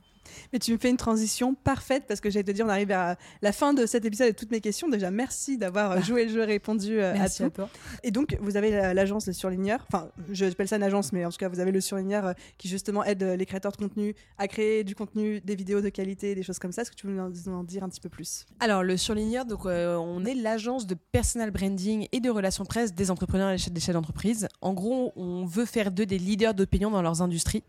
Mais 0.54 0.60
tu 0.60 0.72
me 0.74 0.78
fais 0.78 0.90
une 0.90 0.98
transition 0.98 1.54
parfaite 1.54 2.04
parce 2.08 2.20
que 2.22 2.30
j'allais 2.30 2.44
te 2.44 2.52
dire, 2.52 2.66
on 2.66 2.70
arrive 2.70 2.92
à 2.92 3.18
la 3.42 3.52
fin 3.52 3.74
de 3.74 3.86
cet 3.86 4.06
épisode 4.06 4.30
et 4.30 4.34
toutes 4.34 4.52
mes 4.52 4.62
questions. 4.62 4.88
Déjà, 4.90 5.12
merci 5.12 5.58
d'avoir 5.58 5.92
euh, 5.92 6.02
joué 6.02 6.26
le 6.26 6.32
jeu 6.32 6.42
et 6.42 6.46
répondu 6.46 7.00
euh, 7.00 7.14
à 7.20 7.30
tout. 7.30 7.44
à 7.44 7.50
toi. 7.50 7.70
Et 8.04 8.12
donc, 8.12 8.38
vous 8.42 8.58
avez 8.58 8.72
la- 8.72 8.94
l'agence 8.94 9.28
Le 9.28 9.34
Surligneur. 9.34 9.86
Enfin, 9.92 10.10
je 10.32 10.46
appelle 10.46 10.68
ça 10.68 10.78
une 10.78 10.84
agence, 10.84 11.12
mais 11.14 11.26
en 11.26 11.30
tout 11.30 11.38
cas, 11.38 11.50
vous 11.50 11.60
avez 11.60 11.72
Le 11.72 11.82
Surligneur 11.82 12.26
euh, 12.28 12.34
qui 12.58 12.68
justement 12.68 13.04
aide 13.04 13.24
les 13.24 13.46
créateurs 13.46 13.72
de 13.72 13.78
contenu 13.78 14.16
à 14.38 14.48
créer 14.48 14.84
du 14.84 14.96
contenu, 14.96 15.42
des 15.42 15.56
vidéos 15.56 15.82
de 15.82 15.90
qualité, 15.90 16.36
des 16.36 16.44
choses 16.44 16.60
comme 16.60 16.72
ça. 16.72 16.82
Est-ce 16.84 16.92
que 16.92 16.96
tu 16.96 17.06
peux 17.08 17.14
nous 17.14 17.50
en- 17.50 17.64
dire 17.64 17.84
un 17.84 17.90
petit 17.90 18.02
peu 18.02 18.10
plus? 18.10 18.46
Alors, 18.60 18.84
le 18.84 18.98
surligneur, 18.98 19.46
donc, 19.46 19.66
euh, 19.66 19.96
on 19.98 20.26
est 20.26 20.36
l'agence 20.36 20.88
de 20.88 20.96
personal 21.12 21.52
branding 21.52 22.08
et 22.12 22.20
de 22.20 22.30
relations 22.30 22.66
presse 22.66 22.94
des 22.94 23.12
entrepreneurs 23.12 23.56
des 23.56 23.80
chefs 23.80 23.94
d'entreprise. 23.94 24.48
En 24.62 24.74
gros, 24.74 25.12
on 25.16 25.46
veut 25.46 25.66
faire 25.66 25.92
d'eux 25.92 26.06
des 26.06 26.18
leaders 26.20 26.54
d'opinion 26.54 26.92
dans 26.92 27.02
leurs 27.02 27.22
industries. 27.22 27.64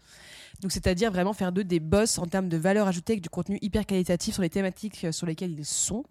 Donc, 0.61 0.72
c'est-à-dire 0.72 1.11
vraiment 1.11 1.32
faire 1.32 1.52
d'eux 1.52 1.64
des 1.64 1.80
boss 1.80 2.18
en 2.18 2.26
termes 2.26 2.48
de 2.48 2.56
valeur 2.56 2.88
ajoutée 2.88 3.14
avec 3.14 3.22
du 3.22 3.28
contenu 3.28 3.58
hyper 3.62 3.87
qualitatif 3.87 4.34
sur 4.34 4.42
les 4.42 4.50
thématiques 4.50 5.04
euh, 5.04 5.12
sur 5.12 5.26
lesquelles 5.26 5.52
ils 5.58 5.64
sont, 5.64 6.04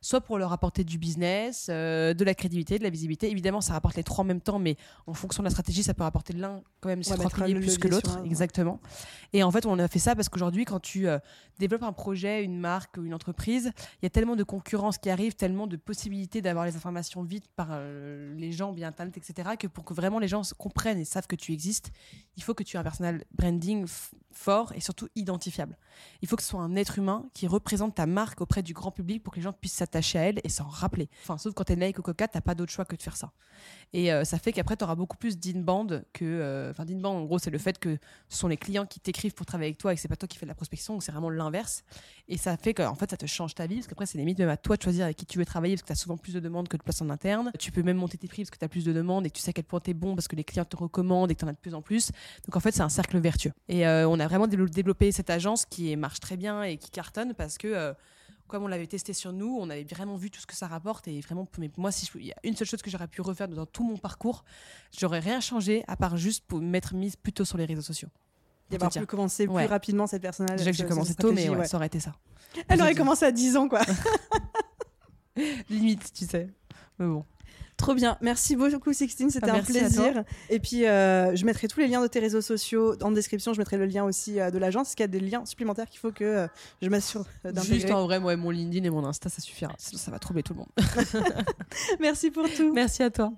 soit 0.00 0.20
pour 0.20 0.38
leur 0.38 0.52
apporter 0.52 0.84
du 0.84 0.98
business, 0.98 1.66
euh, 1.70 2.14
de 2.14 2.24
la 2.24 2.34
crédibilité, 2.34 2.78
de 2.78 2.84
la 2.84 2.90
visibilité. 2.90 3.30
Évidemment, 3.30 3.60
ça 3.60 3.72
rapporte 3.72 3.96
les 3.96 4.04
trois 4.04 4.22
en 4.24 4.26
même 4.26 4.40
temps, 4.40 4.58
mais 4.58 4.76
en 5.06 5.14
fonction 5.14 5.42
de 5.42 5.46
la 5.46 5.50
stratégie, 5.50 5.82
ça 5.82 5.94
peut 5.94 6.02
rapporter 6.02 6.32
l'un 6.32 6.60
quand 6.80 6.88
même, 6.88 7.02
Ouais, 7.18 7.54
plus 7.54 7.78
que 7.78 7.88
l'autre. 7.88 8.20
Exactement. 8.24 8.80
Et 9.32 9.42
en 9.42 9.50
fait, 9.50 9.66
on 9.66 9.78
a 9.78 9.88
fait 9.88 9.98
ça 9.98 10.14
parce 10.14 10.28
qu'aujourd'hui, 10.28 10.64
quand 10.64 10.80
tu 10.80 11.08
euh, 11.08 11.18
développes 11.58 11.82
un 11.82 11.92
projet, 11.92 12.44
une 12.44 12.58
marque 12.58 12.96
ou 12.96 13.04
une 13.04 13.14
entreprise, 13.14 13.72
il 14.00 14.04
y 14.04 14.06
a 14.06 14.10
tellement 14.10 14.36
de 14.36 14.44
concurrence 14.44 14.98
qui 14.98 15.10
arrive, 15.10 15.34
tellement 15.34 15.66
de 15.66 15.76
possibilités 15.76 16.42
d'avoir 16.42 16.64
les 16.64 16.76
informations 16.76 17.22
vite 17.22 17.44
par 17.56 17.68
euh, 17.70 18.34
les 18.36 18.52
gens 18.52 18.72
via 18.72 18.88
Internet, 18.88 19.16
etc., 19.16 19.50
que 19.58 19.66
pour 19.66 19.84
que 19.84 19.94
vraiment 19.94 20.18
les 20.18 20.28
gens 20.28 20.42
comprennent 20.56 20.98
et 20.98 21.04
savent 21.04 21.26
que 21.26 21.36
tu 21.36 21.52
existes, 21.52 21.90
il 22.36 22.42
faut 22.42 22.54
que 22.54 22.62
tu 22.62 22.76
aies 22.76 22.80
un 22.80 22.84
personal 22.84 23.24
branding 23.32 23.83
f- 23.84 24.14
fort 24.38 24.72
et 24.74 24.80
surtout 24.80 25.08
identifiable. 25.16 25.76
Il 26.22 26.28
faut 26.28 26.36
que 26.36 26.42
ce 26.42 26.48
soit 26.48 26.60
un 26.60 26.74
être 26.76 26.98
humain 26.98 27.24
qui 27.34 27.46
représente 27.46 27.94
ta 27.94 28.06
marque 28.06 28.40
auprès 28.40 28.62
du 28.62 28.72
grand 28.72 28.90
public 28.90 29.22
pour 29.22 29.32
que 29.32 29.38
les 29.38 29.42
gens 29.42 29.52
puissent 29.52 29.74
s'attacher 29.74 30.18
à 30.18 30.22
elle 30.22 30.40
et 30.44 30.48
s'en 30.48 30.66
rappeler. 30.66 31.08
Enfin, 31.22 31.38
sauf 31.38 31.54
quand 31.54 31.64
t'es 31.64 31.76
Nike 31.76 31.98
ou 31.98 32.02
Coca, 32.02 32.28
t'as 32.28 32.40
pas 32.40 32.54
d'autre 32.54 32.72
choix 32.72 32.84
que 32.84 32.96
de 32.96 33.02
faire 33.02 33.16
ça. 33.16 33.32
Et 33.92 34.12
euh, 34.12 34.24
ça 34.24 34.38
fait 34.38 34.52
qu'après, 34.52 34.76
tu 34.76 34.82
auras 34.82 34.96
beaucoup 34.96 35.16
plus 35.16 35.38
d'inbound 35.38 36.04
que. 36.12 36.24
euh, 36.24 36.70
Enfin, 36.70 36.84
d'inbound, 36.84 37.16
en 37.16 37.24
gros, 37.24 37.38
c'est 37.38 37.50
le 37.50 37.58
fait 37.58 37.78
que 37.78 37.96
ce 38.28 38.38
sont 38.38 38.48
les 38.48 38.56
clients 38.56 38.86
qui 38.86 38.98
t'écrivent 38.98 39.34
pour 39.34 39.46
travailler 39.46 39.68
avec 39.68 39.78
toi 39.78 39.92
et 39.92 39.94
que 39.94 40.00
c'est 40.00 40.08
pas 40.08 40.16
toi 40.16 40.26
qui 40.26 40.36
fais 40.36 40.46
de 40.46 40.50
la 40.50 40.54
prospection, 40.54 40.98
c'est 40.98 41.12
vraiment 41.12 41.30
l'inverse. 41.30 41.84
Et 42.26 42.36
ça 42.36 42.56
fait 42.56 42.74
qu'en 42.74 42.96
fait, 42.96 43.10
ça 43.10 43.16
te 43.16 43.26
change 43.26 43.54
ta 43.54 43.66
vie, 43.66 43.76
parce 43.76 43.86
qu'après, 43.86 44.06
c'est 44.06 44.18
limite 44.18 44.38
même 44.38 44.48
à 44.48 44.56
toi 44.56 44.76
de 44.76 44.82
choisir 44.82 45.04
avec 45.04 45.16
qui 45.16 45.26
tu 45.26 45.38
veux 45.38 45.44
travailler, 45.44 45.74
parce 45.74 45.82
que 45.82 45.86
tu 45.88 45.92
as 45.92 45.96
souvent 45.96 46.16
plus 46.16 46.34
de 46.34 46.40
demandes 46.40 46.66
que 46.66 46.76
de 46.76 46.82
places 46.82 47.00
en 47.02 47.10
interne. 47.10 47.52
Tu 47.58 47.70
peux 47.70 47.82
même 47.82 47.96
monter 47.96 48.18
tes 48.18 48.26
prix 48.26 48.42
parce 48.42 48.50
que 48.50 48.58
tu 48.58 48.64
as 48.64 48.68
plus 48.68 48.84
de 48.84 48.92
demandes 48.92 49.26
et 49.26 49.30
tu 49.30 49.40
sais 49.40 49.50
à 49.50 49.52
quel 49.52 49.64
point 49.64 49.78
tu 49.78 49.90
es 49.90 49.94
bon 49.94 50.16
parce 50.16 50.26
que 50.26 50.34
les 50.34 50.44
clients 50.44 50.64
te 50.64 50.76
recommandent 50.76 51.30
et 51.30 51.34
que 51.34 51.40
tu 51.40 51.44
en 51.44 51.48
as 51.48 51.52
de 51.52 51.58
plus 51.58 51.74
en 51.74 51.82
plus. 51.82 52.10
Donc 52.46 52.56
en 52.56 52.60
fait, 52.60 52.72
c'est 52.72 52.82
un 52.82 52.88
cercle 52.88 53.18
vertueux. 53.18 53.52
Et 53.68 53.86
euh, 53.86 54.08
on 54.08 54.18
a 54.18 54.23
vraiment 54.28 54.46
dévelop- 54.46 54.70
développé 54.70 55.12
cette 55.12 55.30
agence 55.30 55.64
qui 55.66 55.94
marche 55.96 56.20
très 56.20 56.36
bien 56.36 56.62
et 56.62 56.76
qui 56.78 56.90
cartonne 56.90 57.34
parce 57.34 57.58
que. 57.58 57.68
euh, 57.68 57.94
comme 58.46 58.62
on 58.62 58.68
l'avait 58.68 58.86
testé 58.86 59.14
sur 59.14 59.32
nous, 59.32 59.56
on 59.58 59.70
avait 59.70 59.84
vraiment 59.84 60.16
vu 60.16 60.30
tout 60.30 60.38
ce 60.38 60.46
que 60.46 60.54
ça 60.54 60.66
rapporte 60.66 61.08
et 61.08 61.18
vraiment, 61.22 61.48
mais 61.58 61.70
moi, 61.78 61.90
si 61.90 62.06
il 62.16 62.26
y 62.26 62.30
a 62.30 62.36
une 62.44 62.54
seule 62.54 62.68
chose 62.68 62.82
que 62.82 62.90
j'aurais 62.90 63.08
pu 63.08 63.22
refaire 63.22 63.48
dans 63.48 63.64
tout 63.64 63.82
mon 63.82 63.96
parcours, 63.96 64.44
j'aurais 64.96 65.18
rien 65.18 65.40
changé 65.40 65.82
à 65.88 65.96
part 65.96 66.18
juste 66.18 66.44
pour 66.46 66.60
m'être 66.60 66.94
mise 66.94 67.16
plutôt 67.16 67.46
sur 67.46 67.56
les 67.56 67.64
réseaux 67.64 67.80
sociaux. 67.80 68.08
Et 68.12 68.12
Pour 68.12 68.68
te 68.68 68.74
avoir 68.76 68.90
dire. 68.90 69.00
pu 69.02 69.06
commencer 69.06 69.46
plus 69.46 69.54
Ouais. 69.54 69.64
rapidement 69.64 70.06
cette 70.06 70.20
personnage. 70.20 70.58
Déjà 70.58 70.72
que 70.72 70.76
j'ai 70.76 70.84
commencé 70.86 71.14
tôt, 71.14 71.28
mais 71.28 71.36
stratégie, 71.40 71.48
ouais, 71.48 71.56
ouais. 71.62 71.66
ça 71.66 71.78
aurait 71.78 71.86
été 71.86 72.00
ça. 72.00 72.12
Elle 72.68 72.82
aurait 72.82 72.94
commencé 72.94 73.24
à 73.24 73.32
10 73.32 73.56
ans, 73.56 73.66
quoi. 73.68 73.80
Limite, 75.70 76.12
tu 76.12 76.26
sais. 76.26 76.48
Mais 76.98 77.06
bon. 77.06 77.24
Trop 77.76 77.94
bien. 77.94 78.16
Merci 78.20 78.56
beaucoup, 78.56 78.92
Sixtine. 78.92 79.30
C'était 79.30 79.50
Ah, 79.50 79.56
un 79.56 79.62
plaisir. 79.62 80.24
Et 80.48 80.60
puis, 80.60 80.86
euh, 80.86 81.34
je 81.34 81.44
mettrai 81.44 81.68
tous 81.68 81.80
les 81.80 81.88
liens 81.88 82.02
de 82.02 82.06
tes 82.06 82.20
réseaux 82.20 82.40
sociaux 82.40 82.94
en 83.02 83.10
description. 83.10 83.52
Je 83.52 83.58
mettrai 83.58 83.76
le 83.76 83.86
lien 83.86 84.04
aussi 84.04 84.40
euh, 84.40 84.50
de 84.50 84.58
l'agence. 84.58 84.88
Est-ce 84.88 84.96
qu'il 84.96 85.02
y 85.02 85.04
a 85.04 85.08
des 85.08 85.20
liens 85.20 85.44
supplémentaires 85.44 85.88
qu'il 85.88 85.98
faut 85.98 86.12
que 86.12 86.24
euh, 86.24 86.46
je 86.82 86.88
m'assure 86.88 87.24
euh, 87.44 87.52
Juste 87.52 87.54
d'intégrer 87.54 87.92
en 87.92 88.04
vrai, 88.04 88.20
moi, 88.20 88.36
mon 88.36 88.50
LinkedIn 88.50 88.84
et 88.84 88.90
mon 88.90 89.04
Insta, 89.04 89.28
ça 89.28 89.40
suffira. 89.40 89.74
Sinon, 89.78 89.98
ça 89.98 90.10
va 90.10 90.18
troubler 90.18 90.42
tout 90.42 90.54
le 90.54 90.60
monde. 90.60 90.68
Merci 92.00 92.30
pour 92.30 92.48
tout. 92.52 92.72
Merci 92.72 93.02
à 93.02 93.10
toi. 93.10 93.32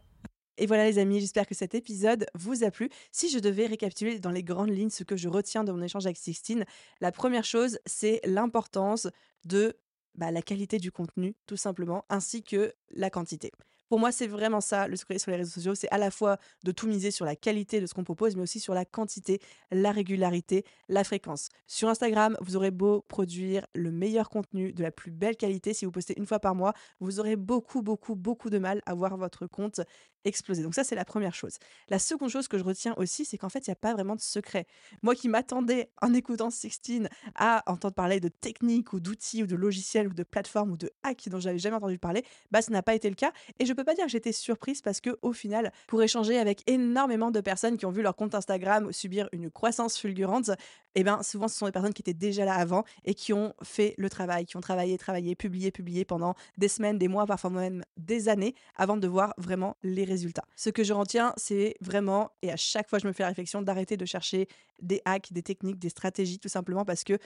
Et 0.59 0.67
voilà 0.67 0.85
les 0.87 0.99
amis, 0.99 1.21
j'espère 1.21 1.47
que 1.47 1.55
cet 1.55 1.75
épisode 1.75 2.27
vous 2.35 2.65
a 2.65 2.71
plu. 2.71 2.89
Si 3.13 3.29
je 3.29 3.39
devais 3.39 3.67
récapituler 3.67 4.19
dans 4.19 4.31
les 4.31 4.43
grandes 4.43 4.71
lignes 4.71 4.91
ce 4.91 5.05
que 5.05 5.17
je 5.17 5.29
retiens 5.29 5.65
de 5.65 5.73
mon 5.73 5.83
échange 5.83 6.07
avec 6.07 6.17
Sixtine, 6.17 6.65
la 7.01 7.13
première 7.13 7.45
chose, 7.45 7.79
c'est 7.85 8.21
l'importance 8.25 9.07
de 9.45 9.77
bah, 10.15 10.31
la 10.31 10.41
qualité 10.41 10.79
du 10.79 10.91
contenu, 10.91 11.35
tout 11.47 11.59
simplement, 11.59 12.07
ainsi 12.09 12.43
que 12.43 12.73
la 12.91 13.11
quantité. 13.11 13.53
Pour 13.89 14.01
moi, 14.01 14.11
c'est 14.11 14.27
vraiment 14.27 14.61
ça, 14.61 14.89
le 14.89 14.97
secret 14.97 15.19
sur 15.19 15.31
les 15.31 15.37
réseaux 15.37 15.53
sociaux, 15.53 15.75
c'est 15.75 15.89
à 15.91 15.99
la 15.99 16.11
fois 16.11 16.39
de 16.65 16.73
tout 16.73 16.89
miser 16.89 17.11
sur 17.11 17.25
la 17.25 17.37
qualité 17.37 17.81
de 17.81 17.87
ce 17.87 17.95
qu'on 17.95 18.03
propose, 18.05 18.35
mais 18.35 18.43
aussi 18.43 18.59
sur 18.59 18.75
la 18.75 18.85
quantité, 18.85 19.41
la 19.71 19.93
régularité, 19.93 20.65
la 20.89 21.05
fréquence. 21.05 21.49
Sur 21.69 21.89
Instagram, 21.89 22.37
vous 22.41 22.57
aurez 22.57 22.73
beau 22.73 23.03
produire 23.09 23.65
le 23.75 23.93
meilleur 23.93 24.29
contenu 24.29 24.73
de 24.73 24.83
la 24.83 24.91
plus 24.91 25.13
belle 25.13 25.37
qualité, 25.37 25.73
si 25.73 25.85
vous 25.85 25.93
postez 25.93 26.15
une 26.19 26.27
fois 26.27 26.41
par 26.41 26.55
mois, 26.55 26.73
vous 27.01 27.21
aurez 27.21 27.37
beaucoup, 27.37 27.83
beaucoup, 27.83 28.17
beaucoup 28.17 28.51
de 28.51 28.59
mal 28.59 28.83
à 28.87 28.95
voir 28.95 29.17
votre 29.17 29.47
compte 29.47 29.81
exploser. 30.27 30.63
Donc 30.63 30.75
ça, 30.75 30.85
c'est 30.85 30.95
la 30.95 31.05
première 31.05 31.35
chose. 31.35 31.59
La 31.89 31.99
seconde 31.99 32.29
chose 32.29 32.49
que 32.49 32.59
je 32.59 32.65
retiens 32.65 32.95
aussi, 32.97 33.25
c'est 33.25 33.39
qu'en 33.39 33.49
fait, 33.49 33.67
il 33.67 33.71
n'y 33.71 33.73
a 33.73 33.77
pas 33.77 33.95
vraiment 33.95 34.17
de 34.17 34.21
secret. 34.21 34.67
Moi 35.03 35.15
qui 35.15 35.29
m'attendais, 35.29 35.91
en 36.03 36.13
écoutant 36.13 36.51
Sixtine, 36.51 37.09
à 37.35 37.63
entendre 37.67 37.95
parler 37.95 38.21
de 38.21 38.29
techniques 38.29 38.93
ou 38.93 39.01
d'outils 39.01 39.43
ou 39.43 39.47
de 39.47 39.57
logiciels 39.57 40.09
ou 40.09 40.15
de 40.15 40.23
plateformes 40.23 40.73
ou 40.73 40.77
de 40.77 40.91
hacks 41.03 41.29
dont 41.29 41.41
j'avais 41.41 41.59
jamais 41.59 41.77
entendu 41.77 41.99
parler, 41.99 42.25
bah 42.51 42.61
ce 42.63 42.71
n'a 42.71 42.83
pas 42.83 42.95
été 42.95 43.09
le 43.09 43.15
cas. 43.15 43.33
Et 43.59 43.67
je 43.67 43.73
peux 43.73 43.85
pas 43.85 43.95
dire 43.95 44.05
que 44.05 44.11
j'étais 44.11 44.33
surprise 44.33 44.83
parce 44.83 45.01
que 45.01 45.17
au 45.23 45.33
final, 45.33 45.73
pour 45.87 46.03
échanger 46.03 46.39
avec 46.39 46.63
énormément 46.69 47.31
de 47.31 47.41
personnes 47.41 47.77
qui 47.77 47.87
ont 47.87 47.91
vu 47.91 48.03
leur 48.03 48.17
compte 48.17 48.35
Instagram 48.35 48.93
subir 48.93 49.29
une 49.33 49.51
croissance 49.51 49.97
fulgurante, 49.97 50.51
eh 50.95 51.05
ben 51.05 51.23
souvent 51.23 51.47
ce 51.47 51.57
sont 51.57 51.67
des 51.67 51.73
personnes 51.73 51.93
qui 51.93 52.03
étaient 52.03 52.15
déjà 52.15 52.45
là 52.45 52.55
avant 52.55 52.85
et 53.05 53.15
qui 53.15 53.33
ont 53.33 53.53
fait 53.63 53.95
le 53.99 54.09
travail, 54.09 54.47
qui 54.47 54.57
ont 54.57 54.61
travaillé, 54.61 54.97
travaillé, 54.99 55.35
publié, 55.35 55.71
publié 55.71 56.05
pendant 56.05 56.35
des 56.57 56.69
semaines, 56.69 56.99
des 56.99 57.09
mois, 57.09 57.27
parfois 57.27 57.51
même 57.51 57.85
des 57.97 58.29
années 58.29 58.55
avant 58.77 58.97
de 58.97 59.07
voir 59.07 59.35
vraiment 59.37 59.77
les 59.83 60.05
résultats. 60.05 60.16
Ce 60.57 60.71
que 60.71 60.85
je 60.85 60.93
retiens, 60.93 61.33
c'est 61.37 61.77
vraiment, 61.81 62.31
et 62.43 62.51
à 62.51 62.57
chaque 62.57 62.89
fois 62.89 62.99
je 62.99 63.07
me 63.07 63.13
fais 63.13 63.23
la 63.23 63.29
réflexion, 63.29 63.63
d'arrêter 63.63 63.97
de 63.97 64.05
chercher 64.05 64.49
des 64.81 65.03
hacks, 65.05 65.33
des 65.33 65.43
techniques, 65.43 65.79
des 65.79 65.89
stratégies, 65.89 66.39
tout 66.39 66.49
simplement 66.49 66.85
parce 66.85 67.05
que 67.05 67.19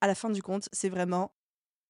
à 0.00 0.06
la 0.06 0.14
fin 0.14 0.30
du 0.30 0.42
compte, 0.42 0.68
c'est 0.72 0.88
vraiment 0.88 1.32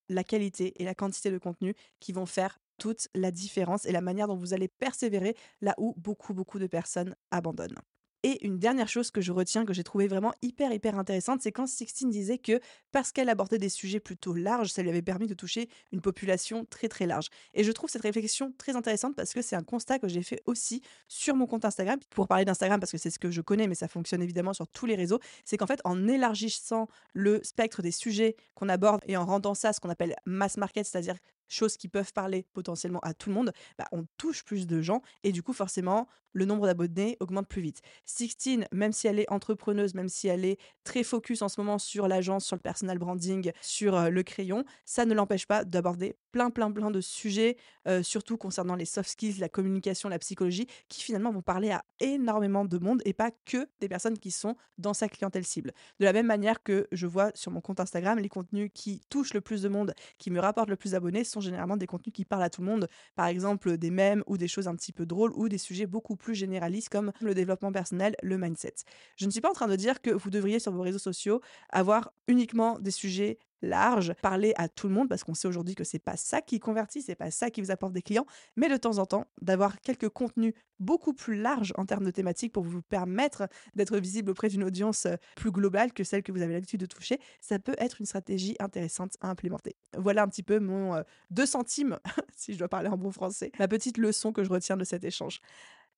la 0.08 0.24
qualité 0.24 0.80
et 0.80 0.84
la 0.84 0.94
quantité 0.94 1.30
de 1.30 1.38
contenu 1.38 1.74
qui 2.00 2.12
vont 2.12 2.26
faire 2.26 2.58
toute 2.78 3.08
la 3.14 3.30
différence 3.30 3.86
et 3.86 3.92
la 3.92 4.00
manière 4.00 4.28
dont 4.28 4.36
vous 4.36 4.54
allez 4.54 4.68
persévérer 4.68 5.36
là 5.60 5.74
où 5.78 5.94
beaucoup, 5.96 6.32
beaucoup 6.32 6.58
de 6.58 6.66
personnes 6.66 7.14
abandonnent. 7.30 7.78
Et 8.24 8.44
une 8.44 8.58
dernière 8.58 8.88
chose 8.88 9.12
que 9.12 9.20
je 9.20 9.30
retiens, 9.30 9.64
que 9.64 9.72
j'ai 9.72 9.84
trouvé 9.84 10.08
vraiment 10.08 10.34
hyper, 10.42 10.72
hyper 10.72 10.98
intéressante, 10.98 11.40
c'est 11.40 11.52
quand 11.52 11.68
Sixtine 11.68 12.10
disait 12.10 12.38
que 12.38 12.60
parce 12.90 13.12
qu'elle 13.12 13.28
abordait 13.28 13.58
des 13.58 13.68
sujets 13.68 14.00
plutôt 14.00 14.34
larges, 14.34 14.70
ça 14.70 14.82
lui 14.82 14.90
avait 14.90 15.02
permis 15.02 15.28
de 15.28 15.34
toucher 15.34 15.68
une 15.92 16.00
population 16.00 16.64
très, 16.64 16.88
très 16.88 17.06
large. 17.06 17.28
Et 17.54 17.62
je 17.62 17.70
trouve 17.70 17.88
cette 17.90 18.02
réflexion 18.02 18.52
très 18.58 18.74
intéressante 18.74 19.14
parce 19.14 19.32
que 19.32 19.40
c'est 19.40 19.54
un 19.54 19.62
constat 19.62 20.00
que 20.00 20.08
j'ai 20.08 20.22
fait 20.22 20.42
aussi 20.46 20.82
sur 21.06 21.36
mon 21.36 21.46
compte 21.46 21.64
Instagram. 21.64 22.00
Pour 22.10 22.26
parler 22.26 22.44
d'Instagram, 22.44 22.80
parce 22.80 22.90
que 22.90 22.98
c'est 22.98 23.10
ce 23.10 23.20
que 23.20 23.30
je 23.30 23.40
connais, 23.40 23.68
mais 23.68 23.76
ça 23.76 23.86
fonctionne 23.86 24.22
évidemment 24.22 24.52
sur 24.52 24.66
tous 24.66 24.86
les 24.86 24.96
réseaux, 24.96 25.20
c'est 25.44 25.56
qu'en 25.56 25.66
fait, 25.66 25.80
en 25.84 26.08
élargissant 26.08 26.88
le 27.12 27.40
spectre 27.44 27.82
des 27.82 27.92
sujets 27.92 28.34
qu'on 28.56 28.68
aborde 28.68 29.02
et 29.06 29.16
en 29.16 29.26
rendant 29.26 29.54
ça 29.54 29.72
ce 29.72 29.78
qu'on 29.78 29.90
appelle 29.90 30.16
mass 30.26 30.56
market, 30.56 30.86
c'est-à-dire 30.86 31.14
choses 31.48 31.76
qui 31.76 31.88
peuvent 31.88 32.12
parler 32.12 32.46
potentiellement 32.52 33.00
à 33.00 33.14
tout 33.14 33.30
le 33.30 33.34
monde, 33.34 33.52
bah, 33.78 33.86
on 33.92 34.06
touche 34.16 34.44
plus 34.44 34.66
de 34.66 34.80
gens 34.80 35.02
et 35.24 35.32
du 35.32 35.42
coup 35.42 35.52
forcément 35.52 36.06
le 36.32 36.44
nombre 36.44 36.66
d'abonnés 36.66 37.16
augmente 37.20 37.48
plus 37.48 37.62
vite. 37.62 37.80
Sixtine, 38.04 38.66
même 38.72 38.92
si 38.92 39.08
elle 39.08 39.18
est 39.18 39.30
entrepreneuse, 39.30 39.94
même 39.94 40.08
si 40.08 40.28
elle 40.28 40.44
est 40.44 40.58
très 40.84 41.02
focus 41.02 41.42
en 41.42 41.48
ce 41.48 41.60
moment 41.60 41.78
sur 41.78 42.06
l'agence, 42.06 42.44
sur 42.44 42.56
le 42.56 42.60
personal 42.60 42.98
branding, 42.98 43.50
sur 43.60 44.10
le 44.10 44.22
crayon, 44.22 44.64
ça 44.84 45.04
ne 45.04 45.14
l'empêche 45.14 45.46
pas 45.46 45.64
d'aborder 45.64 46.16
plein 46.32 46.50
plein 46.50 46.70
plein 46.70 46.90
de 46.90 47.00
sujets, 47.00 47.56
surtout 48.02 48.36
concernant 48.36 48.74
les 48.74 48.84
soft 48.84 49.10
skills, 49.10 49.38
la 49.38 49.48
communication, 49.48 50.08
la 50.08 50.18
psychologie, 50.18 50.66
qui 50.88 51.02
finalement 51.02 51.32
vont 51.32 51.42
parler 51.42 51.70
à 51.70 51.84
énormément 52.00 52.64
de 52.64 52.78
monde 52.78 53.02
et 53.04 53.12
pas 53.12 53.30
que 53.46 53.66
des 53.80 53.88
personnes 53.88 54.18
qui 54.18 54.30
sont 54.30 54.56
dans 54.76 54.94
sa 54.94 55.08
clientèle 55.08 55.44
cible. 55.44 55.72
De 55.98 56.04
la 56.04 56.12
même 56.12 56.26
manière 56.26 56.62
que 56.62 56.86
je 56.92 57.06
vois 57.06 57.30
sur 57.34 57.50
mon 57.50 57.60
compte 57.60 57.80
Instagram, 57.80 58.18
les 58.18 58.28
contenus 58.28 58.70
qui 58.74 59.00
touchent 59.08 59.34
le 59.34 59.40
plus 59.40 59.62
de 59.62 59.68
monde, 59.68 59.94
qui 60.18 60.30
me 60.30 60.40
rapportent 60.40 60.70
le 60.70 60.76
plus 60.76 60.92
d'abonnés, 60.92 61.24
sont 61.24 61.40
généralement 61.40 61.76
des 61.76 61.86
contenus 61.86 62.12
qui 62.12 62.24
parlent 62.24 62.42
à 62.42 62.50
tout 62.50 62.60
le 62.60 62.66
monde. 62.66 62.88
Par 63.16 63.26
exemple, 63.26 63.78
des 63.78 63.90
mèmes 63.90 64.22
ou 64.26 64.36
des 64.36 64.48
choses 64.48 64.68
un 64.68 64.76
petit 64.76 64.92
peu 64.92 65.06
drôles 65.06 65.32
ou 65.34 65.48
des 65.48 65.58
sujets 65.58 65.86
beaucoup 65.86 66.16
plus 66.16 66.34
généralistes 66.34 66.88
comme 66.90 67.12
le 67.20 67.34
développement 67.34 67.72
personnel, 67.72 68.14
le 68.22 68.38
mindset. 68.38 68.74
Je 69.16 69.26
ne 69.26 69.30
suis 69.30 69.40
pas 69.40 69.50
en 69.50 69.54
train 69.54 69.68
de 69.68 69.76
dire 69.76 70.00
que 70.00 70.10
vous 70.10 70.30
devriez 70.30 70.58
sur 70.58 70.72
vos 70.72 70.82
réseaux 70.82 70.98
sociaux 70.98 71.40
avoir 71.70 72.12
uniquement 72.26 72.78
des 72.78 72.90
sujets 72.90 73.38
large, 73.62 74.14
parler 74.22 74.52
à 74.56 74.68
tout 74.68 74.88
le 74.88 74.94
monde 74.94 75.08
parce 75.08 75.24
qu'on 75.24 75.34
sait 75.34 75.48
aujourd'hui 75.48 75.74
que 75.74 75.84
c'est 75.84 75.98
pas 75.98 76.16
ça 76.16 76.40
qui 76.40 76.60
convertit, 76.60 77.02
c'est 77.02 77.14
pas 77.14 77.30
ça 77.30 77.50
qui 77.50 77.60
vous 77.60 77.70
apporte 77.70 77.92
des 77.92 78.02
clients, 78.02 78.26
mais 78.56 78.68
de 78.68 78.76
temps 78.76 78.98
en 78.98 79.06
temps 79.06 79.26
d'avoir 79.40 79.80
quelques 79.80 80.08
contenus 80.08 80.54
beaucoup 80.78 81.12
plus 81.12 81.40
larges 81.40 81.72
en 81.76 81.84
termes 81.84 82.04
de 82.04 82.10
thématiques 82.10 82.52
pour 82.52 82.62
vous 82.62 82.82
permettre 82.82 83.48
d'être 83.74 83.98
visible 83.98 84.30
auprès 84.30 84.48
d'une 84.48 84.64
audience 84.64 85.06
euh, 85.06 85.16
plus 85.36 85.50
globale 85.50 85.92
que 85.92 86.04
celle 86.04 86.22
que 86.22 86.30
vous 86.30 86.42
avez 86.42 86.54
l'habitude 86.54 86.80
de 86.80 86.86
toucher, 86.86 87.18
ça 87.40 87.58
peut 87.58 87.74
être 87.78 88.00
une 88.00 88.06
stratégie 88.06 88.56
intéressante 88.60 89.16
à 89.20 89.28
implémenter. 89.28 89.76
Voilà 89.96 90.22
un 90.22 90.28
petit 90.28 90.42
peu 90.42 90.60
mon 90.60 91.02
2 91.30 91.42
euh, 91.42 91.46
centimes, 91.46 91.98
si 92.36 92.52
je 92.52 92.58
dois 92.58 92.68
parler 92.68 92.88
en 92.88 92.96
bon 92.96 93.10
français, 93.10 93.50
la 93.58 93.68
petite 93.68 93.98
leçon 93.98 94.32
que 94.32 94.44
je 94.44 94.50
retiens 94.50 94.76
de 94.76 94.84
cet 94.84 95.04
échange. 95.04 95.40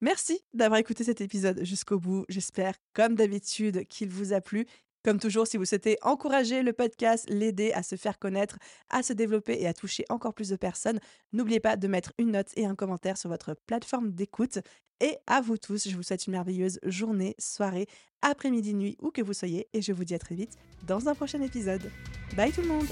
Merci 0.01 0.41
d'avoir 0.55 0.79
écouté 0.79 1.03
cet 1.03 1.21
épisode 1.21 1.63
jusqu'au 1.63 1.99
bout. 1.99 2.25
J'espère, 2.27 2.73
comme 2.93 3.13
d'habitude, 3.13 3.87
qu'il 3.87 4.09
vous 4.09 4.33
a 4.33 4.41
plu. 4.41 4.65
Comme 5.03 5.19
toujours, 5.19 5.47
si 5.47 5.57
vous 5.57 5.65
souhaitez 5.65 5.97
encourager 6.03 6.61
le 6.61 6.73
podcast, 6.73 7.27
l'aider 7.27 7.71
à 7.73 7.81
se 7.81 7.95
faire 7.95 8.19
connaître, 8.19 8.57
à 8.89 9.01
se 9.01 9.13
développer 9.13 9.57
et 9.59 9.67
à 9.67 9.73
toucher 9.73 10.05
encore 10.09 10.33
plus 10.33 10.49
de 10.49 10.55
personnes, 10.55 10.99
n'oubliez 11.33 11.59
pas 11.59 11.75
de 11.75 11.87
mettre 11.87 12.13
une 12.19 12.31
note 12.31 12.49
et 12.55 12.65
un 12.65 12.75
commentaire 12.75 13.17
sur 13.17 13.29
votre 13.29 13.55
plateforme 13.65 14.11
d'écoute. 14.11 14.59
Et 14.99 15.17
à 15.25 15.41
vous 15.41 15.57
tous, 15.57 15.89
je 15.89 15.95
vous 15.95 16.03
souhaite 16.03 16.27
une 16.27 16.33
merveilleuse 16.33 16.79
journée, 16.83 17.35
soirée, 17.39 17.87
après-midi, 18.21 18.75
nuit, 18.75 18.97
où 19.01 19.09
que 19.09 19.23
vous 19.23 19.33
soyez, 19.33 19.67
et 19.73 19.81
je 19.81 19.91
vous 19.91 20.03
dis 20.03 20.13
à 20.13 20.19
très 20.19 20.35
vite 20.35 20.57
dans 20.85 21.09
un 21.09 21.15
prochain 21.15 21.41
épisode. 21.41 21.91
Bye 22.35 22.51
tout 22.51 22.61
le 22.61 22.67
monde 22.67 22.87